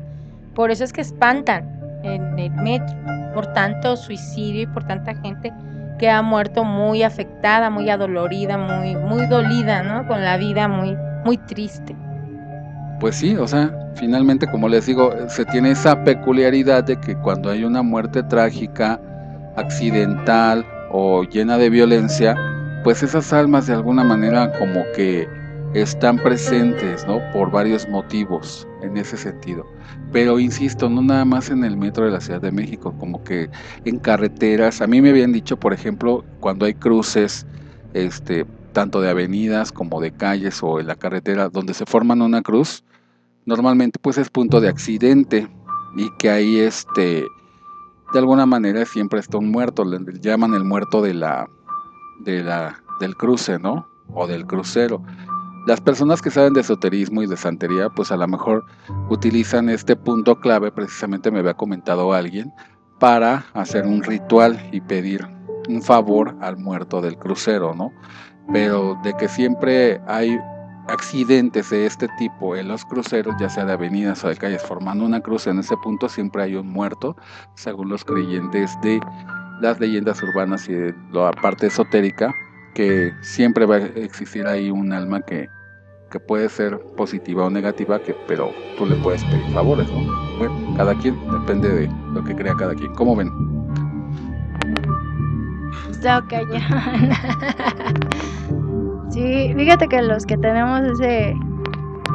Por 0.56 0.72
eso 0.72 0.84
es 0.84 0.94
que 0.94 1.02
espantan 1.02 1.85
en 2.06 2.40
el 2.40 2.52
metro, 2.52 2.96
por 3.34 3.48
tanto 3.54 3.98
suicidio 3.98 4.62
y 4.64 4.68
por 4.68 4.84
tanta 4.86 5.16
gente 5.16 5.52
que 5.98 6.10
ha 6.10 6.22
muerto 6.22 6.64
muy 6.64 7.04
afectada, 7.04 7.70
muy 7.70 7.90
adolorida, 7.90 8.58
muy, 8.58 8.96
muy 8.96 9.28
dolida, 9.28 9.84
¿no? 9.84 10.08
Con 10.08 10.24
la 10.24 10.38
vida 10.38 10.68
muy, 10.68 10.98
muy 11.24 11.38
triste. 11.38 11.96
Pues 13.00 13.16
sí, 13.16 13.36
o 13.36 13.48
sea, 13.48 13.72
finalmente, 13.96 14.48
como 14.48 14.70
les 14.70 14.86
digo, 14.86 15.14
se 15.28 15.46
tiene 15.46 15.72
esa 15.72 16.04
peculiaridad 16.04 16.84
de 16.84 17.00
que 17.00 17.16
cuando 17.16 17.50
hay 17.50 17.64
una 17.64 17.82
muerte 17.82 18.24
trágica, 18.24 19.00
accidental 19.56 20.66
o 20.92 21.24
llena 21.24 21.58
de 21.58 21.70
violencia, 21.70 22.36
pues 22.84 23.04
esas 23.04 23.34
almas 23.34 23.68
de 23.68 23.74
alguna 23.74 24.04
manera 24.04 24.52
como 24.60 24.84
que 24.96 25.28
están 25.76 26.18
presentes, 26.18 27.06
¿no? 27.06 27.20
Por 27.34 27.52
varios 27.52 27.88
motivos 27.90 28.66
en 28.82 28.96
ese 28.96 29.18
sentido. 29.18 29.66
Pero 30.14 30.40
insisto, 30.40 30.90
no 30.90 31.02
nada 31.02 31.26
más 31.26 31.50
en 31.50 31.66
el 31.66 31.76
metro 31.76 32.06
de 32.06 32.12
la 32.12 32.22
Ciudad 32.22 32.42
de 32.42 32.52
México, 32.52 32.96
como 32.98 33.24
que 33.24 33.50
en 33.84 34.00
carreteras. 34.00 34.82
A 34.82 34.88
mí 34.88 35.02
me 35.02 35.10
habían 35.10 35.34
dicho, 35.34 35.58
por 35.58 35.74
ejemplo, 35.74 36.24
cuando 36.40 36.66
hay 36.66 36.76
cruces, 36.76 37.46
este, 37.94 38.46
tanto 38.72 39.02
de 39.02 39.10
avenidas 39.10 39.74
como 39.74 40.00
de 40.00 40.12
calles 40.12 40.64
o 40.64 40.80
en 40.80 40.88
la 40.88 40.96
carretera, 40.96 41.50
donde 41.50 41.74
se 41.74 41.86
forman 41.86 42.22
una 42.22 42.42
cruz, 42.42 42.84
normalmente 43.46 44.00
pues 44.02 44.18
es 44.18 44.30
punto 44.30 44.62
de 44.62 44.70
accidente 44.70 45.50
y 45.98 46.10
que 46.18 46.30
ahí 46.30 46.60
este, 46.60 47.26
de 48.14 48.20
alguna 48.20 48.46
manera 48.46 48.86
siempre 48.86 49.20
está 49.20 49.38
un 49.38 49.52
muerto, 49.52 49.84
le 49.84 50.00
llaman 50.20 50.54
el 50.54 50.64
muerto 50.64 51.02
de 51.02 51.14
la, 51.14 51.50
de 52.20 52.44
la, 52.44 52.82
del 53.00 53.16
cruce, 53.16 53.60
¿no? 53.60 53.88
O 54.14 54.28
del 54.28 54.46
crucero. 54.46 55.02
Las 55.66 55.82
personas 55.82 56.22
que 56.22 56.30
saben 56.30 56.54
de 56.54 56.62
esoterismo 56.62 57.24
y 57.24 57.28
de 57.28 57.38
santería, 57.38 57.90
pues 57.90 58.12
a 58.12 58.18
lo 58.18 58.28
mejor 58.28 58.66
utilizan 59.10 59.68
este 59.70 59.96
punto 59.96 60.40
clave, 60.40 60.72
precisamente 60.72 61.32
me 61.32 61.40
había 61.40 61.56
comentado 61.56 62.14
alguien, 62.14 62.54
para 63.00 63.46
hacer 63.54 63.86
un 63.88 64.04
ritual 64.04 64.70
y 64.72 64.82
pedir 64.82 65.28
un 65.68 65.82
favor 65.82 66.36
al 66.40 66.58
muerto 66.58 67.02
del 67.02 67.18
crucero, 67.18 67.74
¿no? 67.74 67.92
Pero 68.54 68.96
de 69.04 69.16
que 69.16 69.28
siempre 69.28 70.00
hay 70.08 70.38
accidentes 70.88 71.72
de 71.72 71.88
este 71.88 72.08
tipo 72.20 72.56
en 72.56 72.68
los 72.68 72.86
cruceros, 72.86 73.34
ya 73.40 73.50
sea 73.50 73.66
de 73.66 73.74
avenidas 73.74 74.24
o 74.24 74.30
de 74.30 74.36
calles, 74.36 74.62
formando 74.62 75.04
una 75.04 75.22
cruz 75.22 75.48
en 75.48 75.58
ese 75.58 75.76
punto, 75.78 76.08
siempre 76.10 76.44
hay 76.44 76.56
un 76.56 76.68
muerto, 76.68 77.16
según 77.56 77.90
los 77.90 78.06
creyentes 78.06 78.80
de 78.82 79.00
las 79.62 79.80
leyendas 79.80 80.22
urbanas 80.22 80.70
y 80.70 80.74
de 80.74 80.96
la 81.12 81.32
parte 81.32 81.68
esotérica, 81.68 82.32
que 82.76 83.14
siempre 83.22 83.66
va 83.66 83.78
a 83.78 83.80
existir 83.80 84.46
ahí 84.46 84.70
un 84.70 84.94
alma 84.94 85.22
que, 85.22 85.50
que 86.12 86.20
puede 86.20 86.50
ser 86.50 86.78
positiva 86.98 87.46
o 87.46 87.50
negativa, 87.50 88.00
que, 88.00 88.16
pero 88.28 88.52
tú 88.78 88.86
le 88.86 88.96
puedes 88.98 89.24
pedir 89.24 89.46
favores, 89.54 89.90
¿no? 89.92 90.38
Bueno, 90.38 90.54
cada 90.78 90.94
quien, 90.96 91.18
depende 91.32 91.70
de 91.70 91.90
lo 92.14 92.24
que 92.24 92.36
crea 92.36 92.54
cada 92.56 92.76
quien. 92.76 92.94
¿Cómo 92.94 93.16
ven? 93.16 93.32
Está 95.90 96.22
cañón. 96.30 96.62
sí, 99.10 99.54
fíjate 99.56 99.88
que 99.88 100.02
los 100.02 100.26
que 100.26 100.38
tenemos 100.38 100.82
ese, 100.82 101.34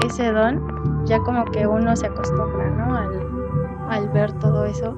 ese 0.06 0.30
don, 0.30 1.06
ya 1.06 1.18
como 1.20 1.46
que 1.46 1.66
uno 1.66 1.96
se 1.96 2.06
acostumbra, 2.06 2.70
¿no? 2.70 3.88
Al, 3.88 4.08
ver 4.10 4.32
todo 4.34 4.66
eso. 4.66 4.94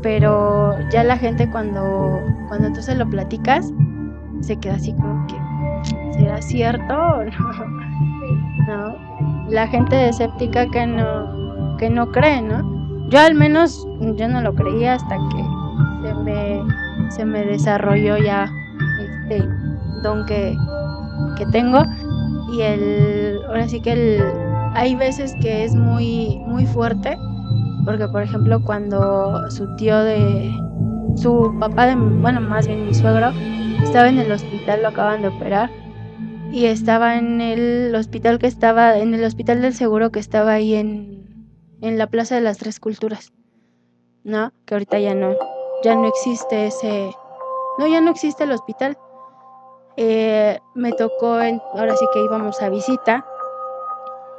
Pero 0.00 0.76
ya 0.90 1.02
la 1.02 1.18
gente 1.18 1.50
cuando, 1.50 2.20
cuando 2.48 2.72
tú 2.72 2.80
se 2.80 2.94
lo 2.94 3.08
platicas, 3.08 3.72
se 4.46 4.56
queda 4.58 4.74
así 4.74 4.92
como 4.94 5.26
que, 5.26 5.34
¿será 6.12 6.40
cierto 6.40 6.94
o 6.94 7.24
no? 8.68 8.96
La 9.48 9.66
gente 9.68 10.08
escéptica 10.08 10.66
que 10.70 10.86
no, 10.86 11.76
que 11.76 11.90
no 11.90 12.10
cree, 12.10 12.42
¿no? 12.42 13.08
Yo 13.08 13.20
al 13.20 13.34
menos, 13.34 13.86
yo 14.16 14.28
no 14.28 14.40
lo 14.40 14.54
creía 14.54 14.94
hasta 14.94 15.16
que 15.16 16.08
se 16.08 16.14
me, 16.14 16.62
se 17.10 17.24
me 17.24 17.44
desarrolló 17.44 18.16
ya 18.16 18.48
este 18.98 19.48
don 20.02 20.26
que, 20.26 20.56
que 21.36 21.46
tengo. 21.46 21.84
Y 22.52 22.62
el, 22.62 23.40
ahora 23.48 23.68
sí 23.68 23.80
que 23.80 23.92
el, 23.92 24.24
hay 24.74 24.94
veces 24.94 25.34
que 25.40 25.64
es 25.64 25.74
muy, 25.74 26.38
muy 26.46 26.66
fuerte, 26.66 27.16
porque 27.84 28.06
por 28.08 28.22
ejemplo 28.22 28.60
cuando 28.62 29.50
su 29.50 29.74
tío 29.76 29.98
de, 29.98 30.52
su 31.16 31.54
papá 31.60 31.86
de, 31.86 31.94
bueno, 31.94 32.40
más 32.40 32.66
bien 32.66 32.86
mi 32.86 32.94
suegro, 32.94 33.30
estaba 33.82 34.08
en 34.08 34.18
el 34.18 34.30
hospital, 34.30 34.82
lo 34.82 34.88
acaban 34.88 35.22
de 35.22 35.28
operar. 35.28 35.70
Y 36.50 36.66
estaba 36.66 37.16
en 37.16 37.40
el 37.40 37.94
hospital 37.94 38.38
que 38.38 38.46
estaba, 38.46 38.98
en 38.98 39.14
el 39.14 39.24
hospital 39.24 39.62
del 39.62 39.74
seguro 39.74 40.10
que 40.10 40.20
estaba 40.20 40.52
ahí 40.52 40.74
en, 40.74 41.48
en 41.80 41.98
la 41.98 42.06
Plaza 42.06 42.36
de 42.36 42.40
las 42.40 42.58
Tres 42.58 42.80
Culturas. 42.80 43.32
¿No? 44.24 44.52
Que 44.64 44.74
ahorita 44.74 44.98
ya 44.98 45.14
no, 45.14 45.34
ya 45.82 45.94
no 45.94 46.06
existe 46.08 46.66
ese, 46.66 47.10
no, 47.78 47.86
ya 47.86 48.00
no 48.00 48.10
existe 48.10 48.44
el 48.44 48.52
hospital. 48.52 48.96
Eh, 49.96 50.58
me 50.74 50.92
tocó, 50.92 51.40
en, 51.40 51.60
ahora 51.74 51.96
sí 51.96 52.04
que 52.12 52.24
íbamos 52.24 52.60
a 52.60 52.68
visita 52.68 53.24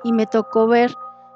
y 0.03 0.11
me 0.11 0.25
tocó 0.27 0.67
ver 0.67 0.93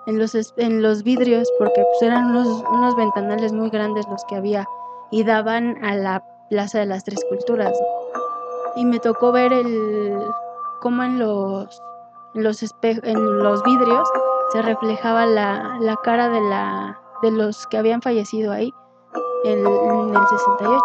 en 0.08 0.20
los, 0.20 0.36
en 0.58 0.82
los 0.82 1.04
vidrios, 1.04 1.49
porque 1.58 1.84
pues 1.84 2.02
eran 2.02 2.32
unos, 2.32 2.64
unos 2.72 2.95
ventanales 2.95 3.54
muy 3.54 3.70
grandes 3.70 4.08
los 4.08 4.24
que 4.26 4.36
había 4.36 4.68
y 5.12 5.24
daban 5.24 5.84
a 5.84 5.95
la 5.95 6.24
Plaza 6.52 6.80
de 6.80 6.86
las 6.86 7.06
Tres 7.06 7.24
Culturas. 7.30 7.72
Y 8.76 8.84
me 8.84 8.99
tocó 8.99 9.32
ver 9.32 9.54
el 9.54 10.22
cómo 10.82 11.02
en 11.02 11.18
los, 11.18 11.82
en 12.34 12.43
los, 12.43 13.64
vidrios 13.64 14.10
se 14.52 14.62
reflejaba 14.62 15.26
la, 15.26 15.78
la, 15.80 15.95
cara 16.04 16.28
de, 16.28 16.41
la, 16.41 16.99
de 17.22 17.32
los 17.32 17.66
que 17.68 17.78
habían 17.78 18.02
fallecido 18.02 18.52
ahí 18.52 18.74
en, 19.45 19.60
en 19.60 20.10
el 20.14 20.28
68. 20.28 20.84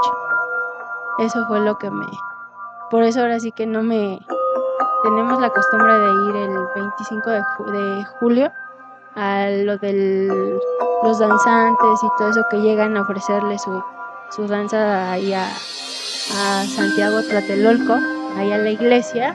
Eso 1.18 1.44
fue 1.48 1.58
lo 1.58 1.76
que 1.78 1.90
me... 1.90 2.06
Por 2.88 3.02
eso 3.02 3.22
ahora 3.22 3.40
sí 3.40 3.50
que 3.50 3.66
no 3.66 3.82
me... 3.82 4.20
Tenemos 5.02 5.40
la 5.40 5.50
costumbre 5.50 5.92
de 5.92 6.12
ir 6.28 6.36
el 6.48 6.58
25 6.76 7.30
de, 7.30 7.42
de 7.72 8.04
julio 8.20 8.52
a 9.16 9.48
lo 9.64 9.76
de 9.78 10.22
los 11.02 11.18
danzantes 11.18 12.04
y 12.04 12.08
todo 12.18 12.30
eso 12.30 12.44
que 12.52 12.58
llegan 12.58 12.96
a 12.96 13.02
ofrecerle 13.02 13.58
su, 13.58 13.82
su 14.36 14.46
danza 14.46 15.12
ahí 15.12 15.32
a, 15.32 15.48
Santiago 16.66 17.22
Tlatelolco, 17.22 17.94
ahí 18.36 18.52
a 18.52 18.58
la 18.58 18.70
iglesia, 18.70 19.34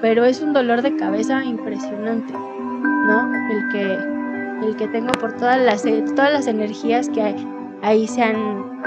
pero 0.00 0.24
es 0.24 0.40
un 0.40 0.54
dolor 0.54 0.80
de 0.80 0.96
cabeza 0.96 1.44
impresionante, 1.44 2.32
¿no? 2.32 3.30
El 3.50 3.68
que, 3.68 4.66
el 4.66 4.76
que 4.76 4.88
tengo 4.88 5.12
por 5.12 5.32
todas 5.34 5.60
las, 5.60 5.82
todas 6.14 6.32
las 6.32 6.46
energías 6.46 7.10
que, 7.10 7.34
ahí 7.82 8.06
se 8.06 8.22
han, 8.22 8.80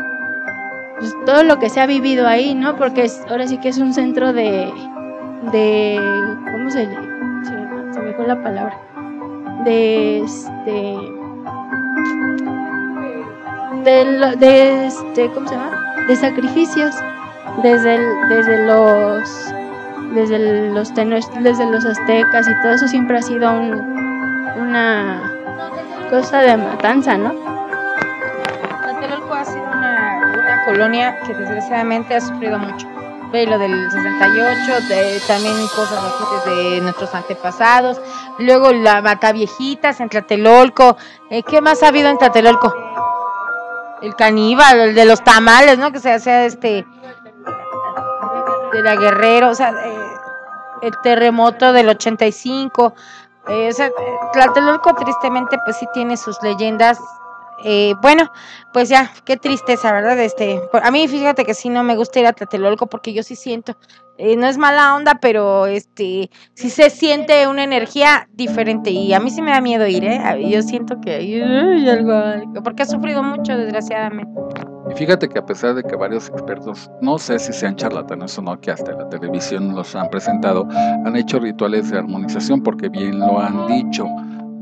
pues, 0.97 1.13
todo 1.25 1.43
lo 1.43 1.59
que 1.59 1.69
se 1.69 1.81
ha 1.81 1.85
vivido 1.85 2.27
ahí, 2.27 2.55
¿no? 2.55 2.77
Porque 2.77 3.11
ahora 3.29 3.45
sí 3.45 3.59
que 3.59 3.69
es 3.69 3.77
un 3.77 3.93
centro 3.93 4.31
de, 4.33 4.71
de, 5.51 5.99
¿cómo 6.51 6.71
se 6.71 6.87
le, 6.87 6.95
se, 7.43 8.27
la 8.27 8.41
palabra? 8.41 8.79
De, 9.65 10.23
este, 10.23 10.97
de, 13.83 14.35
de 14.37 14.87
este, 14.87 15.29
¿cómo 15.31 15.47
se 15.47 15.55
llama? 15.55 15.95
De 16.07 16.15
sacrificios 16.15 16.95
desde, 17.61 17.99
desde 18.29 18.65
los 18.65 19.53
desde 20.13 20.69
los 20.71 20.93
desde 20.93 21.65
los 21.65 21.85
aztecas 21.85 22.47
y 22.47 22.61
todo 22.61 22.73
eso 22.73 22.87
siempre 22.87 23.17
ha 23.17 23.21
sido 23.21 23.51
una 23.51 25.33
cosa 26.09 26.41
de 26.41 26.57
matanza, 26.57 27.17
¿no? 27.17 27.33
Tlatelolco 28.83 29.33
ha 29.33 29.45
sido 29.45 29.63
una, 29.63 30.61
colonia 30.65 31.19
que 31.25 31.33
desgraciadamente 31.33 32.15
ha 32.15 32.21
sufrido 32.21 32.59
mucho. 32.59 32.87
Ve 33.31 33.47
lo 33.47 33.57
del 33.57 33.89
68, 33.91 34.87
de, 34.89 35.19
también 35.27 35.55
cosas 35.75 35.97
así 35.97 36.23
desde 36.45 36.81
nuestros 36.81 37.15
antepasados. 37.15 37.99
Luego 38.37 38.71
la 38.71 39.01
mata 39.01 39.31
viejitas 39.31 39.99
en 39.99 40.09
Tlatelolco. 40.09 40.97
Eh, 41.31 41.41
¿Qué 41.41 41.59
más 41.59 41.81
ha 41.81 41.87
habido 41.87 42.09
en 42.09 42.19
Tlatelolco? 42.19 42.82
El 44.03 44.15
caníbal, 44.15 44.79
el 44.79 44.95
de 44.95 45.05
los 45.05 45.23
tamales, 45.23 45.77
¿no? 45.79 45.91
Que 45.91 45.99
se 45.99 46.11
hacía 46.11 46.45
este 46.45 46.85
de 48.73 48.81
la 48.81 48.95
Guerrero, 48.95 49.49
o 49.49 49.55
sea, 49.55 49.69
eh, 49.69 50.13
el 50.81 50.93
terremoto 51.01 51.71
del 51.71 51.89
85. 51.89 52.93
Eh, 53.47 53.69
o 53.69 53.73
sea, 53.73 53.89
Tlatelolco 54.33 54.93
tristemente 54.95 55.57
pues 55.63 55.77
sí 55.77 55.87
tiene 55.93 56.17
sus 56.17 56.41
leyendas. 56.43 56.99
Eh, 57.63 57.93
bueno, 58.01 58.29
pues 58.73 58.89
ya, 58.89 59.09
qué 59.23 59.37
tristeza, 59.37 59.93
¿verdad? 59.93 60.19
Este, 60.19 60.61
a 60.81 60.91
mí 60.91 61.07
fíjate 61.07 61.45
que 61.45 61.53
sí 61.53 61.69
no 61.69 61.83
me 61.83 61.95
gusta 61.95 62.19
ir 62.19 62.27
a 62.27 62.33
Tlatelolco 62.33 62.87
porque 62.87 63.13
yo 63.13 63.23
sí 63.23 63.37
siento, 63.37 63.77
eh, 64.17 64.35
no 64.37 64.45
es 64.45 64.57
mala 64.57 64.95
onda, 64.95 65.15
pero 65.19 65.65
este, 65.65 66.29
sí 66.53 66.69
se 66.69 66.89
siente 66.89 67.47
una 67.47 67.63
energía 67.63 68.27
diferente 68.33 68.91
y 68.91 69.13
a 69.13 69.19
mí 69.19 69.31
sí 69.31 69.41
me 69.41 69.51
da 69.51 69.59
miedo 69.59 69.87
ir, 69.87 70.03
¿eh? 70.03 70.21
Yo 70.49 70.61
siento 70.61 71.01
que 71.01 71.15
hay 71.15 71.89
algo, 71.89 72.13
porque 72.63 72.83
he 72.83 72.85
sufrido 72.85 73.23
mucho 73.23 73.57
desgraciadamente. 73.57 74.31
Y 74.91 74.93
fíjate 74.95 75.27
que 75.29 75.39
a 75.39 75.45
pesar 75.45 75.75
de 75.75 75.83
que 75.83 75.95
varios 75.95 76.29
expertos, 76.29 76.91
no 77.01 77.17
sé 77.17 77.39
si 77.39 77.53
sean 77.53 77.75
charlatanes 77.75 78.37
o 78.37 78.41
no, 78.41 78.59
que 78.59 78.69
hasta 78.69 78.91
la 78.91 79.09
televisión 79.09 79.73
los 79.73 79.95
han 79.95 80.09
presentado, 80.09 80.67
han 80.71 81.15
hecho 81.15 81.39
rituales 81.39 81.89
de 81.89 81.97
armonización 81.97 82.61
porque 82.61 82.89
bien 82.89 83.19
lo 83.19 83.39
han 83.39 83.67
dicho. 83.67 84.05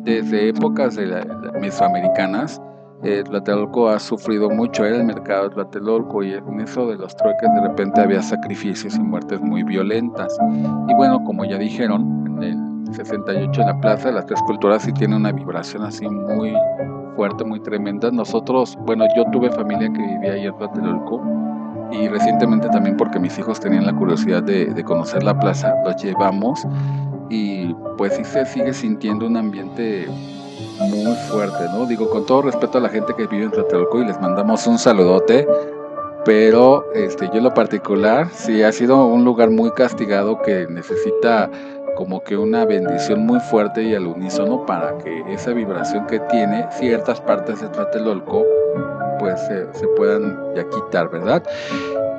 Desde 0.03 0.49
épocas 0.49 0.95
de 0.95 1.07
la, 1.07 1.25
mesoamericanas, 1.59 2.61
eh, 3.03 3.23
Tlatelolco 3.23 3.89
ha 3.89 3.99
sufrido 3.99 4.49
mucho, 4.49 4.85
era 4.85 4.97
el 4.97 5.05
mercado 5.05 5.49
de 5.49 5.55
Tlatelolco 5.55 6.23
y 6.23 6.33
en 6.33 6.61
eso 6.61 6.87
de 6.87 6.97
los 6.97 7.15
trueques 7.15 7.49
de 7.55 7.61
repente 7.67 8.01
había 8.01 8.21
sacrificios 8.21 8.95
y 8.95 8.99
muertes 8.99 9.41
muy 9.41 9.63
violentas. 9.63 10.37
Y 10.87 10.93
bueno, 10.93 11.23
como 11.23 11.43
ya 11.45 11.57
dijeron, 11.57 12.25
en 12.27 12.43
el 12.87 12.93
68 12.93 13.61
en 13.61 13.67
la 13.67 13.79
Plaza 13.79 14.09
de 14.09 14.15
las 14.15 14.25
Tres 14.25 14.41
Culturas 14.45 14.83
sí 14.83 14.91
tiene 14.93 15.15
una 15.15 15.31
vibración 15.31 15.83
así 15.83 16.07
muy 16.07 16.53
fuerte, 17.15 17.43
muy 17.43 17.59
tremenda. 17.59 18.11
Nosotros, 18.11 18.77
bueno, 18.85 19.05
yo 19.15 19.25
tuve 19.31 19.49
familia 19.49 19.91
que 19.91 19.99
vivía 19.99 20.33
ahí 20.33 20.45
en 20.45 20.55
Tlatelolco 20.57 21.21
y 21.91 22.07
recientemente 22.07 22.69
también 22.69 22.97
porque 22.97 23.19
mis 23.19 23.37
hijos 23.37 23.59
tenían 23.59 23.85
la 23.85 23.93
curiosidad 23.93 24.43
de, 24.43 24.83
conocer 24.83 25.23
la 25.23 25.37
plaza, 25.37 25.73
los 25.83 26.01
llevamos 26.01 26.65
y 27.29 27.73
pues 27.97 28.15
sí 28.15 28.23
se 28.23 28.45
sigue 28.45 28.73
sintiendo 28.73 29.25
un 29.27 29.37
ambiente 29.37 30.07
muy 30.89 31.15
fuerte, 31.29 31.65
¿no? 31.73 31.85
Digo, 31.85 32.09
con 32.09 32.25
todo 32.25 32.43
respeto 32.43 32.77
a 32.77 32.81
la 32.81 32.89
gente 32.89 33.13
que 33.15 33.27
vive 33.27 33.45
en 33.45 33.51
Tlatelolco 33.51 34.01
y 34.01 34.05
les 34.05 34.19
mandamos 34.19 34.65
un 34.67 34.77
saludote, 34.77 35.47
pero 36.25 36.91
este, 36.93 37.29
yo 37.33 37.41
lo 37.41 37.53
particular 37.53 38.29
sí 38.31 38.63
ha 38.63 38.71
sido 38.71 39.05
un 39.05 39.23
lugar 39.23 39.49
muy 39.49 39.71
castigado 39.71 40.41
que 40.41 40.67
necesita 40.69 41.49
como 41.95 42.23
que 42.23 42.37
una 42.37 42.65
bendición 42.65 43.25
muy 43.25 43.39
fuerte 43.39 43.83
y 43.83 43.95
al 43.95 44.07
unísono 44.07 44.65
para 44.65 44.97
que 44.99 45.23
esa 45.33 45.51
vibración 45.51 46.07
que 46.07 46.19
tiene 46.19 46.67
ciertas 46.71 47.19
partes 47.21 47.61
de 47.61 47.67
Tlatelolco 47.69 48.45
pues 49.19 49.39
se, 49.47 49.87
puedan 49.95 50.37
ya 50.55 50.67
quitar, 50.69 51.09
¿verdad? 51.09 51.43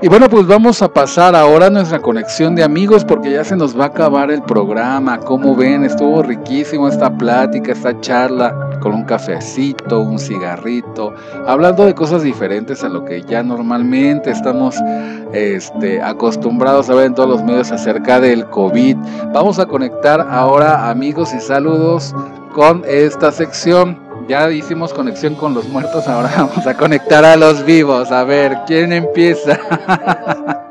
Y 0.01 0.09
bueno, 0.09 0.29
pues 0.29 0.47
vamos 0.47 0.83
a 0.83 0.93
pasar 0.93 1.37
ahora 1.37 1.67
a 1.67 1.71
nuestra 1.71 2.01
conexión 2.01 2.57
de 2.57 2.65
amigos 2.65 3.05
porque 3.05 3.31
ya 3.31 3.45
se 3.45 3.55
nos 3.55 3.79
va 3.79 3.85
a 3.85 3.87
acabar 3.89 4.31
el 4.31 4.43
programa. 4.43 5.19
Como 5.19 5.55
ven, 5.55 5.85
estuvo 5.85 6.23
riquísimo 6.23 6.89
esta 6.89 7.09
plática, 7.17 7.73
esta 7.73 8.01
charla 8.01 8.79
con 8.81 8.95
un 8.95 9.05
cafecito, 9.05 10.01
un 10.01 10.19
cigarrito, 10.19 11.15
hablando 11.47 11.87
de 11.87 11.95
cosas 11.95 12.23
diferentes 12.23 12.83
a 12.83 12.89
lo 12.89 13.05
que 13.05 13.23
ya 13.23 13.45
normalmente 13.45 14.33
estamos 14.33 14.77
este, 15.33 16.03
acostumbrados 16.03 16.91
a 16.91 16.95
ver 16.95 17.07
en 17.07 17.15
todos 17.15 17.29
los 17.29 17.45
medios 17.45 17.71
acerca 17.71 18.19
del 18.19 18.45
COVID. 18.47 18.97
Vamos 19.33 19.61
a 19.61 19.67
conectar 19.67 20.21
ahora 20.21 20.91
amigos 20.91 21.33
y 21.33 21.41
saludos 21.41 22.13
con 22.55 22.83
esta 22.87 23.31
sección. 23.31 24.12
Ya 24.29 24.51
hicimos 24.51 24.93
conexión 24.93 25.35
con 25.35 25.55
los 25.55 25.67
muertos, 25.69 26.07
ahora 26.09 26.31
vamos 26.37 26.67
a 26.67 26.77
conectar 26.77 27.25
a 27.25 27.37
los 27.37 27.65
vivos. 27.65 28.11
A 28.11 28.25
ver, 28.25 28.59
¿quién 28.67 28.93
empieza? 28.93 29.59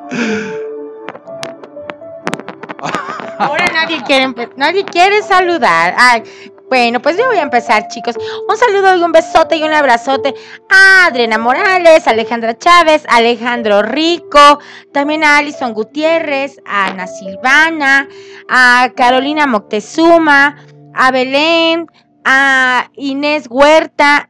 Ahora 3.38 3.72
nadie 3.74 4.04
quiere, 4.04 4.32
nadie 4.56 4.86
quiere 4.86 5.24
saludar. 5.24 5.96
Ay, 5.98 6.22
bueno, 6.70 7.02
pues 7.02 7.18
yo 7.18 7.26
voy 7.26 7.38
a 7.38 7.42
empezar, 7.42 7.88
chicos. 7.88 8.16
Un 8.48 8.56
saludo 8.56 8.96
y 8.96 9.04
un 9.04 9.12
besote 9.12 9.58
y 9.58 9.64
un 9.64 9.74
abrazote 9.74 10.36
a 10.70 11.08
Adriana 11.08 11.40
Morales, 11.40 12.08
Alejandra 12.08 12.56
Chávez, 12.58 13.04
Alejandro 13.10 13.82
Rico, 13.82 14.60
también 14.94 15.24
a 15.24 15.40
Alison 15.40 15.74
Gutiérrez, 15.74 16.60
a 16.66 16.88
Ana 16.88 17.08
Silvana, 17.08 18.08
a 18.48 18.92
Carolina 18.96 19.48
Moctezuma, 19.48 20.64
a 20.94 21.12
Belén, 21.12 21.88
a 22.26 22.90
Inés 22.96 23.48
Huerta, 23.50 24.30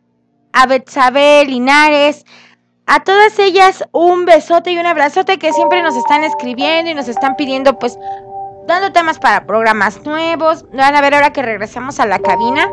a 0.53 0.65
Betsabe 0.65 1.45
Linares, 1.45 2.25
a 2.87 3.01
todas 3.01 3.39
ellas 3.39 3.85
un 3.91 4.25
besote 4.25 4.71
y 4.71 4.77
un 4.77 4.85
abrazote 4.85 5.39
que 5.39 5.53
siempre 5.53 5.81
nos 5.81 5.95
están 5.95 6.23
escribiendo 6.23 6.91
y 6.91 6.93
nos 6.93 7.07
están 7.07 7.35
pidiendo 7.35 7.79
pues 7.79 7.97
dando 8.67 8.91
temas 8.91 9.19
para 9.19 9.45
programas 9.45 10.03
nuevos. 10.05 10.65
Van 10.73 10.95
a 10.95 11.01
ver 11.01 11.15
ahora 11.15 11.31
que 11.31 11.41
regresemos 11.41 11.99
a 11.99 12.05
la 12.05 12.19
cabina, 12.19 12.67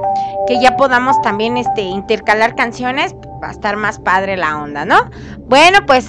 que 0.47 0.61
ya 0.61 0.77
podamos 0.77 1.21
también 1.23 1.57
este, 1.57 1.83
intercalar 1.83 2.55
canciones, 2.55 3.15
va 3.43 3.49
a 3.49 3.53
estar 3.53 3.77
más 3.77 3.99
padre 3.99 4.37
la 4.37 4.61
onda, 4.61 4.85
¿no? 4.85 5.11
Bueno, 5.47 5.79
pues 5.87 6.09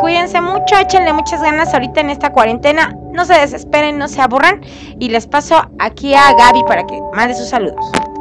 cuídense 0.00 0.40
mucho, 0.40 0.76
échenle 0.76 1.12
muchas 1.12 1.42
ganas 1.42 1.72
ahorita 1.74 2.00
en 2.00 2.10
esta 2.10 2.32
cuarentena, 2.32 2.96
no 3.12 3.24
se 3.24 3.34
desesperen, 3.34 3.98
no 3.98 4.08
se 4.08 4.20
aburran 4.20 4.60
y 4.98 5.08
les 5.08 5.26
paso 5.26 5.62
aquí 5.78 6.14
a 6.14 6.32
Gaby 6.32 6.62
para 6.66 6.84
que 6.86 7.00
mande 7.12 7.34
sus 7.34 7.48
saludos. 7.48 8.11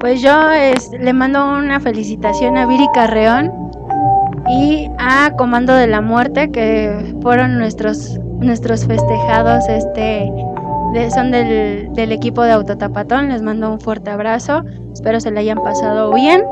Pues 0.00 0.22
yo 0.22 0.32
le 0.98 1.12
mando 1.12 1.44
una 1.44 1.80
felicitación 1.80 2.56
a 2.56 2.66
Viri 2.66 2.86
Carreón 2.94 3.52
y 4.48 4.88
a 4.98 5.32
Comando 5.36 5.74
de 5.74 5.88
la 5.88 6.00
Muerte, 6.00 6.50
que 6.50 7.16
fueron 7.22 7.58
nuestros 7.58 8.18
nuestros 8.40 8.86
festejados 8.86 9.68
este 9.68 10.32
son 11.14 11.30
del, 11.30 11.92
del, 11.92 12.12
equipo 12.12 12.42
de 12.42 12.52
Autotapatón. 12.52 13.28
Les 13.28 13.42
mando 13.42 13.72
un 13.72 13.80
fuerte 13.80 14.10
abrazo. 14.10 14.62
Espero 14.92 15.20
se 15.20 15.30
le 15.30 15.40
hayan 15.40 15.62
pasado 15.62 16.12
bien. 16.14 16.44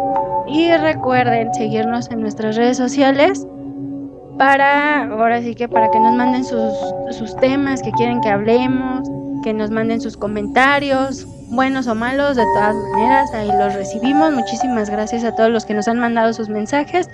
Y 0.46 0.72
recuerden 0.72 1.52
seguirnos 1.54 2.10
en 2.10 2.20
nuestras 2.20 2.56
redes 2.56 2.76
sociales 2.76 3.46
para, 4.38 5.04
ahora 5.04 5.40
sí 5.40 5.54
que 5.54 5.68
para 5.68 5.90
que 5.90 5.98
nos 5.98 6.14
manden 6.14 6.44
sus, 6.44 6.72
sus 7.10 7.34
temas 7.36 7.82
que 7.82 7.90
quieren 7.92 8.20
que 8.20 8.28
hablemos, 8.28 9.08
que 9.42 9.52
nos 9.52 9.70
manden 9.70 10.00
sus 10.00 10.16
comentarios, 10.16 11.26
buenos 11.48 11.86
o 11.86 11.94
malos, 11.94 12.36
de 12.36 12.44
todas 12.54 12.74
maneras, 12.74 13.32
ahí 13.34 13.50
los 13.58 13.74
recibimos. 13.74 14.32
Muchísimas 14.32 14.90
gracias 14.90 15.24
a 15.24 15.34
todos 15.34 15.50
los 15.50 15.64
que 15.64 15.74
nos 15.74 15.88
han 15.88 15.98
mandado 15.98 16.32
sus 16.32 16.48
mensajes. 16.48 17.08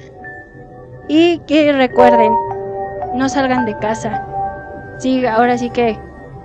Y 1.09 1.39
que 1.41 1.73
recuerden, 1.73 2.33
no 3.15 3.29
salgan 3.29 3.67
de 3.67 3.77
casa, 3.79 4.25
sí, 4.99 5.27
ahora 5.27 5.59
sí 5.59 5.69
que 5.71 5.99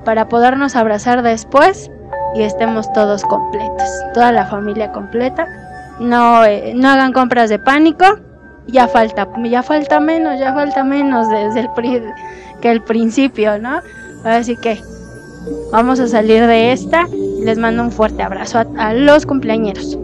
para 0.04 0.28
podernos 0.28 0.76
abrazar 0.76 1.22
después 1.22 1.92
y 2.34 2.42
estemos 2.42 2.92
todos 2.94 3.24
completos, 3.24 3.88
toda 4.14 4.32
la 4.32 4.46
familia 4.48 4.92
completa. 4.92 5.48
No, 6.00 6.44
eh, 6.46 6.74
no 6.76 6.90
hagan 6.90 7.14
compras 7.14 7.50
de 7.50 7.60
pánico, 7.60 8.06
ya 8.68 8.88
falta, 8.88 9.28
ya 9.44 9.64
falta 9.64 10.00
menos, 10.00 10.40
ya 10.40 10.54
falta 10.54 10.84
menos 10.84 11.30
desde 11.30 11.62
el 11.62 11.70
que 12.62 12.72
el 12.72 12.84
principio, 12.84 13.60
¿no? 13.60 13.80
Así 14.24 14.58
que 14.58 14.82
vamos 15.72 16.00
a 16.00 16.08
salir 16.08 16.45
de 16.45 16.72
esta. 16.72 17.08
Les 17.43 17.58
mando 17.58 17.84
un 17.84 17.91
fuerte 17.91 18.24
abrazo 18.24 18.64
a, 18.78 18.93
los 18.93 19.26
cumpleañeros. 19.26 19.98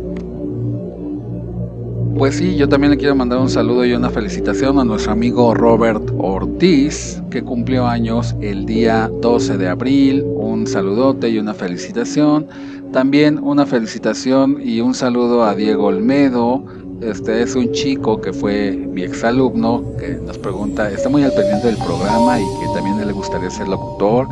Pues 2.18 2.36
sí, 2.36 2.56
yo 2.56 2.70
también 2.70 2.92
le 2.92 2.98
quiero 2.98 3.16
mandar 3.16 3.40
un 3.40 3.50
saludo 3.50 3.84
y 3.86 3.94
una 3.94 4.10
felicitación 4.10 4.78
a 4.80 4.84
nuestro 4.84 5.14
amigo 5.14 5.54
Robert 5.56 6.12
Ortiz, 6.20 7.22
que 7.32 7.44
cumplió 7.44 7.88
años 7.88 8.36
el 8.40 8.66
día 8.66 9.10
12 9.22 9.58
de 9.58 9.68
abril. 9.68 10.24
Un 10.36 10.68
saludote 10.68 11.30
y 11.30 11.40
una 11.40 11.54
felicitación. 11.54 12.48
También 12.92 13.40
una 13.40 13.66
felicitación 13.66 14.60
y 14.64 14.80
un 14.80 14.94
saludo 14.94 15.44
a 15.44 15.56
Diego 15.56 15.88
Olmedo, 15.88 16.64
este 17.04 17.42
es 17.42 17.54
un 17.56 17.72
chico 17.74 18.22
que 18.22 18.32
fue 18.32 18.72
mi 18.72 19.04
exalumno 19.04 19.84
que 20.00 20.16
nos 20.26 20.38
pregunta, 20.38 20.90
está 20.90 21.10
muy 21.10 21.24
al 21.24 21.34
pendiente 21.34 21.68
del 21.68 21.76
programa 21.76 22.40
y 22.40 22.44
que 22.44 22.74
también 22.74 23.06
le 23.06 23.12
gustaría 23.12 23.50
ser 23.50 23.68
locutor. 23.68 24.28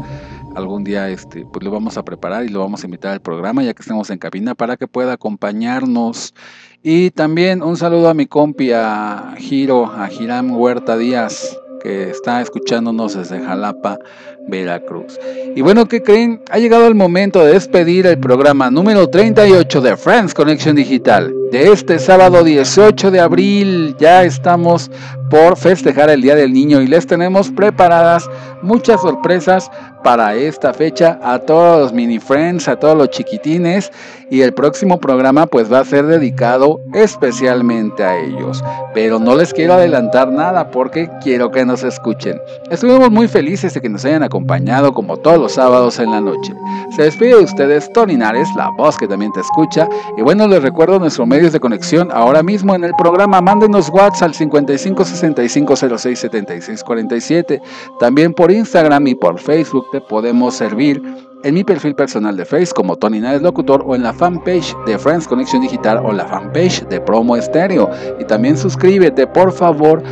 Algún 0.56 0.84
día 0.84 1.10
este, 1.10 1.46
pues 1.46 1.64
lo 1.64 1.72
vamos 1.72 1.98
a 1.98 2.04
preparar 2.04 2.46
y 2.46 2.50
lo 2.50 2.60
vamos 2.60 2.84
a 2.84 2.88
invitar 2.88 3.14
al 3.14 3.22
programa 3.22 3.64
ya 3.64 3.74
que 3.74 3.82
estemos 3.82 4.10
en 4.10 4.18
cabina 4.18 4.54
para 4.54 4.76
que 4.78 4.88
pueda 4.88 5.14
acompañarnos. 5.14 6.34
Y 6.84 7.12
también 7.12 7.64
un 7.64 7.78
saludo 7.78 8.10
a 8.10 8.14
mi 8.14 8.26
compi, 8.26 8.72
a 8.74 9.36
Giro, 9.38 9.86
a 9.86 10.08
Giram 10.08 10.52
Huerta 10.52 10.98
Díaz, 10.98 11.58
que 11.82 12.10
está 12.10 12.42
escuchándonos 12.42 13.16
desde 13.16 13.40
Jalapa, 13.40 14.00
Veracruz. 14.48 15.20
Y 15.56 15.62
bueno, 15.62 15.88
¿qué 15.88 16.02
creen? 16.02 16.42
Ha 16.50 16.60
llegado 16.60 16.88
el 16.88 16.96
momento 16.96 17.44
de 17.44 17.54
despedir 17.54 18.06
el 18.08 18.20
programa 18.20 18.70
número 18.72 19.08
38 19.08 19.82
de 19.82 19.98
Friends 19.98 20.34
Connection 20.34 20.76
Digital. 20.76 21.34
De 21.52 21.72
este 21.72 22.00
sábado 22.00 22.44
18 22.44 23.12
de 23.12 23.20
abril 23.20 23.96
ya 24.00 24.24
estamos 24.24 24.90
por 25.30 25.58
festejar 25.58 26.10
el 26.10 26.22
Día 26.22 26.36
del 26.36 26.54
Niño 26.54 26.82
y 26.82 26.88
les 26.88 27.08
tenemos 27.08 27.52
preparadas 27.52 28.30
muchas 28.62 29.02
sorpresas 29.02 29.70
para 30.04 30.36
esta 30.36 30.74
fecha 30.74 31.20
a 31.24 31.40
todos 31.40 31.80
los 31.80 31.94
mini 31.94 32.20
friends, 32.20 32.68
a 32.68 32.78
todos 32.78 32.98
los 32.98 33.10
chiquitines 33.10 33.92
y 34.30 34.42
el 34.42 34.54
próximo 34.54 35.00
programa 35.00 35.46
pues 35.46 35.72
va 35.72 35.80
a 35.80 35.86
ser 35.86 36.06
dedicado 36.06 36.80
especialmente 36.94 38.04
a 38.04 38.18
ellos. 38.18 38.64
Pero 38.94 39.20
no 39.20 39.36
les 39.36 39.54
quiero 39.54 39.74
adelantar 39.74 40.32
nada 40.32 40.72
porque 40.72 41.10
quiero 41.22 41.52
que 41.52 41.66
nos 41.66 41.84
escuchen. 41.84 42.40
Estuvimos 42.70 43.12
muy 43.12 43.28
felices 43.28 43.74
de 43.74 43.82
que 43.82 43.90
nos 43.90 44.06
hayan 44.06 44.24
acompañado 44.24 44.41
como 44.94 45.18
todos 45.18 45.40
los 45.40 45.54
sábados 45.54 46.00
en 46.00 46.12
la 46.12 46.22
noche. 46.22 46.54
Se 46.96 47.04
despide 47.04 47.36
de 47.38 47.44
ustedes 47.44 47.92
Tony 47.94 48.16
Nares, 48.18 48.48
la 48.56 48.70
voz 48.78 48.98
que 48.98 49.08
también 49.08 49.32
te 49.32 49.40
escucha. 49.40 49.88
Y 50.18 50.22
bueno, 50.22 50.48
les 50.48 50.62
recuerdo 50.62 51.00
nuestros 51.00 51.28
medios 51.28 51.54
de 51.54 51.60
conexión 51.60 52.10
ahora 52.12 52.44
mismo 52.44 52.76
en 52.76 52.84
el 52.84 52.94
programa. 52.96 53.42
Mándenos 53.42 53.90
WhatsApp 53.90 54.30
al 54.30 54.34
55 54.34 55.06
65 55.06 55.76
06 55.98 56.20
76 56.20 56.84
47. 56.84 57.62
También 58.00 58.34
por 58.34 58.52
Instagram 58.52 59.08
y 59.08 59.16
por 59.16 59.40
Facebook 59.40 59.86
te 59.92 60.02
podemos 60.02 60.56
servir 60.56 61.02
en 61.44 61.54
mi 61.56 61.64
perfil 61.64 61.96
personal 61.96 62.38
de 62.38 62.46
Face 62.46 62.72
como 62.76 62.96
Tony 62.96 63.20
Nares 63.20 63.42
Locutor 63.42 63.84
o 63.86 63.96
en 63.96 64.04
la 64.04 64.14
fanpage 64.14 64.76
de 64.86 64.98
Friends 64.98 65.28
Connection 65.28 65.62
Digital 65.62 66.02
o 66.04 66.12
la 66.12 66.26
fanpage 66.26 66.86
de 66.88 67.00
Promo 67.02 67.36
Estéreo. 67.36 67.90
Y 68.20 68.26
también 68.26 68.58
suscríbete, 68.58 69.26
por 69.28 69.52
favor, 69.52 70.04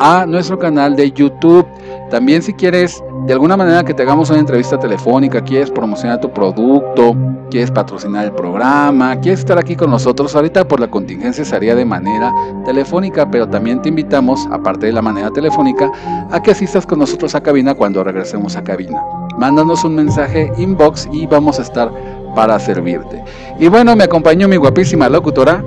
a 0.00 0.26
nuestro 0.26 0.58
canal 0.58 0.96
de 0.96 1.10
YouTube. 1.12 1.66
También 2.10 2.42
si 2.42 2.52
quieres 2.52 3.02
de 3.26 3.32
alguna 3.32 3.56
manera 3.56 3.82
que 3.84 3.94
te 3.94 4.02
hagamos 4.02 4.28
una 4.28 4.38
entrevista 4.38 4.78
telefónica, 4.78 5.42
quieres 5.42 5.70
promocionar 5.70 6.20
tu 6.20 6.30
producto, 6.30 7.16
quieres 7.50 7.70
patrocinar 7.70 8.26
el 8.26 8.32
programa, 8.32 9.18
quieres 9.20 9.40
estar 9.40 9.58
aquí 9.58 9.76
con 9.76 9.90
nosotros, 9.90 10.36
ahorita 10.36 10.68
por 10.68 10.78
la 10.78 10.88
contingencia 10.88 11.42
sería 11.42 11.74
de 11.74 11.86
manera 11.86 12.34
telefónica, 12.66 13.30
pero 13.30 13.48
también 13.48 13.80
te 13.80 13.88
invitamos, 13.88 14.46
aparte 14.52 14.86
de 14.86 14.92
la 14.92 15.00
manera 15.00 15.30
telefónica, 15.30 15.90
a 16.30 16.42
que 16.42 16.50
asistas 16.50 16.84
con 16.84 16.98
nosotros 16.98 17.34
a 17.34 17.42
cabina 17.42 17.74
cuando 17.74 18.04
regresemos 18.04 18.56
a 18.56 18.62
cabina. 18.62 19.02
Mándanos 19.38 19.84
un 19.84 19.94
mensaje 19.94 20.52
inbox 20.58 21.08
y 21.10 21.26
vamos 21.26 21.58
a 21.58 21.62
estar 21.62 21.90
para 22.34 22.58
servirte. 22.58 23.24
Y 23.58 23.68
bueno, 23.68 23.96
me 23.96 24.04
acompañó 24.04 24.48
mi 24.48 24.56
guapísima 24.56 25.08
locutora. 25.08 25.64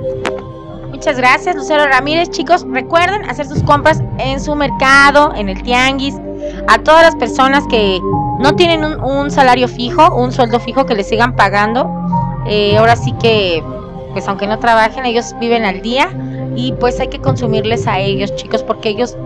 Muchas 0.90 1.16
gracias, 1.16 1.56
Lucero 1.56 1.86
Ramírez. 1.86 2.30
Chicos, 2.30 2.66
recuerden 2.70 3.24
hacer 3.28 3.46
sus 3.46 3.62
compras 3.64 4.02
en 4.18 4.40
su 4.40 4.54
mercado, 4.54 5.32
en 5.34 5.48
el 5.48 5.62
tianguis. 5.62 6.14
A 6.68 6.78
todas 6.78 7.02
las 7.02 7.16
personas 7.16 7.64
que 7.68 8.00
no 8.38 8.54
tienen 8.56 8.84
un, 8.84 9.02
un 9.02 9.30
salario 9.30 9.68
fijo, 9.68 10.14
un 10.14 10.32
sueldo 10.32 10.60
fijo 10.60 10.86
que 10.86 10.94
les 10.94 11.08
sigan 11.08 11.34
pagando. 11.36 11.90
Eh, 12.46 12.76
ahora 12.78 12.96
sí 12.96 13.12
que, 13.20 13.62
pues 14.12 14.26
aunque 14.28 14.46
no 14.46 14.58
trabajen, 14.58 15.04
ellos 15.04 15.34
viven 15.40 15.64
al 15.64 15.82
día 15.82 16.10
y 16.56 16.72
pues 16.72 16.98
hay 17.00 17.08
que 17.08 17.20
consumirles 17.20 17.86
a 17.86 17.98
ellos, 18.00 18.34
chicos, 18.36 18.62
porque 18.62 18.88
ellos 18.88 19.16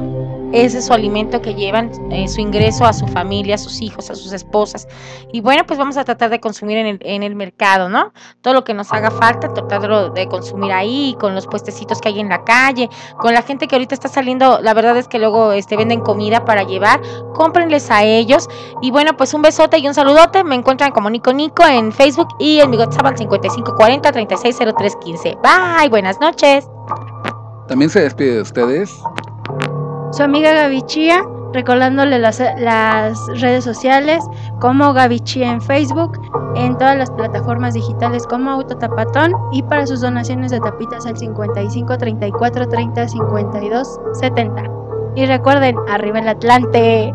ese 0.53 0.79
es 0.79 0.87
su 0.87 0.93
alimento 0.93 1.41
que 1.41 1.55
llevan, 1.55 1.91
eh, 2.11 2.29
su 2.29 2.41
ingreso 2.41 2.85
a 2.85 2.93
su 2.93 3.07
familia, 3.07 3.55
a 3.55 3.59
sus 3.59 3.81
hijos, 3.81 4.11
a 4.11 4.15
sus 4.15 4.33
esposas. 4.33 4.87
Y 5.33 5.41
bueno, 5.41 5.65
pues 5.67 5.79
vamos 5.79 5.97
a 5.97 6.05
tratar 6.05 6.31
de 6.31 6.41
consumir 6.41 6.77
en 6.79 6.87
el, 6.87 6.99
en 7.01 7.23
el 7.23 7.35
mercado, 7.35 7.89
¿no? 7.89 8.13
Todo 8.43 8.55
lo 8.55 8.65
que 8.65 8.75
nos 8.75 8.93
haga 8.93 9.11
falta, 9.11 9.53
tratarlo 9.53 10.11
de 10.11 10.27
consumir 10.27 10.73
ahí, 10.73 11.17
con 11.19 11.35
los 11.35 11.47
puestecitos 11.47 12.01
que 12.01 12.09
hay 12.11 12.21
en 12.21 12.29
la 12.29 12.45
calle, 12.45 12.89
con 13.19 13.33
la 13.33 13.43
gente 13.43 13.67
que 13.67 13.77
ahorita 13.77 13.95
está 13.95 14.09
saliendo, 14.09 14.61
la 14.61 14.75
verdad 14.75 14.97
es 14.97 15.09
que 15.09 15.19
luego 15.19 15.53
este, 15.53 15.77
venden 15.77 16.01
comida 16.01 16.45
para 16.45 16.65
llevar, 16.65 17.01
cómprenles 17.35 17.91
a 17.91 18.05
ellos. 18.05 18.49
Y 18.83 18.91
bueno, 18.91 19.17
pues 19.17 19.33
un 19.35 19.43
besote 19.43 19.79
y 19.79 19.89
un 19.89 19.95
saludote, 19.95 20.45
me 20.45 20.55
encuentran 20.55 20.93
como 20.93 21.09
Nico 21.09 21.33
Nico 21.33 21.67
en 21.67 21.93
Facebook 21.93 22.29
y 22.39 22.61
en 22.61 22.71
mi 22.71 22.77
WhatsApp 22.77 23.07
al 23.07 23.17
5540 23.17 24.13
360315. 24.13 25.39
Bye, 25.43 25.89
buenas 25.89 26.21
noches. 26.21 26.69
También 27.69 27.91
se 27.91 28.01
despide 28.01 28.35
de 28.35 28.43
ustedes 28.43 28.91
su 30.13 30.23
amiga 30.23 30.53
Gaby 30.53 30.83
Chía, 30.83 31.25
recordándole 31.53 32.19
las, 32.19 32.39
redes 32.39 33.65
sociales 33.65 34.23
como 34.61 34.93
Gaby 34.93 35.23
en 35.37 35.61
Facebook, 35.61 36.21
en 36.55 36.77
todas 36.77 36.97
las 36.97 37.11
plataformas 37.11 37.75
digitales 37.75 38.27
como 38.27 38.51
Autotapatón 38.51 39.33
y 39.53 39.63
para 39.63 39.87
sus 39.87 40.03
donaciones 40.03 40.51
de 40.51 40.61
tapitas 40.61 41.07
al 41.07 41.17
55 41.17 41.99
34 41.99 42.69
30 42.69 43.09
52 43.09 44.01
70. 44.13 44.63
Y 45.15 45.27
recuerden, 45.27 45.77
arriba 45.89 46.21
el 46.21 46.29
Atlante. 46.29 47.15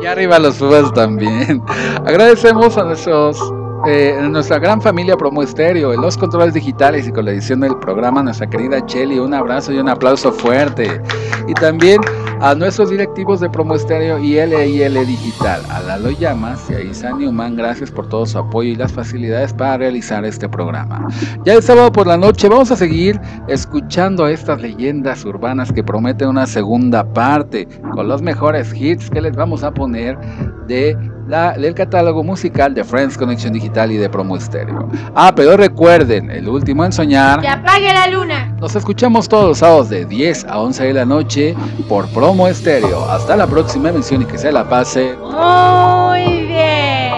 Y 0.00 0.06
arriba 0.06 0.38
los 0.38 0.56
Pumas 0.56 0.92
también. 0.92 1.62
Agradecemos 2.06 2.76
a 2.76 2.84
nuestros 2.84 3.38
eh, 3.86 4.18
nuestra 4.30 4.58
gran 4.58 4.80
familia 4.80 5.16
Promo 5.16 5.42
Estéreo, 5.42 5.92
en 5.92 6.00
los 6.00 6.16
controles 6.16 6.54
digitales 6.54 7.06
y 7.06 7.12
con 7.12 7.24
la 7.24 7.32
edición 7.32 7.60
del 7.60 7.76
programa, 7.78 8.22
nuestra 8.22 8.48
querida 8.48 8.84
Chelly, 8.86 9.18
un 9.18 9.34
abrazo 9.34 9.72
y 9.72 9.78
un 9.78 9.88
aplauso 9.88 10.32
fuerte. 10.32 11.00
Y 11.46 11.54
también 11.54 12.00
a 12.40 12.54
nuestros 12.54 12.90
directivos 12.90 13.40
de 13.40 13.48
Promo 13.48 13.74
Estéreo 13.74 14.18
y 14.18 14.34
LIL 14.34 15.06
Digital, 15.06 15.62
a 15.70 15.80
Lalo 15.80 16.10
Llamas 16.10 16.68
y 16.68 16.74
a 16.74 16.80
Isa 16.80 17.12
Newman, 17.12 17.56
gracias 17.56 17.90
por 17.90 18.08
todo 18.08 18.26
su 18.26 18.38
apoyo 18.38 18.70
y 18.70 18.74
las 18.74 18.92
facilidades 18.92 19.52
para 19.52 19.78
realizar 19.78 20.24
este 20.24 20.48
programa. 20.48 21.06
Ya 21.44 21.54
el 21.54 21.62
sábado 21.62 21.90
por 21.92 22.06
la 22.06 22.16
noche 22.16 22.48
vamos 22.48 22.70
a 22.70 22.76
seguir 22.76 23.20
escuchando 23.48 24.26
estas 24.26 24.60
leyendas 24.60 25.24
urbanas 25.24 25.72
que 25.72 25.82
prometen 25.82 26.28
una 26.28 26.46
segunda 26.46 27.04
parte 27.12 27.66
con 27.94 28.08
los 28.08 28.20
mejores 28.20 28.74
hits 28.74 29.08
que 29.08 29.20
les 29.20 29.34
vamos 29.34 29.62
a 29.62 29.72
poner 29.72 30.18
de 30.66 30.96
la, 31.28 31.52
del 31.52 31.74
catálogo 31.74 32.22
musical 32.22 32.74
de 32.74 32.84
Friends 32.84 33.16
Connection 33.16 33.52
Digital 33.52 33.90
y 33.92 33.96
de 33.96 34.08
Promo 34.08 34.36
Estéreo. 34.36 34.88
Ah, 35.14 35.32
pero 35.34 35.56
recuerden, 35.56 36.30
el 36.30 36.48
último 36.48 36.84
en 36.84 36.92
soñar. 36.92 37.40
¡Que 37.40 37.48
apague 37.48 37.92
la 37.92 38.06
luna! 38.08 38.54
Nos 38.60 38.74
escuchamos 38.76 39.28
todos 39.28 39.48
los 39.48 39.58
sábados 39.58 39.88
de 39.88 40.04
10 40.04 40.44
a 40.46 40.60
11 40.60 40.84
de 40.84 40.92
la 40.92 41.04
noche 41.04 41.54
por 41.88 42.08
Promo 42.08 42.48
Estéreo. 42.48 43.04
Hasta 43.10 43.36
la 43.36 43.46
próxima 43.46 43.90
emisión 43.90 44.22
y 44.22 44.24
que 44.24 44.38
se 44.38 44.52
la 44.52 44.68
pase. 44.68 45.14
Muy 45.16 46.46
bien. 46.46 47.12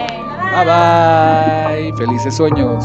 Bye 0.55 0.65
bye. 0.65 1.93
Felices 1.97 2.37
sueños. 2.37 2.85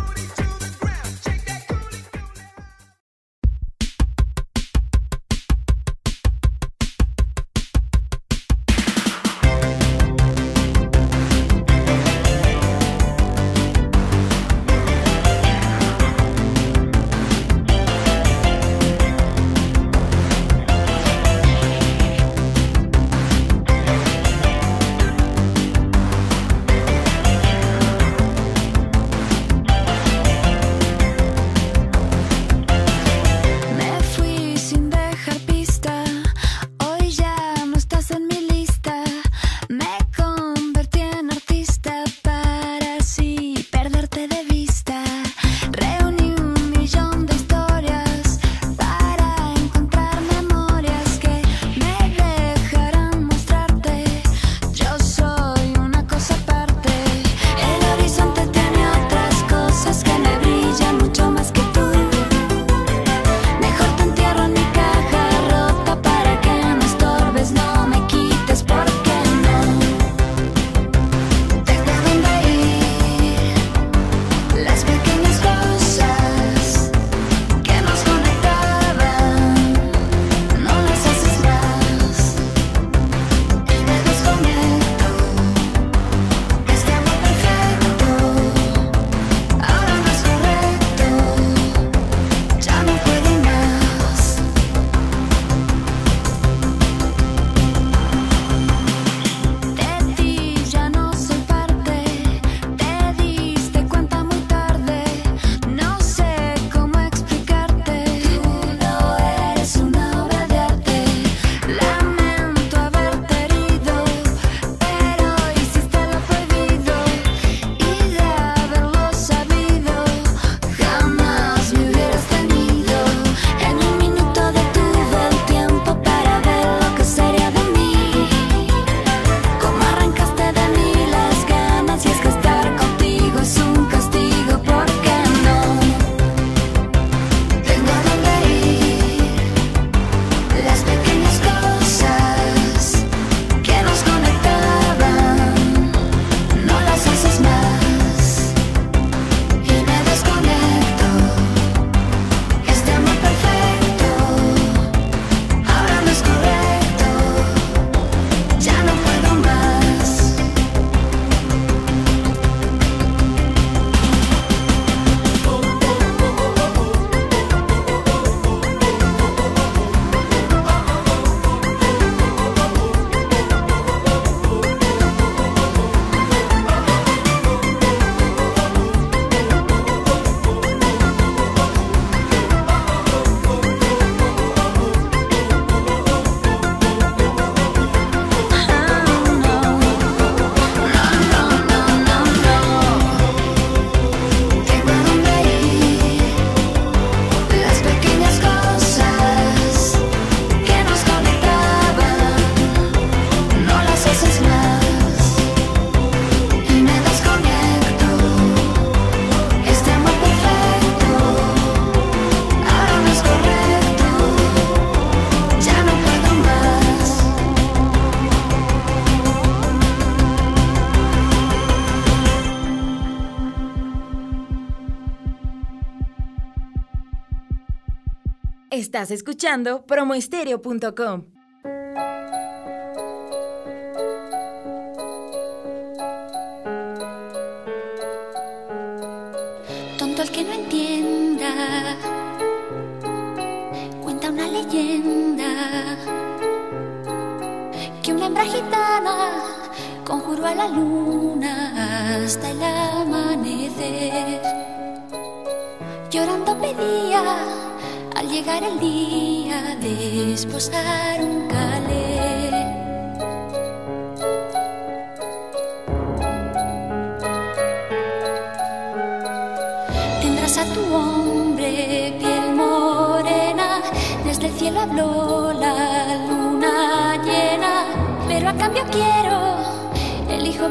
Estás 229.01 229.17
escuchando 229.17 229.83
promoestereo.com. 229.87 231.40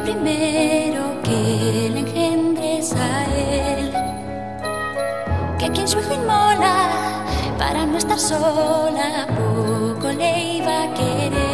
primero 0.03 1.21
que 1.23 1.89
le 1.93 1.99
engendres 1.99 2.93
a 2.93 3.25
él. 3.25 3.93
Que 5.59 5.69
quien 5.69 5.87
su 5.87 5.99
hijo 5.99 6.13
inmola 6.13 6.89
para 7.57 7.85
no 7.85 7.97
estar 7.97 8.19
sola, 8.19 9.27
poco 9.27 10.07
le 10.11 10.55
iba 10.57 10.83
a 10.83 10.93
querer. 10.93 11.50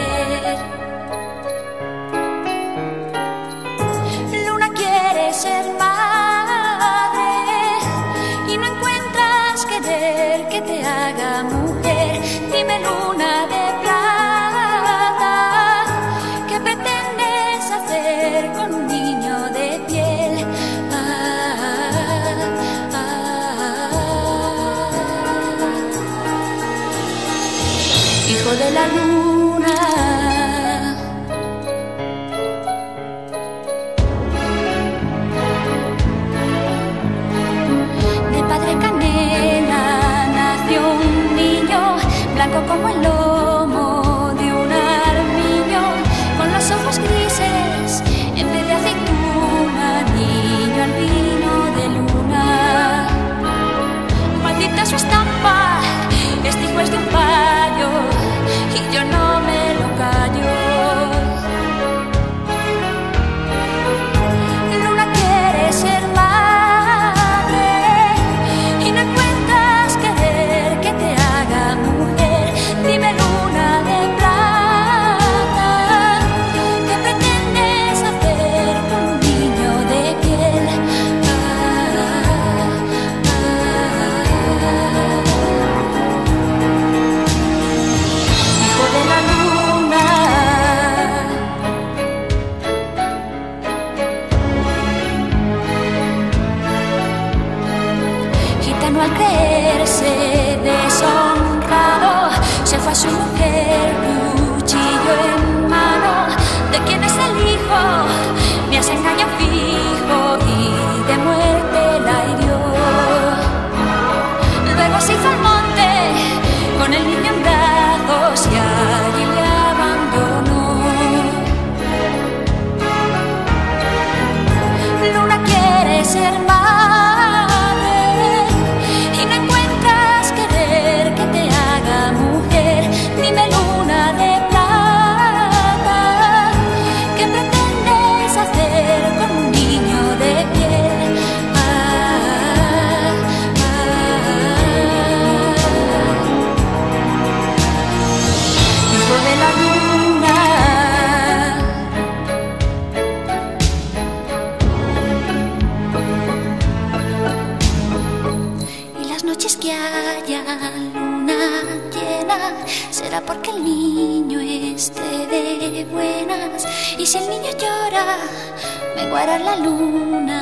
fuera 169.17 169.39
la 169.39 169.55
luna. 169.55 170.36